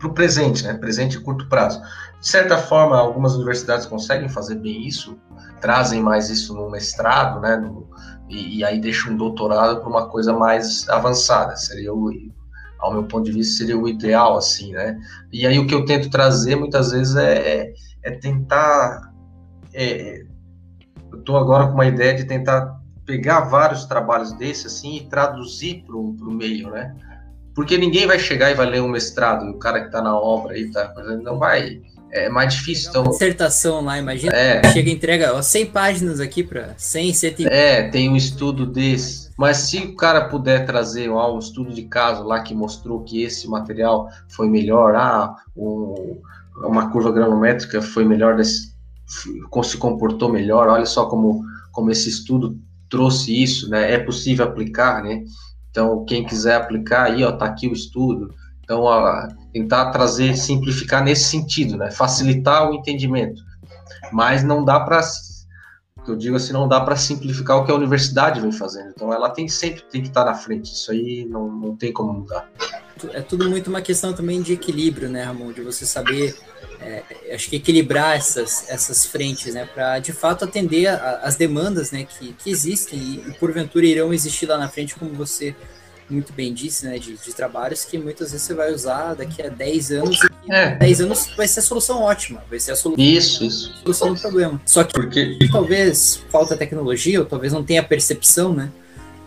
o 0.04 0.10
presente, 0.10 0.64
né? 0.64 0.74
Presente 0.74 1.18
e 1.18 1.20
curto 1.20 1.48
prazo. 1.48 1.82
De 2.24 2.30
certa 2.30 2.58
forma, 2.58 2.98
algumas 2.98 3.36
universidades 3.36 3.86
conseguem 3.86 4.30
fazer 4.30 4.56
bem 4.56 4.88
isso, 4.88 5.20
trazem 5.60 6.02
mais 6.02 6.30
isso 6.30 6.56
no 6.56 6.72
mestrado, 6.72 7.42
né? 7.42 7.58
No, 7.58 7.86
e, 8.30 8.60
e, 8.60 8.64
aí 8.64 8.80
deixam 8.80 9.12
um 9.12 9.18
doutorado 9.18 9.82
para 9.82 9.90
uma 9.90 10.08
coisa 10.08 10.32
mais 10.32 10.88
avançada. 10.88 11.58
Seria 11.58 11.94
o, 11.94 12.10
ao 12.80 12.94
meu 12.94 13.04
ponto 13.04 13.26
de 13.26 13.34
vista, 13.34 13.58
seria 13.58 13.78
o 13.78 13.90
ideal, 13.90 14.38
assim, 14.38 14.72
né? 14.72 14.98
E 15.34 15.46
aí 15.46 15.60
o 15.60 15.68
que 15.68 15.76
eu 15.76 15.84
tento 15.84 16.10
trazer 16.10 16.56
muitas 16.56 16.92
vezes 16.92 17.14
é, 17.18 17.34
é, 17.34 17.74
é 18.04 18.12
tentar. 18.12 19.14
É, 19.74 20.24
eu 21.12 21.20
estou 21.20 21.36
agora 21.36 21.68
com 21.68 21.74
uma 21.74 21.88
ideia 21.88 22.16
de 22.16 22.24
tentar 22.24 22.80
pegar 23.06 23.42
vários 23.42 23.84
trabalhos 23.84 24.32
desses 24.32 24.68
assim 24.68 24.96
e 24.96 25.10
traduzir 25.10 25.84
para 25.86 25.98
o 25.98 26.32
meio, 26.32 26.70
né? 26.72 26.96
Porque 27.54 27.78
ninguém 27.78 28.08
vai 28.08 28.18
chegar 28.18 28.50
e 28.50 28.56
vai 28.56 28.66
ler 28.66 28.82
um 28.82 28.88
mestrado, 28.88 29.46
o 29.50 29.60
cara 29.60 29.82
que 29.82 29.88
está 29.88 30.02
na 30.02 30.18
obra 30.18 30.54
aí 30.54 30.72
tá 30.72 30.94
não 31.22 31.38
vai. 31.38 31.82
É 32.13 32.30
mais 32.30 32.54
difícil. 32.54 32.91
Então... 32.91 33.04
Dissertação 33.06 33.82
lá, 33.82 33.97
imagina. 33.97 34.32
É. 34.34 34.62
Chega 34.71 34.88
e 34.88 34.93
entrega 34.93 35.34
ó, 35.34 35.41
100 35.41 35.65
páginas 35.65 36.19
aqui 36.19 36.43
para 36.43 36.76
100, 36.78 37.13
100. 37.13 37.36
É, 37.47 37.89
tem 37.89 38.08
um 38.08 38.15
estudo 38.15 38.67
desse. 38.67 39.32
Mas 39.36 39.58
se 39.58 39.80
o 39.80 39.95
cara 39.95 40.30
puder 40.30 40.63
trazer 40.63 41.10
ó, 41.10 41.36
um 41.36 41.39
estudo 41.39 41.73
de 41.73 41.82
caso 41.84 42.23
lá 42.23 42.41
que 42.41 42.54
mostrou 42.54 43.04
que 43.04 43.23
esse 43.23 43.49
material 43.49 44.08
foi 44.30 44.47
melhor, 44.47 44.95
ah, 44.95 45.36
um, 45.58 46.21
uma 46.58 46.91
curva 46.91 47.12
granométrica 47.12 47.82
foi 47.82 48.06
melhor, 48.06 48.36
desse, 48.36 48.76
se 49.63 49.78
comportou 49.78 50.32
melhor, 50.32 50.69
olha 50.69 50.86
só 50.86 51.08
como, 51.08 51.43
como 51.71 51.89
esse 51.89 52.10
estudo 52.10 52.56
trouxe 52.88 53.41
isso, 53.41 53.67
né? 53.71 53.91
É 53.91 53.97
possível 53.97 54.45
aplicar, 54.45 55.02
né? 55.02 55.23
Então, 55.71 56.06
quem 56.06 56.23
quiser 56.23 56.58
aplicar 56.58 57.06
aí, 57.06 57.23
ó, 57.23 57.32
tá 57.32 57.45
aqui 57.45 57.67
o 57.67 57.73
estudo. 57.73 58.32
Então, 58.63 58.82
ó, 58.82 59.28
tentar 59.54 59.92
trazer, 59.92 60.36
simplificar 60.36 61.04
nesse 61.04 61.26
sentido, 61.26 61.78
né? 61.78 61.92
Facilitar 61.92 62.70
o 62.70 62.74
entendimento. 62.74 63.42
Mas 64.12 64.44
não 64.44 64.66
dá 64.66 64.80
para 64.80 65.02
eu 66.08 66.18
digo 66.18 66.36
assim, 66.36 66.52
não 66.52 66.68
dá 66.68 66.82
para 66.82 66.98
simplificar 66.98 67.58
o 67.58 67.66
que 67.66 67.72
a 67.72 67.76
universidade 67.76 68.42
vem 68.42 68.52
fazendo. 68.52 68.89
Então, 68.89 69.13
ela 69.13 69.30
tem 69.30 69.48
sempre 69.48 69.84
tem 69.84 70.02
que 70.02 70.10
estar 70.10 70.26
na 70.26 70.34
frente. 70.34 70.74
Isso 70.74 70.92
aí 70.92 71.26
não, 71.26 71.50
não 71.50 71.76
tem 71.78 71.94
como 71.94 72.12
mudar. 72.12 72.50
é 73.13 73.22
tudo 73.22 73.50
muito 73.50 73.70
uma 73.70 73.82
questão 73.82 74.12
também 74.12 74.42
de 74.42 74.52
equilíbrio, 74.52 75.10
né, 75.10 75.24
Ramon? 75.24 75.54
De 75.54 75.62
você 75.62 75.86
saber, 75.86 76.36
é, 76.82 77.04
acho 77.34 77.50
que 77.50 77.56
equilibrar 77.56 78.18
essas, 78.18 78.70
essas 78.70 79.06
frentes, 79.06 79.54
né, 79.54 79.66
para 79.66 80.00
de 80.00 80.12
fato 80.12 80.44
atender 80.44 80.88
as 80.88 81.38
demandas, 81.38 81.92
né, 81.92 82.04
que, 82.04 82.34
que 82.34 82.50
existem 82.50 83.00
e, 83.00 83.30
e 83.30 83.34
porventura 83.36 83.86
irão 83.86 84.13
existir 84.13 84.46
lá 84.46 84.58
na 84.58 84.68
frente, 84.68 84.96
como 84.96 85.13
você 85.13 85.56
muito 86.13 86.32
bem 86.34 86.54
disse, 86.54 86.86
né, 86.86 86.97
de, 86.97 87.15
de, 87.17 87.34
trabalhos 87.34 87.84
que 87.84 87.97
muitas 87.97 88.32
vezes 88.32 88.45
você 88.45 88.54
vai 88.54 88.71
usar 88.71 89.13
daqui 89.15 89.41
a 89.41 89.49
10 89.49 89.91
anos 89.91 90.19
e 90.47 90.54
é. 90.54 90.76
10 90.76 91.02
anos 91.02 91.34
vai 91.36 91.47
ser 91.47 91.60
a 91.60 91.63
solução 91.63 92.02
ótima, 92.02 92.43
vai 92.49 92.60
ser 92.60 92.71
a 92.71 92.76
solução, 92.76 93.04
isso, 93.04 93.43
isso. 93.43 93.73
solução 93.82 94.13
do 94.13 94.19
problema. 94.19 94.62
Só 94.65 94.84
que 94.84 94.93
Porque... 94.93 95.38
talvez 95.52 96.23
falta 96.30 96.56
tecnologia, 96.56 97.19
ou 97.19 97.26
talvez 97.26 97.52
não 97.52 97.63
tenha 97.63 97.84
percepção, 97.84 98.54
né, 98.54 98.69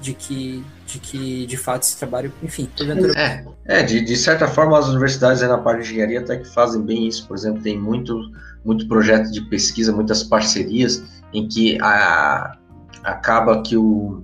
de 0.01 0.15
que 0.15 0.65
de 0.87 1.01
que 1.01 1.47
de 1.47 1.57
fato 1.57 1.83
esse 1.83 1.97
trabalho, 1.99 2.33
enfim, 2.43 2.69
porventura... 2.77 3.13
É, 3.19 3.45
é 3.65 3.83
de, 3.83 4.01
de 4.01 4.17
certa 4.17 4.47
forma 4.47 4.79
as 4.79 4.87
universidades 4.87 5.43
na 5.43 5.59
parte 5.59 5.83
de 5.83 5.91
engenharia 5.91 6.21
até 6.21 6.37
que 6.37 6.49
fazem 6.49 6.81
bem 6.81 7.09
isso, 7.09 7.27
por 7.27 7.37
exemplo, 7.37 7.61
tem 7.61 7.79
muito, 7.79 8.17
muito 8.65 8.87
projeto 8.87 9.31
de 9.33 9.41
pesquisa, 9.43 9.93
muitas 9.93 10.23
parcerias 10.23 11.03
em 11.33 11.49
que 11.49 11.77
a, 11.83 12.57
acaba 13.03 13.63
que 13.63 13.77
o, 13.77 14.23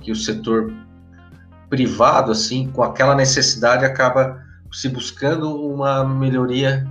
que 0.00 0.12
o 0.12 0.16
setor 0.16 0.72
privado, 1.72 2.30
assim, 2.30 2.68
com 2.68 2.82
aquela 2.82 3.14
necessidade, 3.14 3.82
acaba 3.82 4.44
se 4.70 4.90
buscando 4.90 5.56
uma 5.56 6.04
melhoria 6.04 6.86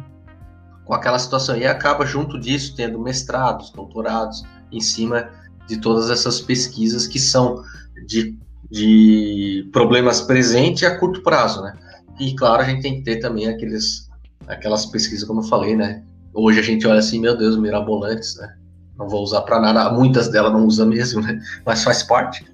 com 0.85 0.95
aquela 0.95 1.19
situação 1.19 1.55
e 1.55 1.67
acaba 1.67 2.03
junto 2.03 2.39
disso 2.39 2.75
tendo 2.75 2.97
mestrados, 2.97 3.69
doutorados 3.69 4.43
em 4.71 4.79
cima 4.79 5.29
de 5.67 5.77
todas 5.77 6.09
essas 6.09 6.41
pesquisas 6.41 7.05
que 7.05 7.19
são 7.19 7.63
de, 8.07 8.35
de 8.71 9.69
problemas 9.71 10.19
presentes 10.19 10.81
a 10.81 10.97
curto 10.97 11.21
prazo, 11.21 11.61
né? 11.61 11.73
E 12.19 12.33
claro, 12.33 12.63
a 12.63 12.65
gente 12.65 12.81
tem 12.81 12.95
que 12.95 13.03
ter 13.03 13.17
também 13.17 13.47
aqueles, 13.47 14.09
aquelas 14.47 14.87
pesquisas, 14.87 15.27
como 15.27 15.41
eu 15.41 15.45
falei, 15.45 15.75
né? 15.75 16.03
Hoje 16.33 16.59
a 16.59 16.63
gente 16.63 16.87
olha 16.87 16.97
assim, 16.97 17.21
meu 17.21 17.37
Deus, 17.37 17.55
mirabolantes, 17.55 18.35
né? 18.35 18.57
Não 18.97 19.07
vou 19.07 19.21
usar 19.21 19.41
para 19.41 19.59
nada, 19.59 19.91
muitas 19.91 20.27
delas 20.27 20.51
não 20.51 20.65
usa 20.65 20.87
mesmo, 20.87 21.21
né? 21.21 21.39
Mas 21.63 21.83
faz 21.83 22.01
parte 22.01 22.51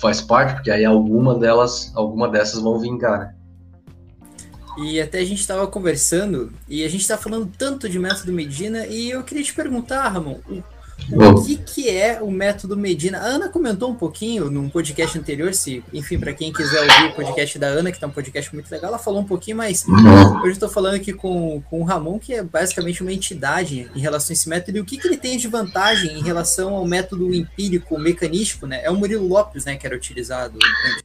faz 0.00 0.20
parte, 0.20 0.54
porque 0.54 0.70
aí 0.70 0.84
alguma 0.84 1.38
delas, 1.38 1.92
alguma 1.94 2.28
dessas 2.28 2.60
vão 2.60 2.78
vingar, 2.78 3.18
né? 3.18 3.34
E 4.76 5.00
até 5.00 5.20
a 5.20 5.24
gente 5.24 5.40
estava 5.40 5.66
conversando 5.68 6.52
e 6.68 6.84
a 6.84 6.88
gente 6.88 7.02
está 7.02 7.16
falando 7.16 7.50
tanto 7.56 7.88
de 7.88 7.98
método 7.98 8.32
Medina 8.32 8.86
e 8.86 9.10
eu 9.10 9.22
queria 9.22 9.44
te 9.44 9.54
perguntar, 9.54 10.08
Ramon, 10.08 10.40
o 10.48 10.62
que, 11.44 11.56
que 11.56 11.90
é 11.90 12.20
o 12.22 12.30
método 12.30 12.76
Medina? 12.76 13.18
A 13.18 13.24
Ana 13.24 13.48
comentou 13.48 13.90
um 13.90 13.94
pouquinho 13.94 14.50
num 14.50 14.68
podcast 14.68 15.18
anterior, 15.18 15.52
se, 15.52 15.84
enfim, 15.92 16.18
para 16.18 16.32
quem 16.32 16.52
quiser 16.52 16.80
ouvir 16.80 17.12
o 17.12 17.14
podcast 17.14 17.58
da 17.58 17.66
Ana, 17.66 17.92
que 17.92 18.00
tá 18.00 18.06
um 18.06 18.10
podcast 18.10 18.52
muito 18.54 18.70
legal, 18.70 18.88
ela 18.88 18.98
falou 18.98 19.20
um 19.20 19.24
pouquinho, 19.24 19.56
mas 19.56 19.84
uhum. 19.86 20.40
hoje 20.40 20.52
estou 20.52 20.68
falando 20.68 20.94
aqui 20.94 21.12
com, 21.12 21.62
com 21.68 21.80
o 21.80 21.84
Ramon, 21.84 22.18
que 22.18 22.34
é 22.34 22.42
basicamente 22.42 23.02
uma 23.02 23.12
entidade 23.12 23.90
em 23.94 24.00
relação 24.00 24.32
a 24.32 24.34
esse 24.34 24.48
método, 24.48 24.78
e 24.78 24.80
o 24.80 24.84
que, 24.84 24.96
que 24.96 25.06
ele 25.06 25.16
tem 25.16 25.36
de 25.36 25.48
vantagem 25.48 26.18
em 26.18 26.22
relação 26.22 26.74
ao 26.74 26.86
método 26.86 27.34
empírico, 27.34 27.98
mecanístico, 27.98 28.66
né? 28.66 28.80
É 28.82 28.90
o 28.90 28.96
Murilo 28.96 29.26
Lopes, 29.26 29.64
né, 29.64 29.76
que 29.76 29.86
era 29.86 29.96
utilizado. 29.96 30.58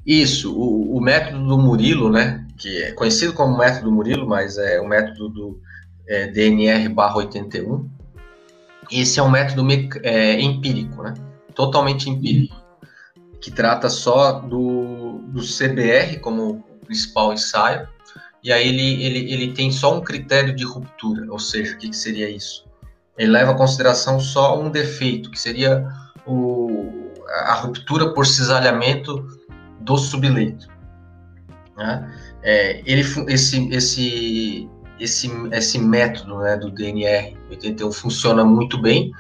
Isso, 0.06 0.54
o, 0.54 0.98
o 0.98 1.02
método 1.02 1.46
do 1.46 1.58
Murilo, 1.58 2.10
né, 2.10 2.46
que 2.58 2.84
é 2.84 2.92
conhecido 2.92 3.34
como 3.34 3.58
método 3.58 3.92
Murilo, 3.92 4.28
mas 4.28 4.58
é 4.58 4.80
o 4.80 4.88
método 4.88 5.30
do 5.30 5.62
é, 6.08 6.28
DNR/81, 6.28 7.99
esse 8.92 9.20
é 9.20 9.24
um 9.24 9.30
método 9.30 9.66
é, 10.04 10.40
empírico, 10.40 11.04
né? 11.04 11.14
totalmente 11.54 12.10
empírico, 12.10 12.56
que 13.42 13.52
trata 13.52 13.90
só 13.90 14.40
do, 14.40 15.20
do 15.28 15.42
CBR 15.42 16.20
como 16.20 16.64
principal 16.86 17.34
ensaio, 17.34 17.88
e 18.44 18.52
aí 18.52 18.68
ele, 18.68 19.04
ele, 19.04 19.34
ele 19.34 19.54
tem 19.54 19.72
só 19.72 19.96
um 19.98 20.02
critério 20.02 20.56
de 20.56 20.64
ruptura, 20.64 21.26
ou 21.30 21.40
seja, 21.40 21.74
o 21.74 21.78
que, 21.78 21.90
que 21.90 21.96
seria 21.96 22.30
isso? 22.30 22.66
Ele 23.18 23.32
leva 23.32 23.52
em 23.52 23.58
consideração 23.58 24.20
só 24.20 24.60
um 24.60 24.70
defeito, 24.70 25.30
que 25.30 25.40
seria 25.40 25.86
o, 26.26 27.12
a 27.46 27.54
ruptura 27.56 28.14
por 28.14 28.26
cisalhamento 28.26 29.28
do 29.82 29.98
subleito. 29.98 30.70
Né? 31.76 32.18
É, 32.42 32.82
ele, 32.86 33.02
esse, 33.28 33.68
esse, 33.70 34.70
esse, 35.00 35.32
esse 35.52 35.80
método 35.80 36.40
né, 36.40 36.58
do 36.58 36.70
DNR 36.72 37.38
81 37.50 37.92
funciona 37.92 38.44
muito 38.44 38.82
bem, 38.82 39.12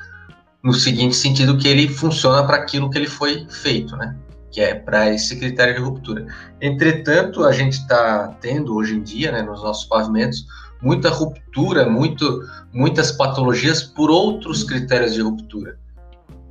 no 0.63 0.73
seguinte 0.73 1.15
sentido 1.15 1.57
que 1.57 1.67
ele 1.67 1.87
funciona 1.87 2.45
para 2.45 2.57
aquilo 2.57 2.89
que 2.89 2.97
ele 2.97 3.07
foi 3.07 3.45
feito, 3.49 3.95
né? 3.95 4.15
que 4.51 4.61
é 4.61 4.73
para 4.75 5.13
esse 5.13 5.37
critério 5.37 5.75
de 5.75 5.81
ruptura. 5.81 6.25
Entretanto, 6.59 7.43
a 7.43 7.51
gente 7.51 7.73
está 7.73 8.35
tendo 8.41 8.75
hoje 8.75 8.95
em 8.95 9.03
dia, 9.03 9.31
né, 9.31 9.41
nos 9.41 9.61
nossos 9.61 9.85
pavimentos, 9.85 10.45
muita 10.81 11.09
ruptura, 11.09 11.87
muito, 11.87 12.43
muitas 12.73 13.11
patologias 13.11 13.83
por 13.83 14.09
outros 14.09 14.63
critérios 14.63 15.13
de 15.13 15.21
ruptura. 15.21 15.77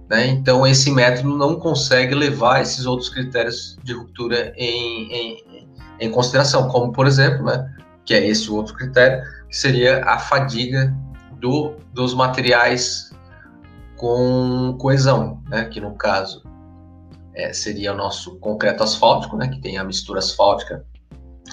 Né? 0.08 0.28
Então, 0.28 0.66
esse 0.66 0.90
método 0.90 1.36
não 1.36 1.56
consegue 1.56 2.14
levar 2.14 2.62
esses 2.62 2.86
outros 2.86 3.08
critérios 3.08 3.76
de 3.82 3.92
ruptura 3.92 4.52
em, 4.56 5.12
em, 5.12 5.68
em 6.00 6.10
consideração, 6.10 6.68
como, 6.68 6.92
por 6.92 7.06
exemplo, 7.06 7.44
né, 7.44 7.68
que 8.08 8.14
é 8.14 8.26
esse 8.26 8.50
outro 8.50 8.74
critério, 8.74 9.22
que 9.50 9.54
seria 9.54 10.02
a 10.02 10.18
fadiga 10.18 10.96
do, 11.38 11.74
dos 11.92 12.14
materiais 12.14 13.12
com 13.98 14.74
coesão, 14.80 15.42
né? 15.46 15.66
que 15.66 15.78
no 15.78 15.94
caso 15.94 16.42
é, 17.34 17.52
seria 17.52 17.92
o 17.92 17.96
nosso 17.96 18.38
concreto 18.38 18.82
asfáltico, 18.82 19.36
né? 19.36 19.46
que 19.48 19.60
tem 19.60 19.76
a 19.76 19.84
mistura 19.84 20.20
asfáltica, 20.20 20.86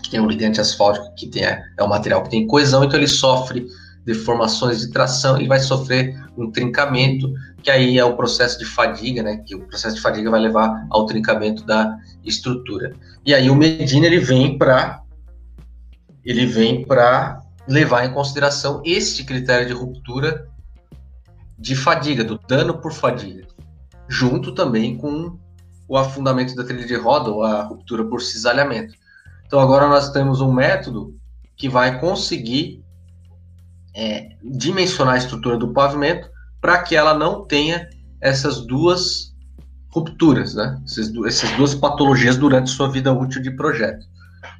que 0.01 0.09
tem 0.09 0.21
o 0.21 0.29
ligante 0.29 0.61
asfáltico, 0.61 1.13
que 1.15 1.27
tem 1.27 1.43
é 1.43 1.61
o 1.81 1.89
material 1.89 2.23
que 2.23 2.29
tem 2.29 2.47
coesão, 2.47 2.85
então 2.85 2.97
ele 2.97 3.09
sofre 3.09 3.67
deformações 4.05 4.79
de 4.79 4.91
tração 4.91 5.41
e 5.41 5.49
vai 5.49 5.59
sofrer 5.59 6.17
um 6.37 6.49
trincamento, 6.49 7.33
que 7.63 7.69
aí 7.69 7.99
é 7.99 8.05
o 8.05 8.15
processo 8.15 8.57
de 8.59 8.65
fadiga, 8.65 9.23
né? 9.23 9.37
Que 9.45 9.55
o 9.55 9.67
processo 9.67 9.95
de 9.95 10.01
fadiga 10.01 10.29
vai 10.29 10.39
levar 10.39 10.85
ao 10.91 11.05
trincamento 11.07 11.65
da 11.65 11.97
estrutura. 12.23 12.93
E 13.25 13.33
aí 13.33 13.49
o 13.49 13.55
Medina 13.55 14.05
ele 14.05 14.19
vem 14.19 14.59
para 14.59 15.01
ele 16.25 16.45
vem 16.45 16.83
para 16.83 17.41
levar 17.67 18.05
em 18.05 18.13
consideração 18.13 18.81
este 18.83 19.23
critério 19.23 19.67
de 19.67 19.73
ruptura 19.73 20.47
de 21.57 21.75
fadiga, 21.75 22.23
do 22.23 22.37
dano 22.37 22.79
por 22.79 22.91
fadiga, 22.91 23.47
junto 24.07 24.53
também 24.53 24.97
com 24.97 25.37
o 25.87 25.97
afundamento 25.97 26.55
da 26.55 26.63
trilha 26.63 26.85
de 26.85 26.95
roda 26.95 27.29
ou 27.29 27.43
a 27.43 27.63
ruptura 27.63 28.03
por 28.05 28.21
cisalhamento. 28.21 28.95
Então 29.45 29.59
agora 29.59 29.87
nós 29.87 30.09
temos 30.09 30.41
um 30.41 30.51
método 30.51 31.15
que 31.55 31.69
vai 31.69 31.99
conseguir 31.99 32.83
é, 33.95 34.29
dimensionar 34.43 35.13
a 35.13 35.17
estrutura 35.17 35.57
do 35.57 35.71
pavimento 35.71 36.29
para 36.59 36.81
que 36.81 36.95
ela 36.95 37.13
não 37.13 37.45
tenha 37.45 37.87
essas 38.19 38.65
duas 38.65 39.33
rupturas, 39.89 40.55
né? 40.55 40.81
Essas, 40.83 41.13
essas 41.25 41.51
duas 41.51 41.75
patologias 41.75 42.35
durante 42.35 42.69
sua 42.69 42.91
vida 42.91 43.13
útil 43.13 43.41
de 43.41 43.51
projeto. 43.51 44.05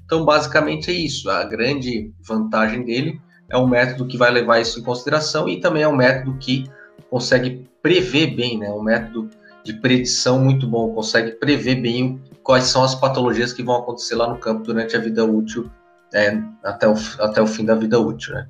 Então, 0.06 0.26
basicamente 0.26 0.92
é 0.92 0.94
isso. 0.94 1.30
A 1.30 1.44
grande 1.44 2.12
vantagem 2.22 2.84
dele 2.84 3.20
é 3.50 3.58
um 3.58 3.68
método 3.68 4.08
que 4.08 4.18
vai 4.18 4.32
levar 4.32 4.60
isso 4.60 4.80
em 4.80 4.84
consideração 4.84 5.48
e 5.48 5.60
também 5.60 5.84
é 5.84 5.88
um 5.88 5.96
método 5.96 6.38
que 6.38 6.70
consegue 7.10 7.68
prever 7.82 8.36
bem, 8.36 8.58
né? 8.58 8.70
Um 8.72 8.82
método 8.82 9.30
de 9.64 9.74
predição 9.74 10.40
muito 10.40 10.68
bom, 10.68 10.94
consegue 10.94 11.32
prever 11.32 11.76
bem 11.76 12.22
quais 12.44 12.66
são 12.66 12.84
as 12.84 12.94
patologias 12.94 13.52
que 13.52 13.64
vão 13.64 13.78
acontecer 13.78 14.16
lá 14.16 14.30
no 14.30 14.38
campo 14.38 14.64
durante 14.64 14.96
a 14.96 15.00
vida 15.00 15.26
útil, 15.26 15.70
é, 16.14 16.40
até, 16.64 16.88
o, 16.88 16.94
até 17.20 17.42
o 17.42 17.48
fim 17.48 17.66
da 17.66 17.74
vida 17.74 18.00
útil, 18.00 18.36
né? 18.36 18.48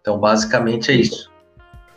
Então, 0.00 0.18
basicamente 0.18 0.90
é 0.90 0.94
isso. 0.94 1.29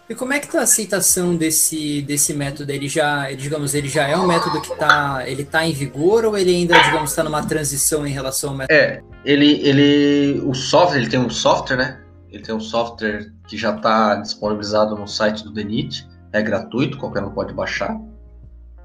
E 0.10 0.14
como 0.14 0.34
é 0.34 0.40
que 0.40 0.48
está 0.48 0.60
a 0.60 0.64
aceitação 0.64 1.36
desse, 1.36 2.02
desse 2.02 2.34
método? 2.34 2.72
Ele 2.72 2.90
já, 2.90 3.32
ele, 3.32 3.42
digamos, 3.42 3.74
ele 3.74 3.88
já 3.88 4.06
é 4.06 4.18
um 4.18 4.28
método 4.28 4.60
que 4.60 4.72
está, 4.74 5.24
ele 5.26 5.46
tá 5.46 5.66
em 5.66 5.72
vigor 5.72 6.26
ou 6.26 6.38
ele 6.38 6.54
ainda, 6.54 6.78
digamos, 6.82 7.12
está 7.12 7.24
numa 7.24 7.42
transição 7.46 8.06
em 8.06 8.12
relação 8.12 8.50
ao 8.50 8.58
método? 8.58 8.74
É, 8.74 9.02
ele, 9.24 9.62
ele, 9.62 10.42
o 10.46 10.54
software, 10.54 10.98
ele 10.98 11.10
tem 11.10 11.20
um 11.20 11.30
software, 11.30 11.78
né? 11.78 12.02
Ele 12.30 12.44
tem 12.44 12.54
um 12.54 12.60
software 12.60 13.32
que 13.48 13.58
já 13.58 13.74
está 13.76 14.16
disponibilizado 14.16 14.96
no 14.96 15.08
site 15.08 15.42
do 15.44 15.54
DENIT, 15.54 16.06
é 16.34 16.42
gratuito, 16.42 16.98
qualquer 16.98 17.24
um 17.24 17.30
pode 17.30 17.54
baixar. 17.54 17.98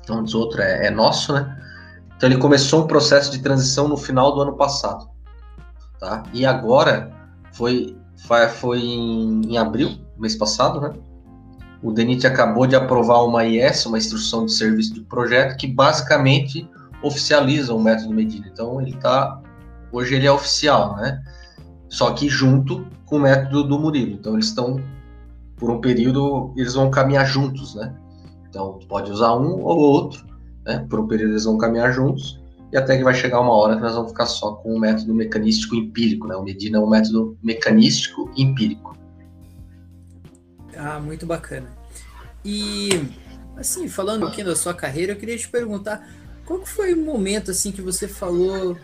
Então, 0.04 0.22
o 0.22 0.36
outro 0.36 0.62
é, 0.62 0.86
é 0.86 0.90
nosso, 0.90 1.32
né? 1.32 1.56
Então, 2.16 2.28
ele 2.28 2.38
começou 2.38 2.84
um 2.84 2.86
processo 2.86 3.32
de 3.32 3.40
transição 3.40 3.88
no 3.88 3.96
final 3.96 4.34
do 4.34 4.40
ano 4.42 4.56
passado, 4.56 5.10
tá? 5.98 6.22
E 6.32 6.46
agora 6.46 7.10
foi, 7.52 7.96
foi, 8.16 8.48
foi 8.48 8.78
em, 8.78 9.42
em 9.48 9.58
abril, 9.58 9.98
mês 10.16 10.36
passado, 10.36 10.80
né? 10.80 10.92
O 11.82 11.92
DENIT 11.92 12.26
acabou 12.26 12.66
de 12.66 12.74
aprovar 12.74 13.24
uma 13.24 13.44
IS, 13.44 13.86
uma 13.86 13.98
instrução 13.98 14.46
de 14.46 14.52
serviço 14.52 14.94
de 14.94 15.00
projeto, 15.02 15.56
que 15.56 15.66
basicamente 15.66 16.68
oficializa 17.02 17.72
o 17.72 17.80
método 17.80 18.12
Medina. 18.12 18.48
Então 18.52 18.80
ele 18.80 18.90
está, 18.90 19.40
hoje 19.92 20.14
ele 20.16 20.26
é 20.26 20.32
oficial, 20.32 20.96
né? 20.96 21.22
Só 21.88 22.10
que 22.12 22.28
junto 22.28 22.86
com 23.06 23.16
o 23.16 23.20
método 23.20 23.64
do 23.64 23.78
Murilo. 23.78 24.12
Então 24.12 24.34
eles 24.34 24.46
estão, 24.46 24.82
por 25.56 25.70
um 25.70 25.80
período, 25.80 26.52
eles 26.56 26.74
vão 26.74 26.90
caminhar 26.90 27.26
juntos, 27.26 27.74
né? 27.74 27.94
Então 28.48 28.78
pode 28.88 29.10
usar 29.10 29.36
um 29.36 29.62
ou 29.62 29.78
outro, 29.78 30.26
né? 30.66 30.84
Por 30.90 30.98
um 30.98 31.06
período 31.06 31.30
eles 31.32 31.44
vão 31.44 31.56
caminhar 31.56 31.92
juntos 31.92 32.40
e 32.72 32.76
até 32.76 32.98
que 32.98 33.04
vai 33.04 33.14
chegar 33.14 33.40
uma 33.40 33.52
hora 33.52 33.76
que 33.76 33.82
nós 33.82 33.94
vamos 33.94 34.10
ficar 34.10 34.26
só 34.26 34.54
com 34.56 34.74
o 34.74 34.80
método 34.80 35.14
mecanístico 35.14 35.74
empírico, 35.74 36.26
né? 36.26 36.34
O 36.34 36.42
Medina 36.42 36.78
é 36.78 36.80
um 36.80 36.88
método 36.88 37.38
mecanístico 37.42 38.30
empírico. 38.36 38.96
Ah, 40.78 41.00
muito 41.00 41.26
bacana. 41.26 41.68
E 42.44 42.88
assim, 43.56 43.88
falando 43.88 44.26
aqui 44.26 44.44
da 44.44 44.54
sua 44.54 44.72
carreira, 44.72 45.12
eu 45.12 45.16
queria 45.16 45.36
te 45.36 45.48
perguntar, 45.48 46.08
qual 46.46 46.64
foi 46.64 46.94
o 46.94 46.96
momento 46.96 47.50
assim 47.50 47.72
que 47.72 47.82
você 47.82 48.06
falou, 48.06 48.78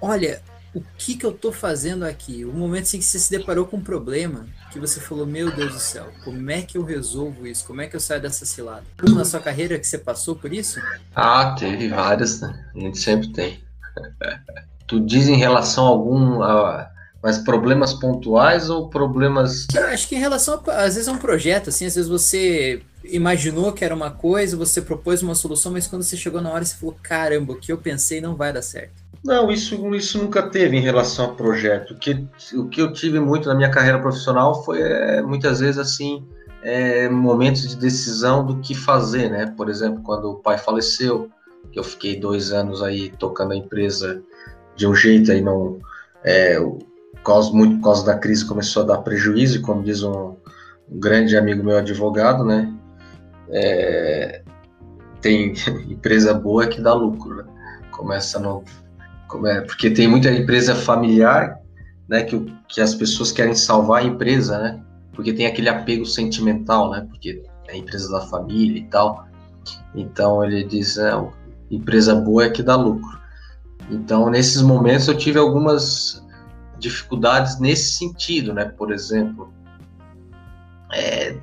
olha, 0.00 0.42
o 0.74 0.82
que 0.98 1.16
que 1.16 1.24
eu 1.24 1.32
tô 1.32 1.50
fazendo 1.50 2.04
aqui? 2.04 2.44
O 2.44 2.52
momento 2.52 2.82
assim 2.82 2.98
que 2.98 3.04
você 3.04 3.18
se 3.18 3.30
deparou 3.30 3.66
com 3.66 3.78
um 3.78 3.82
problema, 3.82 4.46
que 4.70 4.78
você 4.78 5.00
falou, 5.00 5.26
meu 5.26 5.50
Deus 5.50 5.72
do 5.72 5.80
céu, 5.80 6.12
como 6.22 6.50
é 6.50 6.62
que 6.62 6.76
eu 6.76 6.84
resolvo 6.84 7.46
isso? 7.46 7.66
Como 7.66 7.80
é 7.80 7.86
que 7.86 7.96
eu 7.96 8.00
saio 8.00 8.20
dessa 8.20 8.44
cilada? 8.44 8.84
Na 9.02 9.24
sua 9.24 9.40
carreira 9.40 9.78
que 9.78 9.86
você 9.86 9.98
passou 9.98 10.36
por 10.36 10.52
isso? 10.52 10.80
Ah, 11.16 11.56
teve 11.58 11.88
várias, 11.88 12.40
né? 12.40 12.70
A 12.74 12.78
gente 12.78 12.98
sempre 12.98 13.32
tem. 13.32 13.64
tu 14.86 15.00
diz 15.00 15.28
em 15.28 15.36
relação 15.36 15.86
a 15.86 15.88
algum. 15.88 16.42
A, 16.42 16.89
mas 17.22 17.38
problemas 17.38 17.92
pontuais 17.92 18.70
ou 18.70 18.88
problemas. 18.88 19.66
Acho 19.92 20.08
que 20.08 20.16
em 20.16 20.18
relação, 20.18 20.60
a, 20.66 20.84
às 20.84 20.94
vezes, 20.94 21.08
a 21.08 21.12
um 21.12 21.18
projeto, 21.18 21.68
assim, 21.68 21.86
às 21.86 21.94
vezes 21.94 22.08
você 22.08 22.82
imaginou 23.04 23.72
que 23.72 23.84
era 23.84 23.94
uma 23.94 24.10
coisa, 24.10 24.56
você 24.56 24.80
propôs 24.80 25.22
uma 25.22 25.34
solução, 25.34 25.72
mas 25.72 25.86
quando 25.86 26.02
você 26.02 26.16
chegou 26.16 26.40
na 26.40 26.50
hora, 26.50 26.64
você 26.64 26.76
falou, 26.76 26.96
caramba, 27.02 27.52
o 27.52 27.56
que 27.56 27.72
eu 27.72 27.78
pensei 27.78 28.20
não 28.20 28.34
vai 28.34 28.52
dar 28.52 28.62
certo. 28.62 29.00
Não, 29.22 29.50
isso, 29.50 29.94
isso 29.94 30.18
nunca 30.18 30.42
teve 30.48 30.76
em 30.76 30.80
relação 30.80 31.26
ao 31.26 31.34
projeto. 31.34 31.92
O 31.92 31.96
que, 31.96 32.26
o 32.54 32.68
que 32.68 32.80
eu 32.80 32.92
tive 32.92 33.20
muito 33.20 33.48
na 33.48 33.54
minha 33.54 33.70
carreira 33.70 33.98
profissional 33.98 34.64
foi 34.64 34.80
é, 34.80 35.20
muitas 35.20 35.60
vezes 35.60 35.78
assim 35.78 36.26
é, 36.62 37.08
momentos 37.08 37.68
de 37.68 37.76
decisão 37.76 38.44
do 38.44 38.60
que 38.60 38.74
fazer, 38.74 39.30
né? 39.30 39.52
Por 39.54 39.68
exemplo, 39.68 40.02
quando 40.02 40.30
o 40.30 40.36
pai 40.36 40.56
faleceu, 40.56 41.30
que 41.70 41.78
eu 41.78 41.84
fiquei 41.84 42.18
dois 42.18 42.50
anos 42.50 42.82
aí 42.82 43.10
tocando 43.10 43.52
a 43.52 43.56
empresa 43.56 44.22
de 44.74 44.86
um 44.86 44.94
jeito 44.94 45.30
aí 45.30 45.42
não 45.42 45.78
é, 46.24 46.58
causa, 47.24 47.52
muito 47.52 47.76
por 47.76 47.84
causa 47.84 48.04
da 48.04 48.18
crise 48.18 48.46
começou 48.46 48.82
a 48.82 48.86
dar 48.86 48.98
prejuízo, 48.98 49.58
e 49.58 49.62
como 49.62 49.82
diz 49.82 50.02
um, 50.02 50.36
um 50.90 51.00
grande 51.00 51.36
amigo 51.36 51.64
meu 51.64 51.78
advogado, 51.78 52.44
né? 52.44 52.72
É, 53.50 54.42
tem 55.20 55.54
empresa 55.88 56.34
boa 56.34 56.66
que 56.66 56.80
dá 56.80 56.94
lucro, 56.94 57.36
né? 57.36 57.44
Começa 57.90 58.38
no 58.38 58.64
é, 59.46 59.60
porque 59.60 59.90
tem 59.90 60.08
muita 60.08 60.30
empresa 60.30 60.74
familiar, 60.74 61.60
né, 62.08 62.24
que, 62.24 62.52
que 62.68 62.80
as 62.80 62.94
pessoas 62.94 63.30
querem 63.30 63.54
salvar 63.54 64.02
a 64.02 64.04
empresa, 64.04 64.58
né, 64.58 64.82
porque 65.12 65.32
tem 65.32 65.46
aquele 65.46 65.68
apego 65.68 66.04
sentimental, 66.04 66.90
né, 66.90 67.06
porque 67.08 67.42
é 67.68 67.72
a 67.72 67.76
empresa 67.76 68.10
da 68.10 68.22
família 68.22 68.78
e 68.78 68.86
tal. 68.86 69.28
Então 69.94 70.42
ele 70.44 70.64
diz, 70.64 70.98
é, 70.98 71.12
empresa 71.70 72.14
boa 72.14 72.44
é 72.44 72.50
que 72.50 72.62
dá 72.62 72.74
lucro. 72.74 73.20
Então 73.90 74.28
nesses 74.28 74.62
momentos 74.62 75.06
eu 75.06 75.16
tive 75.16 75.38
algumas 75.38 76.26
dificuldades 76.80 77.60
nesse 77.60 77.92
sentido, 77.92 78.52
né, 78.52 78.64
por 78.64 78.90
exemplo, 78.90 79.52
é, 80.92 81.36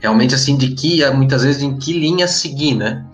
realmente 0.00 0.34
assim 0.34 0.56
de 0.56 0.74
que 0.74 1.08
muitas 1.10 1.42
vezes 1.42 1.62
em 1.62 1.76
que 1.76 1.92
linha 1.92 2.26
seguir, 2.26 2.74
né? 2.74 3.04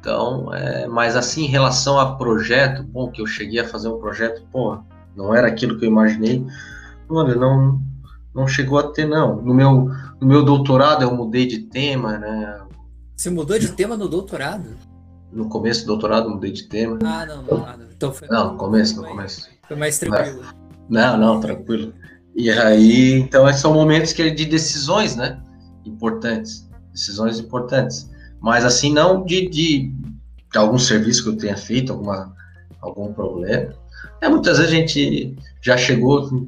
Então, 0.00 0.52
é, 0.52 0.86
mas 0.86 1.16
assim, 1.16 1.44
em 1.44 1.48
relação 1.48 1.98
a 1.98 2.16
projeto, 2.16 2.82
bom, 2.82 3.10
que 3.10 3.22
eu 3.22 3.26
cheguei 3.26 3.60
a 3.60 3.66
fazer 3.66 3.88
um 3.88 3.98
projeto, 3.98 4.42
pô, 4.52 4.78
não 5.16 5.34
era 5.34 5.48
aquilo 5.48 5.78
que 5.78 5.86
eu 5.86 5.90
imaginei, 5.90 6.44
olha, 7.08 7.34
não, 7.34 7.80
não 8.34 8.46
chegou 8.46 8.78
a 8.78 8.92
ter, 8.92 9.06
não. 9.06 9.40
No 9.40 9.54
meu, 9.54 9.90
no 10.20 10.26
meu 10.26 10.44
doutorado 10.44 11.02
eu 11.02 11.14
mudei 11.14 11.46
de 11.46 11.60
tema, 11.60 12.18
né? 12.18 12.60
Você 13.16 13.30
mudou 13.30 13.58
de 13.58 13.72
tema 13.72 13.96
no 13.96 14.08
doutorado? 14.08 14.76
No 15.32 15.48
começo 15.48 15.82
do 15.82 15.86
doutorado 15.86 16.26
eu 16.26 16.34
mudei 16.34 16.52
de 16.52 16.64
tema. 16.64 16.98
Ah, 17.02 17.24
não, 17.24 17.42
não, 17.42 17.58
nada. 17.60 17.88
Então 17.96 18.12
foi 18.12 18.28
não, 18.28 18.52
no 18.52 18.58
começo, 18.58 19.00
no 19.00 19.08
começo. 19.08 19.48
Foi 19.66 19.76
mais 19.76 19.98
tranquilo. 19.98 20.42
Não, 20.88 21.16
não, 21.16 21.40
tranquilo. 21.40 21.92
E 22.34 22.50
aí, 22.50 23.12
então, 23.14 23.50
são 23.52 23.72
momentos 23.72 24.12
que 24.12 24.30
de 24.30 24.44
decisões, 24.44 25.16
né? 25.16 25.40
Importantes. 25.84 26.68
Decisões 26.92 27.38
importantes 27.38 28.08
mas 28.44 28.62
assim, 28.62 28.92
não 28.92 29.24
de, 29.24 29.48
de, 29.48 29.88
de, 29.88 30.58
algum 30.58 30.76
serviço 30.76 31.22
que 31.22 31.30
eu 31.30 31.36
tenha 31.38 31.56
feito, 31.56 31.94
alguma, 31.94 32.36
algum 32.78 33.10
problema. 33.10 33.74
É, 34.20 34.28
muitas 34.28 34.58
vezes 34.58 34.70
a 34.70 34.76
gente 34.76 35.34
já 35.62 35.78
chegou, 35.78 36.46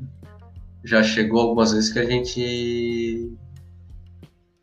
já 0.85 1.03
chegou 1.03 1.41
algumas 1.41 1.73
vezes 1.73 1.91
que 1.91 1.99
a 1.99 2.05
gente 2.05 3.33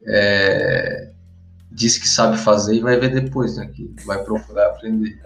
é, 0.06 1.12
diz 1.74 1.98
que 1.98 2.08
sabe 2.08 2.38
fazer 2.38 2.76
e 2.76 2.80
vai 2.82 3.00
ver 3.00 3.10
depois, 3.10 3.56
né? 3.58 3.68
Que 3.74 3.90
vai 4.06 4.24
procurar 4.24 4.68
aprender. 4.68 5.20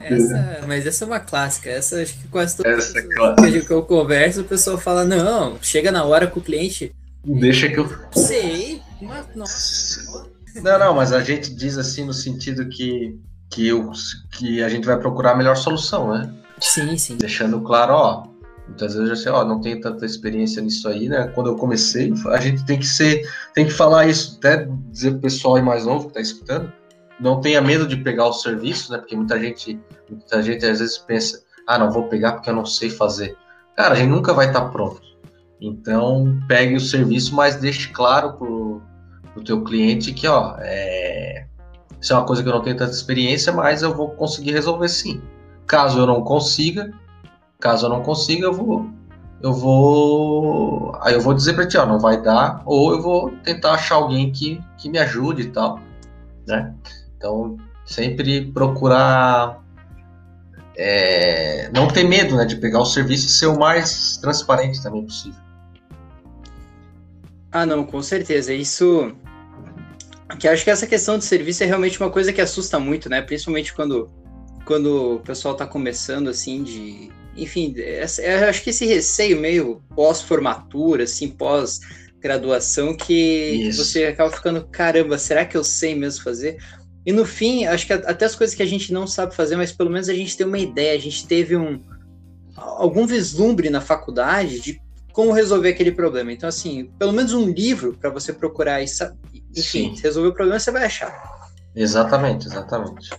Essa, 0.00 0.60
mas 0.66 0.86
essa 0.86 1.04
é 1.04 1.06
uma 1.06 1.20
clássica. 1.20 1.70
Essa 1.70 2.02
acho 2.02 2.18
que 2.18 2.28
quase 2.28 2.56
todo 2.56 2.66
essa 2.66 2.98
é 2.98 3.02
que 3.60 3.72
eu 3.72 3.82
converso, 3.82 4.42
o 4.42 4.44
pessoal 4.44 4.76
fala, 4.76 5.04
não, 5.04 5.58
chega 5.62 5.90
na 5.90 6.04
hora 6.04 6.26
com 6.26 6.40
o 6.40 6.42
cliente. 6.42 6.94
Deixa 7.24 7.68
que 7.68 7.78
eu. 7.78 7.88
Sei, 8.12 8.82
mas 9.00 9.26
nossa. 9.34 10.30
Não, 10.62 10.78
não, 10.78 10.94
mas 10.94 11.12
a 11.12 11.20
gente 11.20 11.54
diz 11.54 11.78
assim 11.78 12.04
no 12.04 12.12
sentido 12.12 12.68
que, 12.68 13.18
que, 13.50 13.66
eu, 13.66 13.90
que 14.32 14.62
a 14.62 14.68
gente 14.68 14.84
vai 14.84 14.98
procurar 14.98 15.32
a 15.32 15.36
melhor 15.36 15.56
solução, 15.56 16.12
né? 16.12 16.32
Sim, 16.60 16.96
sim. 16.96 17.16
Deixando 17.16 17.60
claro, 17.62 17.94
ó, 17.94 18.26
muitas 18.66 18.94
vezes 18.94 19.10
eu 19.10 19.16
sei, 19.16 19.32
ó, 19.32 19.44
não 19.44 19.60
tenho 19.60 19.80
tanta 19.80 20.04
experiência 20.06 20.62
nisso 20.62 20.88
aí, 20.88 21.08
né? 21.08 21.28
Quando 21.34 21.48
eu 21.48 21.56
comecei, 21.56 22.12
a 22.28 22.40
gente 22.40 22.64
tem 22.64 22.78
que 22.78 22.86
ser, 22.86 23.22
tem 23.54 23.66
que 23.66 23.72
falar 23.72 24.06
isso, 24.06 24.36
até 24.38 24.68
dizer 24.90 25.12
pro 25.12 25.20
pessoal 25.20 25.56
aí 25.56 25.62
mais 25.62 25.84
novo 25.86 26.08
que 26.08 26.14
tá 26.14 26.20
escutando, 26.20 26.72
não 27.20 27.40
tenha 27.40 27.60
medo 27.60 27.86
de 27.86 27.96
pegar 27.96 28.26
o 28.26 28.32
serviço, 28.32 28.92
né? 28.92 28.98
Porque 28.98 29.16
muita 29.16 29.38
gente, 29.38 29.80
muita 30.08 30.42
gente 30.42 30.64
às 30.66 30.80
vezes 30.80 30.98
pensa, 30.98 31.42
ah, 31.66 31.78
não 31.78 31.90
vou 31.90 32.08
pegar 32.08 32.32
porque 32.32 32.50
eu 32.50 32.54
não 32.54 32.66
sei 32.66 32.90
fazer. 32.90 33.36
Cara, 33.76 33.94
a 33.94 33.96
gente 33.96 34.10
nunca 34.10 34.32
vai 34.32 34.46
estar 34.46 34.62
tá 34.62 34.68
pronto. 34.68 35.02
Então, 35.60 36.40
pegue 36.48 36.74
o 36.74 36.80
serviço, 36.80 37.34
mas 37.34 37.56
deixe 37.56 37.88
claro 37.88 38.34
pro 38.34 38.82
do 39.34 39.42
teu 39.42 39.64
cliente 39.64 40.12
que, 40.12 40.28
ó, 40.28 40.54
é, 40.60 41.46
isso 42.00 42.12
é 42.12 42.16
uma 42.16 42.24
coisa 42.24 42.42
que 42.42 42.48
eu 42.48 42.52
não 42.52 42.62
tenho 42.62 42.76
tanta 42.76 42.92
experiência, 42.92 43.52
mas 43.52 43.82
eu 43.82 43.94
vou 43.94 44.10
conseguir 44.10 44.52
resolver 44.52 44.88
sim. 44.88 45.20
Caso 45.66 45.98
eu 45.98 46.06
não 46.06 46.22
consiga, 46.22 46.92
caso 47.60 47.86
eu 47.86 47.90
não 47.90 48.02
consiga, 48.02 48.46
eu 48.46 48.52
vou, 48.52 48.86
eu 49.42 49.52
vou, 49.52 50.96
aí 51.00 51.14
eu 51.14 51.20
vou 51.20 51.34
dizer 51.34 51.54
para 51.54 51.66
ti, 51.66 51.76
ó, 51.76 51.86
não 51.86 51.98
vai 51.98 52.20
dar, 52.20 52.62
ou 52.64 52.92
eu 52.92 53.02
vou 53.02 53.30
tentar 53.42 53.72
achar 53.72 53.96
alguém 53.96 54.32
que, 54.32 54.60
que 54.78 54.88
me 54.88 54.98
ajude 54.98 55.42
e 55.42 55.50
tal, 55.50 55.80
né? 56.46 56.74
Então, 57.16 57.56
sempre 57.84 58.50
procurar 58.52 59.62
é, 60.76 61.70
não 61.72 61.88
ter 61.88 62.04
medo, 62.04 62.36
né, 62.36 62.44
de 62.44 62.56
pegar 62.56 62.80
o 62.80 62.86
serviço 62.86 63.26
e 63.26 63.30
ser 63.30 63.46
o 63.46 63.58
mais 63.58 64.16
transparente 64.16 64.82
também 64.82 65.04
possível. 65.04 65.40
Ah, 67.50 67.64
não, 67.64 67.84
com 67.84 68.02
certeza. 68.02 68.52
Isso 68.52 69.14
que 70.38 70.48
acho 70.48 70.64
que 70.64 70.70
essa 70.70 70.86
questão 70.86 71.16
de 71.16 71.24
serviço 71.24 71.62
é 71.62 71.66
realmente 71.66 72.00
uma 72.00 72.10
coisa 72.10 72.32
que 72.32 72.40
assusta 72.40 72.80
muito, 72.80 73.08
né? 73.08 73.22
Principalmente 73.22 73.72
quando, 73.72 74.10
quando 74.64 75.16
o 75.16 75.20
pessoal 75.20 75.52
está 75.52 75.66
começando, 75.66 76.28
assim, 76.28 76.62
de... 76.64 77.12
Enfim, 77.36 77.74
eu 77.76 78.48
acho 78.48 78.62
que 78.62 78.70
esse 78.70 78.86
receio 78.86 79.40
meio 79.40 79.82
pós-formatura, 79.94 81.04
assim, 81.04 81.28
pós-graduação, 81.28 82.96
que 82.96 83.68
Isso. 83.68 83.84
você 83.84 84.04
acaba 84.06 84.30
ficando, 84.30 84.64
caramba, 84.66 85.18
será 85.18 85.44
que 85.44 85.56
eu 85.56 85.64
sei 85.64 85.94
mesmo 85.94 86.22
fazer? 86.22 86.58
E 87.04 87.12
no 87.12 87.26
fim, 87.26 87.66
acho 87.66 87.86
que 87.86 87.92
até 87.92 88.24
as 88.24 88.34
coisas 88.34 88.56
que 88.56 88.62
a 88.62 88.66
gente 88.66 88.92
não 88.92 89.06
sabe 89.06 89.34
fazer, 89.34 89.56
mas 89.56 89.72
pelo 89.72 89.90
menos 89.90 90.08
a 90.08 90.14
gente 90.14 90.36
tem 90.36 90.46
uma 90.46 90.58
ideia, 90.58 90.96
a 90.96 91.00
gente 91.00 91.26
teve 91.26 91.56
um 91.56 91.80
algum 92.56 93.06
vislumbre 93.06 93.68
na 93.68 93.80
faculdade 93.80 94.60
de 94.60 94.80
como 95.12 95.32
resolver 95.32 95.68
aquele 95.68 95.92
problema. 95.92 96.32
Então, 96.32 96.48
assim, 96.48 96.90
pelo 96.98 97.12
menos 97.12 97.32
um 97.34 97.48
livro 97.50 97.96
para 98.00 98.10
você 98.10 98.32
procurar 98.32 98.82
e, 98.82 98.86
enfim, 99.56 99.94
resolver 100.02 100.28
o 100.28 100.34
problema, 100.34 100.58
você 100.58 100.70
vai 100.70 100.84
achar. 100.84 101.12
Exatamente, 101.74 102.46
exatamente. 102.46 103.10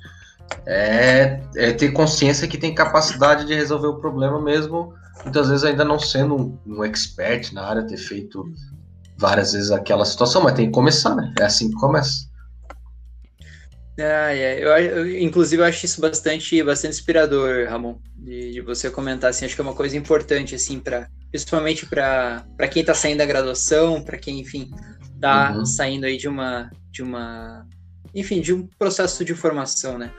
É, 0.65 1.41
é, 1.55 1.71
ter 1.73 1.91
consciência 1.91 2.47
que 2.47 2.57
tem 2.57 2.73
capacidade 2.73 3.45
de 3.45 3.53
resolver 3.53 3.87
o 3.87 3.99
problema 3.99 4.41
mesmo, 4.41 4.93
muitas 5.23 5.49
vezes 5.49 5.63
ainda 5.63 5.85
não 5.85 5.99
sendo 5.99 6.35
um, 6.35 6.57
um 6.65 6.83
expert 6.83 7.53
na 7.53 7.63
área, 7.65 7.85
ter 7.85 7.97
feito 7.97 8.45
várias 9.17 9.53
vezes 9.53 9.71
aquela 9.71 10.05
situação, 10.05 10.43
mas 10.43 10.53
tem 10.53 10.67
que 10.67 10.71
começar, 10.71 11.15
né? 11.15 11.33
É 11.39 11.43
assim 11.43 11.69
que 11.69 11.75
começa. 11.75 12.27
Ah, 13.97 14.35
é. 14.35 14.61
eu, 14.61 14.69
eu, 14.69 15.19
inclusive, 15.21 15.61
eu 15.61 15.65
acho 15.65 15.85
isso 15.85 16.01
bastante, 16.01 16.61
bastante 16.61 16.95
inspirador, 16.95 17.69
Ramon, 17.69 17.97
de, 18.17 18.51
de, 18.51 18.61
você 18.61 18.89
comentar, 18.89 19.29
assim, 19.29 19.45
acho 19.45 19.55
que 19.55 19.61
é 19.61 19.63
uma 19.63 19.73
coisa 19.73 19.95
importante, 19.95 20.53
assim, 20.53 20.79
para 20.79 21.07
principalmente 21.31 21.85
para 21.85 22.67
quem 22.71 22.81
está 22.81 22.93
saindo 22.93 23.19
da 23.19 23.25
graduação, 23.25 24.01
para 24.01 24.17
quem, 24.17 24.39
enfim, 24.39 24.69
tá 25.19 25.53
uhum. 25.55 25.65
saindo 25.65 26.05
aí 26.05 26.17
de 26.17 26.27
uma 26.27 26.69
de 26.91 27.03
uma 27.03 27.65
enfim, 28.13 28.39
de 28.39 28.53
um 28.53 28.67
processo 28.79 29.23
de 29.25 29.33
formação, 29.33 29.97
né? 29.97 30.13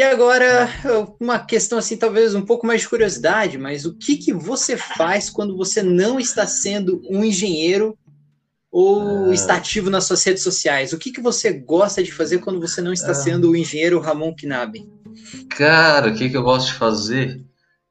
E 0.00 0.02
agora, 0.02 0.66
uma 1.20 1.38
questão 1.38 1.76
assim, 1.76 1.94
talvez 1.94 2.34
um 2.34 2.40
pouco 2.40 2.66
mais 2.66 2.80
de 2.80 2.88
curiosidade, 2.88 3.58
mas 3.58 3.84
o 3.84 3.92
que, 3.92 4.16
que 4.16 4.32
você 4.32 4.74
faz 4.74 5.28
quando 5.28 5.54
você 5.54 5.82
não 5.82 6.18
está 6.18 6.46
sendo 6.46 7.02
um 7.10 7.22
engenheiro 7.22 7.98
ou 8.72 9.28
ah. 9.28 9.34
está 9.34 9.56
ativo 9.56 9.90
nas 9.90 10.04
suas 10.04 10.24
redes 10.24 10.42
sociais? 10.42 10.94
O 10.94 10.98
que, 10.98 11.12
que 11.12 11.20
você 11.20 11.52
gosta 11.52 12.02
de 12.02 12.10
fazer 12.10 12.38
quando 12.38 12.58
você 12.58 12.80
não 12.80 12.94
está 12.94 13.10
ah. 13.10 13.14
sendo 13.14 13.50
o 13.50 13.54
engenheiro 13.54 14.00
Ramon 14.00 14.34
Knabe? 14.34 14.90
Cara, 15.50 16.10
o 16.10 16.14
que, 16.14 16.30
que 16.30 16.36
eu 16.38 16.44
gosto 16.44 16.68
de 16.68 16.78
fazer? 16.78 17.38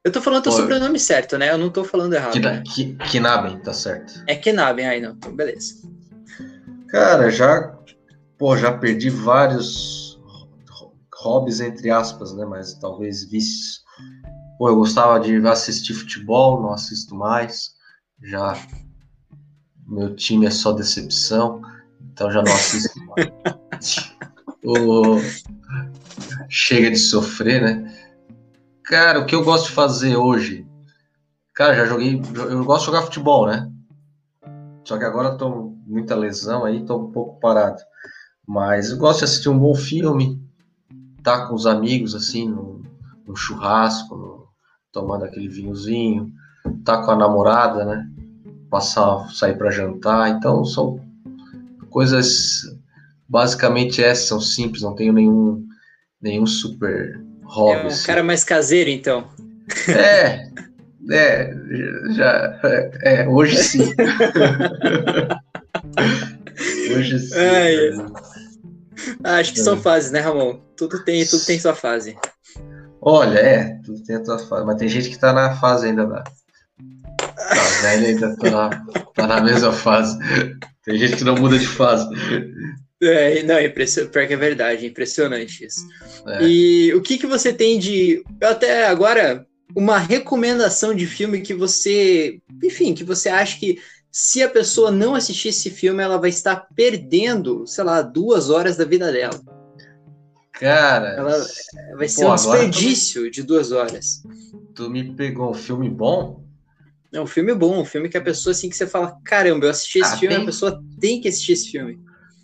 Eu 0.03 0.11
tô 0.11 0.19
falando 0.19 0.47
o 0.47 0.51
sobrenome 0.51 0.99
certo, 0.99 1.37
né? 1.37 1.51
Eu 1.51 1.59
não 1.59 1.69
tô 1.69 1.83
falando 1.83 2.15
errado. 2.15 2.33
Kina, 2.33 2.53
né? 2.53 2.63
Knaben, 3.11 3.59
tá 3.59 3.71
certo. 3.71 4.23
É 4.25 4.35
Knaben, 4.35 4.87
aí 4.87 4.99
não. 4.99 5.11
Então, 5.11 5.35
beleza. 5.35 5.75
Cara, 6.87 7.29
já, 7.29 7.77
pô, 8.35 8.57
já 8.57 8.71
perdi 8.71 9.11
vários 9.11 9.98
hobbies, 11.19 11.59
entre 11.59 11.89
aspas, 11.89 12.33
né? 12.33 12.45
Mas 12.45 12.73
talvez 12.75 13.29
vícios. 13.29 13.83
Pô, 14.57 14.69
eu 14.69 14.75
gostava 14.75 15.19
de 15.19 15.35
assistir 15.47 15.93
futebol, 15.93 16.61
não 16.61 16.73
assisto 16.73 17.15
mais. 17.15 17.71
Já 18.21 18.55
meu 19.87 20.15
time 20.15 20.45
é 20.45 20.51
só 20.51 20.71
decepção, 20.71 21.61
então 22.13 22.31
já 22.31 22.43
não 22.43 22.51
assisto 22.51 22.99
mais. 23.05 24.13
o... 24.63 25.17
Chega 26.47 26.91
de 26.91 26.97
sofrer, 26.97 27.61
né? 27.61 27.95
Cara, 28.83 29.19
o 29.19 29.25
que 29.25 29.35
eu 29.35 29.43
gosto 29.43 29.67
de 29.67 29.73
fazer 29.73 30.15
hoje? 30.15 30.65
Cara, 31.53 31.75
já 31.75 31.85
joguei. 31.85 32.21
Eu 32.35 32.63
gosto 32.65 32.81
de 32.81 32.85
jogar 32.87 33.03
futebol, 33.03 33.45
né? 33.45 33.71
Só 34.83 34.97
que 34.97 35.05
agora 35.05 35.37
tô 35.37 35.75
muita 35.85 36.15
lesão 36.15 36.65
aí, 36.65 36.83
tô 36.85 36.97
um 36.97 37.11
pouco 37.11 37.39
parado. 37.39 37.81
Mas 38.47 38.89
eu 38.89 38.97
gosto 38.97 39.19
de 39.19 39.25
assistir 39.25 39.49
um 39.49 39.59
bom 39.59 39.75
filme, 39.75 40.41
tá 41.23 41.47
com 41.47 41.55
os 41.55 41.65
amigos, 41.65 42.15
assim, 42.15 42.47
no, 42.49 42.81
no 43.25 43.35
churrasco, 43.35 44.15
no, 44.15 44.47
tomando 44.91 45.25
aquele 45.25 45.47
vinhozinho, 45.47 46.31
tá 46.83 47.03
com 47.03 47.11
a 47.11 47.15
namorada, 47.15 47.85
né? 47.85 48.07
Passar, 48.69 49.29
sair 49.31 49.57
para 49.57 49.71
jantar. 49.71 50.29
Então, 50.29 50.63
são 50.63 50.99
coisas 51.89 52.61
basicamente 53.27 54.03
essas, 54.03 54.27
são 54.27 54.41
simples, 54.41 54.81
não 54.81 54.95
tenho 54.95 55.13
nenhum, 55.13 55.65
nenhum 56.21 56.45
super 56.45 57.21
hobby. 57.43 57.79
É 57.79 57.83
um 57.83 57.87
assim. 57.87 58.07
cara 58.07 58.23
mais 58.23 58.43
caseiro, 58.43 58.89
então. 58.89 59.27
É, 59.87 60.49
é, 61.11 61.53
já, 62.15 62.59
é, 63.03 63.27
hoje 63.27 63.55
sim. 63.57 63.93
hoje 66.95 67.19
sim. 67.19 67.35
É, 67.35 67.91
Acho 69.23 69.53
que 69.53 69.59
são 69.59 69.75
é. 69.75 69.79
fases, 69.79 70.11
né, 70.11 70.19
Ramon? 70.19 70.59
Tudo 70.75 71.03
tem, 71.03 71.25
tudo 71.25 71.45
tem 71.45 71.59
sua 71.59 71.73
fase. 71.73 72.17
Olha, 73.01 73.39
é, 73.39 73.79
tudo 73.85 74.03
tem 74.03 74.17
a 74.17 74.25
sua 74.25 74.39
fase, 74.39 74.65
mas 74.65 74.77
tem 74.77 74.89
gente 74.89 75.09
que 75.09 75.19
tá 75.19 75.31
na 75.31 75.55
fase 75.55 75.87
ainda 75.87 76.05
da. 76.05 76.23
Tá 76.23 76.31
velha 77.81 78.07
ainda 78.07 78.35
tá 78.35 78.49
na, 78.49 78.69
tá 79.13 79.27
na 79.27 79.41
mesma 79.41 79.71
fase. 79.71 80.17
Tem 80.83 80.97
gente 80.97 81.17
que 81.17 81.23
não 81.23 81.35
muda 81.35 81.57
de 81.57 81.67
fase. 81.67 82.07
É, 83.01 83.43
não, 83.43 83.55
é 83.55 83.69
pior 83.69 84.27
que 84.27 84.33
é 84.33 84.37
verdade, 84.37 84.85
é 84.85 84.89
impressionante 84.89 85.65
isso. 85.65 85.87
É. 86.27 86.43
E 86.43 86.93
o 86.93 87.01
que, 87.01 87.17
que 87.17 87.27
você 87.27 87.53
tem 87.53 87.79
de. 87.79 88.21
Até 88.43 88.87
agora, 88.87 89.45
uma 89.75 89.97
recomendação 89.97 90.93
de 90.93 91.05
filme 91.05 91.41
que 91.41 91.53
você. 91.53 92.39
Enfim, 92.61 92.93
que 92.93 93.03
você 93.03 93.29
acha 93.29 93.57
que 93.57 93.79
se 94.11 94.41
a 94.41 94.49
pessoa 94.49 94.91
não 94.91 95.15
assistir 95.15 95.49
esse 95.49 95.69
filme, 95.69 96.03
ela 96.03 96.17
vai 96.17 96.29
estar 96.29 96.67
perdendo, 96.75 97.65
sei 97.67 97.83
lá, 97.83 98.01
duas 98.01 98.49
horas 98.49 98.77
da 98.77 98.85
vida 98.85 99.11
dela. 99.11 99.39
Cara. 100.53 101.09
Ela 101.09 101.45
vai 101.95 102.07
ser 102.07 102.25
pô, 102.25 102.31
um 102.31 102.35
desperdício 102.35 103.23
tu... 103.23 103.31
de 103.31 103.43
duas 103.43 103.71
horas. 103.71 104.23
Tu 104.75 104.89
me 104.89 105.15
pegou 105.15 105.51
um 105.51 105.53
filme 105.53 105.89
bom? 105.89 106.43
É 107.11 107.19
um 107.19 107.27
filme 107.27 107.55
bom, 107.55 107.81
um 107.81 107.85
filme 107.85 108.09
que 108.09 108.17
a 108.17 108.21
pessoa, 108.21 108.51
assim, 108.51 108.69
que 108.69 108.75
você 108.75 108.85
fala, 108.85 109.17
caramba, 109.23 109.65
eu 109.65 109.71
assisti 109.71 109.99
esse 109.99 110.13
ah, 110.13 110.17
filme, 110.17 110.35
tem... 110.35 110.43
a 110.43 110.45
pessoa 110.45 110.83
tem 110.99 111.21
que 111.21 111.27
assistir 111.27 111.53
esse 111.53 111.71
filme. 111.71 111.99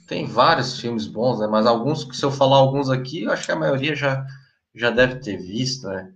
Tem 0.07 0.25
vários 0.25 0.79
filmes 0.79 1.07
bons, 1.07 1.39
né? 1.39 1.47
Mas 1.47 1.65
alguns, 1.65 2.07
se 2.13 2.23
eu 2.23 2.31
falar 2.31 2.57
alguns 2.57 2.89
aqui, 2.89 3.23
eu 3.23 3.31
acho 3.31 3.45
que 3.45 3.51
a 3.51 3.55
maioria 3.55 3.95
já, 3.95 4.25
já 4.73 4.89
deve 4.89 5.15
ter 5.15 5.37
visto, 5.37 5.87
né? 5.87 6.11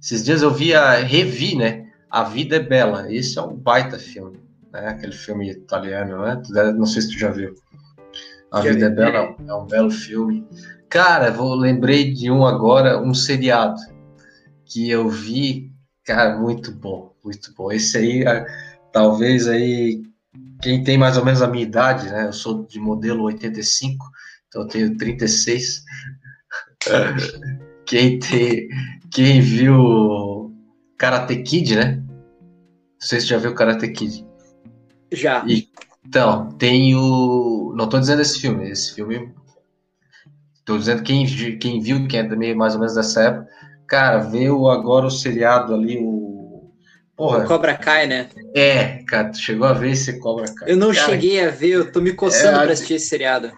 Esses 0.00 0.24
dias 0.24 0.42
eu 0.42 0.52
vi 0.52 0.74
a 0.74 0.94
revi, 0.96 1.56
né? 1.56 1.90
A 2.10 2.22
Vida 2.22 2.56
é 2.56 2.60
Bela. 2.60 3.12
Esse 3.12 3.38
é 3.38 3.42
um 3.42 3.54
baita 3.56 3.98
filme, 3.98 4.40
né? 4.74 4.88
Aquele 4.88 5.12
filme 5.12 5.50
italiano, 5.50 6.22
né? 6.22 6.42
Não 6.72 6.84
sei 6.84 7.02
se 7.02 7.12
tu 7.12 7.18
já 7.18 7.30
viu. 7.30 7.54
A 8.52 8.60
já 8.60 8.72
Vida 8.72 8.90
vi. 8.90 8.92
é 8.92 8.96
Bela 8.96 9.36
é 9.46 9.54
um 9.54 9.66
belo 9.66 9.90
filme. 9.90 10.46
Cara, 10.88 11.30
vou 11.30 11.54
lembrei 11.54 12.12
de 12.12 12.30
um 12.30 12.44
agora, 12.44 13.00
um 13.00 13.14
seriado 13.14 13.80
que 14.64 14.90
eu 14.90 15.08
vi, 15.08 15.72
cara, 16.04 16.36
muito 16.38 16.72
bom, 16.72 17.14
muito 17.24 17.52
bom. 17.54 17.70
Esse 17.72 17.98
aí, 17.98 18.24
talvez 18.92 19.48
aí 19.48 20.02
quem 20.60 20.82
tem 20.82 20.98
mais 20.98 21.16
ou 21.16 21.24
menos 21.24 21.42
a 21.42 21.48
minha 21.48 21.64
idade, 21.64 22.08
né? 22.10 22.26
Eu 22.26 22.32
sou 22.32 22.64
de 22.64 22.78
modelo 22.78 23.24
85, 23.24 24.06
então 24.48 24.62
eu 24.62 24.68
tenho 24.68 24.96
36. 24.96 25.84
quem, 27.86 28.18
tem, 28.18 28.68
quem 29.10 29.40
viu 29.40 30.54
Karate 30.96 31.42
Kid, 31.42 31.76
né? 31.76 31.96
Não 31.96 33.08
sei 33.08 33.20
se 33.20 33.26
já 33.26 33.38
viu 33.38 33.54
Karate 33.54 33.88
Kid. 33.88 34.24
Já. 35.14 35.44
E, 35.46 35.68
então, 36.06 36.50
tem 36.52 36.94
o. 36.94 37.72
Não 37.76 37.88
tô 37.88 37.98
dizendo 37.98 38.22
esse 38.22 38.40
filme, 38.40 38.70
esse 38.70 38.94
filme. 38.94 39.32
Tô 40.64 40.78
dizendo 40.78 41.02
quem, 41.02 41.26
quem 41.58 41.80
viu, 41.80 42.06
quem 42.08 42.20
é 42.20 42.28
também 42.28 42.54
mais 42.54 42.74
ou 42.74 42.80
menos 42.80 42.94
dessa 42.94 43.22
época. 43.22 43.48
Cara, 43.86 44.18
viu 44.18 44.68
agora 44.68 45.06
o 45.06 45.10
seriado 45.10 45.74
ali, 45.74 45.98
o 45.98 46.34
Porra. 47.16 47.44
O 47.44 47.46
Cobra 47.46 47.76
Kai, 47.76 48.06
né? 48.06 48.28
É, 48.54 49.02
cara, 49.06 49.30
tu 49.30 49.38
chegou 49.38 49.66
a 49.66 49.72
ver 49.72 49.92
esse 49.92 50.18
Cobra 50.18 50.52
Kai. 50.52 50.70
Eu 50.70 50.76
não 50.76 50.92
cara, 50.92 51.06
cheguei 51.06 51.44
a 51.44 51.50
ver, 51.50 51.70
eu 51.70 51.92
tô 51.92 52.00
me 52.00 52.12
coçando 52.12 52.58
é, 52.58 52.64
pra 52.64 52.72
assistir 52.72 52.94
esse 52.94 53.06
seriado. 53.06 53.52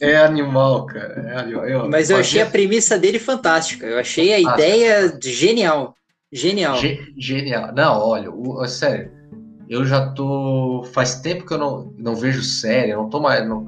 É 0.00 0.16
animal, 0.16 0.86
cara. 0.86 1.14
É 1.28 1.36
animal. 1.38 1.68
Eu, 1.68 1.88
Mas 1.90 2.08
eu 2.08 2.16
achei 2.16 2.40
a 2.40 2.46
premissa 2.46 2.98
dele 2.98 3.18
fantástica. 3.18 3.86
Eu 3.86 3.98
achei 3.98 4.32
a 4.32 4.40
ideia 4.40 5.18
genial. 5.22 5.94
Genial. 6.32 6.76
Ge 6.78 6.98
genial. 7.18 7.72
Não, 7.74 8.00
olha, 8.00 8.30
o, 8.30 8.66
sério, 8.66 9.10
eu 9.68 9.84
já 9.84 10.10
tô. 10.12 10.84
Faz 10.92 11.20
tempo 11.20 11.44
que 11.44 11.52
eu 11.52 11.58
não, 11.58 11.92
não 11.98 12.14
vejo 12.14 12.42
série, 12.42 12.94
não 12.94 13.08
tô 13.08 13.20
mais. 13.20 13.46
Não, 13.46 13.66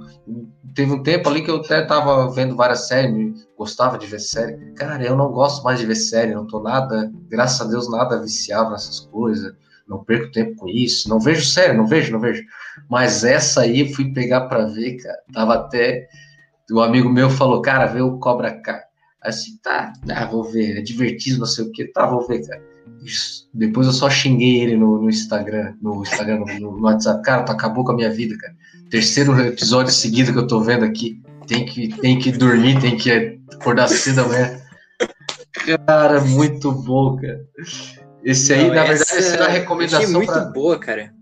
teve 0.74 0.92
um 0.92 1.02
tempo 1.02 1.28
ali 1.28 1.42
que 1.42 1.50
eu 1.50 1.56
até 1.56 1.82
tava 1.82 2.30
vendo 2.30 2.56
várias 2.56 2.86
séries, 2.86 3.46
gostava 3.56 3.98
de 3.98 4.06
ver 4.06 4.20
série. 4.20 4.56
Cara, 4.74 5.02
eu 5.02 5.16
não 5.16 5.30
gosto 5.30 5.64
mais 5.64 5.78
de 5.78 5.86
ver 5.86 5.96
série, 5.96 6.34
não 6.34 6.46
tô 6.46 6.60
nada, 6.60 7.10
graças 7.28 7.60
a 7.60 7.70
Deus, 7.70 7.90
nada 7.90 8.20
viciado 8.20 8.70
nessas 8.70 9.00
coisas. 9.00 9.52
Não 9.88 10.04
perco 10.04 10.30
tempo 10.30 10.54
com 10.56 10.68
isso. 10.68 11.08
Não 11.08 11.18
vejo 11.18 11.44
série, 11.44 11.72
não 11.76 11.86
vejo, 11.86 12.12
não 12.12 12.20
vejo. 12.20 12.42
Mas 12.90 13.24
essa 13.24 13.62
aí 13.62 13.92
fui 13.92 14.12
pegar 14.12 14.42
pra 14.42 14.66
ver, 14.66 14.96
cara. 14.96 15.18
Tava 15.32 15.54
até. 15.54 16.06
O 16.70 16.80
amigo 16.80 17.08
meu 17.08 17.30
falou, 17.30 17.62
cara, 17.62 17.86
vê 17.86 18.02
o 18.02 18.18
Cobra 18.18 18.60
Kai. 18.60 18.82
Assim, 19.20 19.58
tá, 19.62 19.92
ah, 20.14 20.26
vou 20.26 20.44
ver, 20.44 20.78
é 20.78 20.80
divertido, 20.80 21.40
não 21.40 21.46
sei 21.46 21.64
o 21.64 21.72
que, 21.72 21.86
tá, 21.86 22.06
vou 22.06 22.26
ver, 22.26 22.46
cara. 22.46 22.62
Depois 23.54 23.86
eu 23.86 23.92
só 23.92 24.10
xinguei 24.10 24.60
ele 24.60 24.76
no, 24.76 25.02
no 25.02 25.08
Instagram, 25.08 25.74
no 25.80 26.02
Instagram, 26.02 26.38
no, 26.38 26.46
no, 26.60 26.82
WhatsApp. 26.82 27.22
Cara, 27.22 27.42
tu 27.42 27.52
acabou 27.52 27.84
com 27.84 27.92
a 27.92 27.96
minha 27.96 28.10
vida, 28.10 28.36
cara. 28.36 28.54
Terceiro 28.90 29.38
episódio 29.40 29.92
seguido 29.92 30.32
que 30.32 30.38
eu 30.38 30.46
tô 30.46 30.60
vendo 30.60 30.84
aqui. 30.84 31.22
Tem 31.46 31.64
que, 31.64 31.88
tem 31.88 32.18
que 32.18 32.30
dormir, 32.32 32.80
tem 32.80 32.96
que 32.96 33.40
acordar 33.52 33.88
cedo 33.88 34.20
amanhã. 34.20 34.60
Cara, 35.86 36.20
muito 36.20 36.70
bom, 36.72 37.16
cara. 37.16 37.40
Esse 38.22 38.52
aí, 38.52 38.68
não, 38.68 38.74
na 38.74 38.84
verdade, 38.84 39.10
essa 39.10 39.36
é 39.36 39.42
a 39.42 39.48
recomendação. 39.48 40.12
muito 40.12 40.32
pra... 40.32 40.44
boa, 40.44 40.78
cara. 40.78 41.12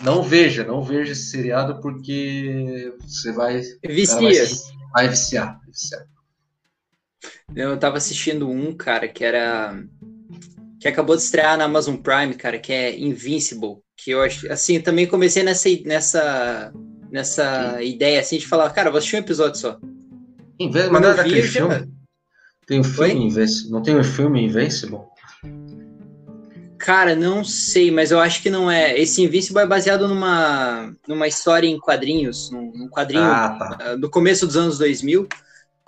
Não 0.00 0.22
veja, 0.22 0.64
não 0.64 0.82
veja 0.82 1.12
esse 1.12 1.30
seriado 1.30 1.80
porque 1.80 2.92
você 3.00 3.32
vai. 3.32 3.62
Vicia. 3.86 4.16
Vai, 4.16 4.32
vai 4.92 5.08
viciar, 5.08 5.60
viciar. 5.66 6.04
Eu 7.54 7.78
tava 7.78 7.96
assistindo 7.96 8.48
um, 8.48 8.74
cara, 8.74 9.08
que 9.08 9.24
era 9.24 9.74
que 10.80 10.88
acabou 10.88 11.16
de 11.16 11.22
estrear 11.22 11.56
na 11.56 11.64
Amazon 11.64 11.96
Prime, 11.96 12.34
cara, 12.34 12.58
que 12.58 12.72
é 12.72 12.98
Invincible, 12.98 13.78
que 13.96 14.12
eu 14.12 14.22
acho, 14.22 14.50
assim, 14.50 14.80
também 14.80 15.06
comecei 15.06 15.42
nessa 15.42 15.68
nessa 15.84 16.72
nessa 17.10 17.82
ideia 17.82 18.20
assim 18.20 18.38
de 18.38 18.46
falar, 18.46 18.70
cara, 18.70 18.90
vou 18.90 18.98
assistir 18.98 19.16
um 19.16 19.20
episódio 19.20 19.60
só. 19.60 19.78
Invincible, 20.58 20.92
mas 20.92 21.02
não 21.02 21.10
é 21.10 21.14
daquele 21.14 21.42
filme? 21.42 21.74
Já... 21.74 21.86
Tem 22.66 22.80
um 22.80 22.84
filme 22.84 23.26
Invincible, 23.26 23.70
não 23.70 23.82
tem 23.82 23.96
um 23.96 24.04
filme 24.04 24.44
Invincible? 24.44 25.00
Cara, 26.78 27.16
não 27.16 27.42
sei, 27.42 27.90
mas 27.90 28.10
eu 28.10 28.20
acho 28.20 28.40
que 28.40 28.48
não 28.48 28.70
é. 28.70 28.98
Esse 28.98 29.22
Invincible 29.22 29.62
é 29.62 29.66
baseado 29.66 30.06
numa, 30.06 30.92
numa 31.08 31.26
história 31.26 31.66
em 31.66 31.78
quadrinhos, 31.78 32.50
num, 32.50 32.72
num 32.72 32.88
quadrinho 32.88 33.24
ah, 33.24 33.76
tá. 33.76 33.96
do 33.96 34.08
começo 34.08 34.46
dos 34.46 34.56
anos 34.56 34.78
2000. 34.78 35.28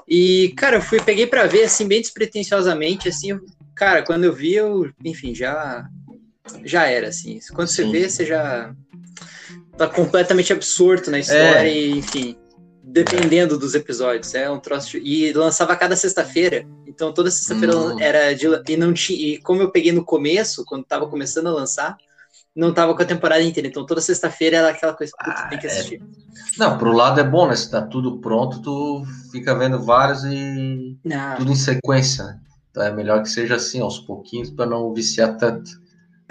E, 0.09 0.53
cara, 0.57 0.77
eu 0.77 0.83
fui, 0.83 1.01
peguei 1.01 1.27
para 1.27 1.47
ver, 1.47 1.65
assim, 1.65 1.87
bem 1.87 2.01
despretensiosamente, 2.01 3.09
assim, 3.09 3.39
cara, 3.81 4.03
quando 4.03 4.25
eu 4.25 4.33
vi, 4.35 4.53
eu, 4.53 4.93
enfim, 5.03 5.35
já 5.35 5.89
já 6.67 6.85
era, 6.85 7.09
assim. 7.09 7.41
Quando 7.55 7.69
Sim. 7.69 7.87
você 7.87 7.91
vê, 7.91 8.11
você 8.11 8.27
já 8.27 8.75
tá 9.79 9.89
completamente 9.89 10.53
absorto 10.53 11.11
na 11.11 11.19
história, 11.19 11.67
é. 11.67 11.75
e, 11.75 11.99
enfim. 11.99 12.37
dependendo 12.85 13.59
dos 13.59 13.75
episódios. 13.75 14.35
É 14.35 14.51
um 14.51 14.61
troço. 14.61 14.91
De... 14.91 14.99
E 14.99 15.33
lançava 15.33 15.75
cada 15.77 15.97
sexta-feira. 15.97 16.67
Então 16.87 17.11
toda 17.11 17.31
sexta-feira 17.31 17.75
hum. 17.75 17.99
era 17.99 18.35
de. 18.35 18.47
E 18.69 18.77
não 18.77 18.93
tinha. 18.93 19.19
E 19.19 19.39
como 19.39 19.63
eu 19.63 19.71
peguei 19.71 19.93
no 19.93 20.05
começo, 20.05 20.63
quando 20.67 20.85
tava 20.85 21.09
começando 21.09 21.47
a 21.47 21.53
lançar, 21.53 21.97
não 22.55 22.75
tava 22.75 22.95
com 22.95 23.01
a 23.01 23.07
temporada 23.07 23.43
inteira. 23.43 23.67
Então 23.67 23.87
toda 23.87 24.03
sexta-feira 24.03 24.59
era 24.59 24.69
aquela 24.69 24.93
coisa 24.93 25.11
que 25.13 25.31
ah, 25.31 25.47
tem 25.49 25.59
que 25.59 25.67
assistir. 25.67 26.03
É... 26.03 26.59
Não, 26.59 26.77
pro 26.77 26.93
lado 26.93 27.19
é 27.19 27.25
bom, 27.25 27.49
né? 27.49 27.57
Se 27.57 27.71
tá 27.71 27.81
tudo 27.81 28.19
pronto, 28.19 28.61
tu 28.61 29.05
fica 29.33 29.55
vendo 29.55 29.83
vários 29.83 30.23
e 30.25 30.99
não. 31.03 31.37
tudo 31.37 31.51
em 31.51 31.57
sequência, 31.57 32.25
né? 32.25 32.41
Então 32.81 32.89
é 32.89 32.93
melhor 32.95 33.23
que 33.23 33.29
seja 33.29 33.57
assim, 33.57 33.81
aos 33.81 33.99
pouquinhos, 33.99 34.49
para 34.49 34.65
não 34.65 34.95
viciar 34.95 35.37
tanto. 35.37 35.71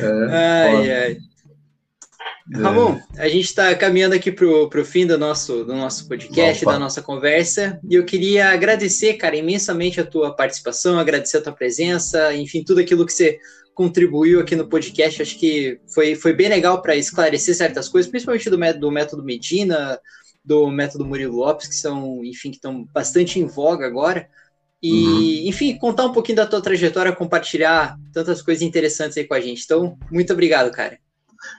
é, 0.00 0.26
ai, 0.30 0.92
ai. 0.92 1.12
É. 1.12 2.58
Ramon, 2.58 3.00
a 3.16 3.26
gente 3.26 3.46
está 3.46 3.74
caminhando 3.74 4.14
aqui 4.14 4.30
para 4.30 4.46
o 4.46 4.84
fim 4.84 5.06
do 5.06 5.16
nosso, 5.16 5.64
do 5.64 5.74
nosso 5.74 6.06
podcast, 6.06 6.62
Opa. 6.62 6.74
da 6.74 6.78
nossa 6.78 7.00
conversa, 7.00 7.80
e 7.88 7.94
eu 7.94 8.04
queria 8.04 8.50
agradecer, 8.50 9.14
cara, 9.14 9.34
imensamente 9.34 10.00
a 10.00 10.06
tua 10.06 10.36
participação, 10.36 10.98
agradecer 10.98 11.38
a 11.38 11.42
tua 11.42 11.54
presença, 11.54 12.34
enfim, 12.34 12.62
tudo 12.62 12.80
aquilo 12.80 13.06
que 13.06 13.12
você 13.12 13.38
contribuiu 13.74 14.40
aqui 14.40 14.54
no 14.54 14.68
podcast. 14.68 15.22
Acho 15.22 15.38
que 15.38 15.80
foi, 15.92 16.14
foi 16.14 16.34
bem 16.34 16.48
legal 16.48 16.82
para 16.82 16.94
esclarecer 16.94 17.54
certas 17.54 17.88
coisas, 17.88 18.10
principalmente 18.10 18.50
do 18.50 18.58
método, 18.58 18.80
do 18.86 18.92
método 18.92 19.24
Medina, 19.24 19.98
do 20.44 20.70
método 20.70 21.04
Murilo 21.04 21.36
Lopes, 21.36 21.66
que 21.66 21.74
são, 21.74 22.22
enfim, 22.22 22.50
que 22.50 22.56
estão 22.56 22.84
bastante 22.92 23.40
em 23.40 23.46
voga 23.46 23.86
agora. 23.86 24.28
E, 24.82 24.92
uhum. 24.92 25.48
enfim, 25.48 25.76
contar 25.78 26.04
um 26.04 26.12
pouquinho 26.12 26.36
da 26.36 26.46
tua 26.46 26.60
trajetória, 26.60 27.14
compartilhar 27.14 27.96
tantas 28.12 28.42
coisas 28.42 28.62
interessantes 28.62 29.16
aí 29.16 29.24
com 29.24 29.34
a 29.34 29.40
gente. 29.40 29.62
Então, 29.64 29.96
muito 30.10 30.32
obrigado, 30.32 30.70
cara. 30.70 30.98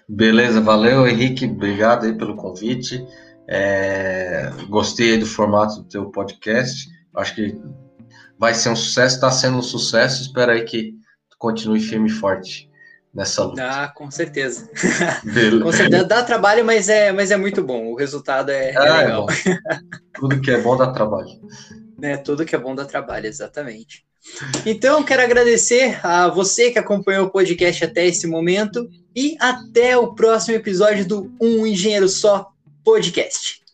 Beleza, 0.08 0.62
valeu, 0.62 1.08
Henrique. 1.08 1.46
Obrigado 1.46 2.06
aí 2.06 2.18
pelo 2.18 2.36
convite. 2.36 3.06
É, 3.48 4.52
gostei 4.70 5.18
do 5.18 5.26
formato 5.26 5.78
do 5.78 5.84
teu 5.84 6.06
podcast. 6.12 6.88
Acho 7.16 7.36
que 7.36 7.60
vai 8.38 8.54
ser 8.54 8.70
um 8.70 8.76
sucesso, 8.76 9.16
está 9.16 9.32
sendo 9.32 9.58
um 9.58 9.64
sucesso. 9.64 10.22
Espero 10.22 10.52
aí 10.52 10.64
que 10.64 10.94
continue 11.38 11.80
firme 11.80 12.08
e 12.08 12.12
forte 12.12 12.70
nessa 13.14 13.44
luta. 13.44 13.64
Ah, 13.64 13.88
com 13.88 14.12
certeza. 14.12 14.70
com 15.64 15.72
certeza. 15.72 16.04
Dá 16.04 16.24
trabalho, 16.24 16.66
mas 16.66 16.90
é, 16.90 17.12
mas 17.12 17.32
é 17.32 17.38
muito 17.38 17.64
bom. 17.64 17.88
O 17.88 17.96
resultado 17.96 18.50
é, 18.50 18.72
é 18.72 18.78
ah, 18.78 18.86
é 18.86 19.06
legal. 19.06 19.28
É 19.30 19.80
Tudo 20.14 20.42
que 20.42 20.52
é 20.52 20.62
bom 20.62 20.78
dá 20.78 20.92
trabalho. 20.92 21.30
É, 22.02 22.18
tudo 22.18 22.46
que 22.46 22.56
é 22.56 22.60
bom 22.60 22.76
dá 22.76 22.86
trabalho, 22.86 23.26
exatamente. 23.28 24.06
Então, 24.66 25.04
quero 25.04 25.22
agradecer 25.22 26.06
a 26.06 26.28
você 26.28 26.72
que 26.72 26.80
acompanhou 26.80 27.28
o 27.28 27.30
podcast 27.30 27.86
até 27.86 28.06
esse 28.06 28.28
momento 28.28 28.90
e 29.16 29.36
até 29.40 29.98
o 29.98 30.14
próximo 30.14 30.56
episódio 30.56 31.08
do 31.08 31.32
Um 31.40 31.66
Engenheiro 31.66 32.10
Só 32.10 32.52
Podcast. 32.84 33.67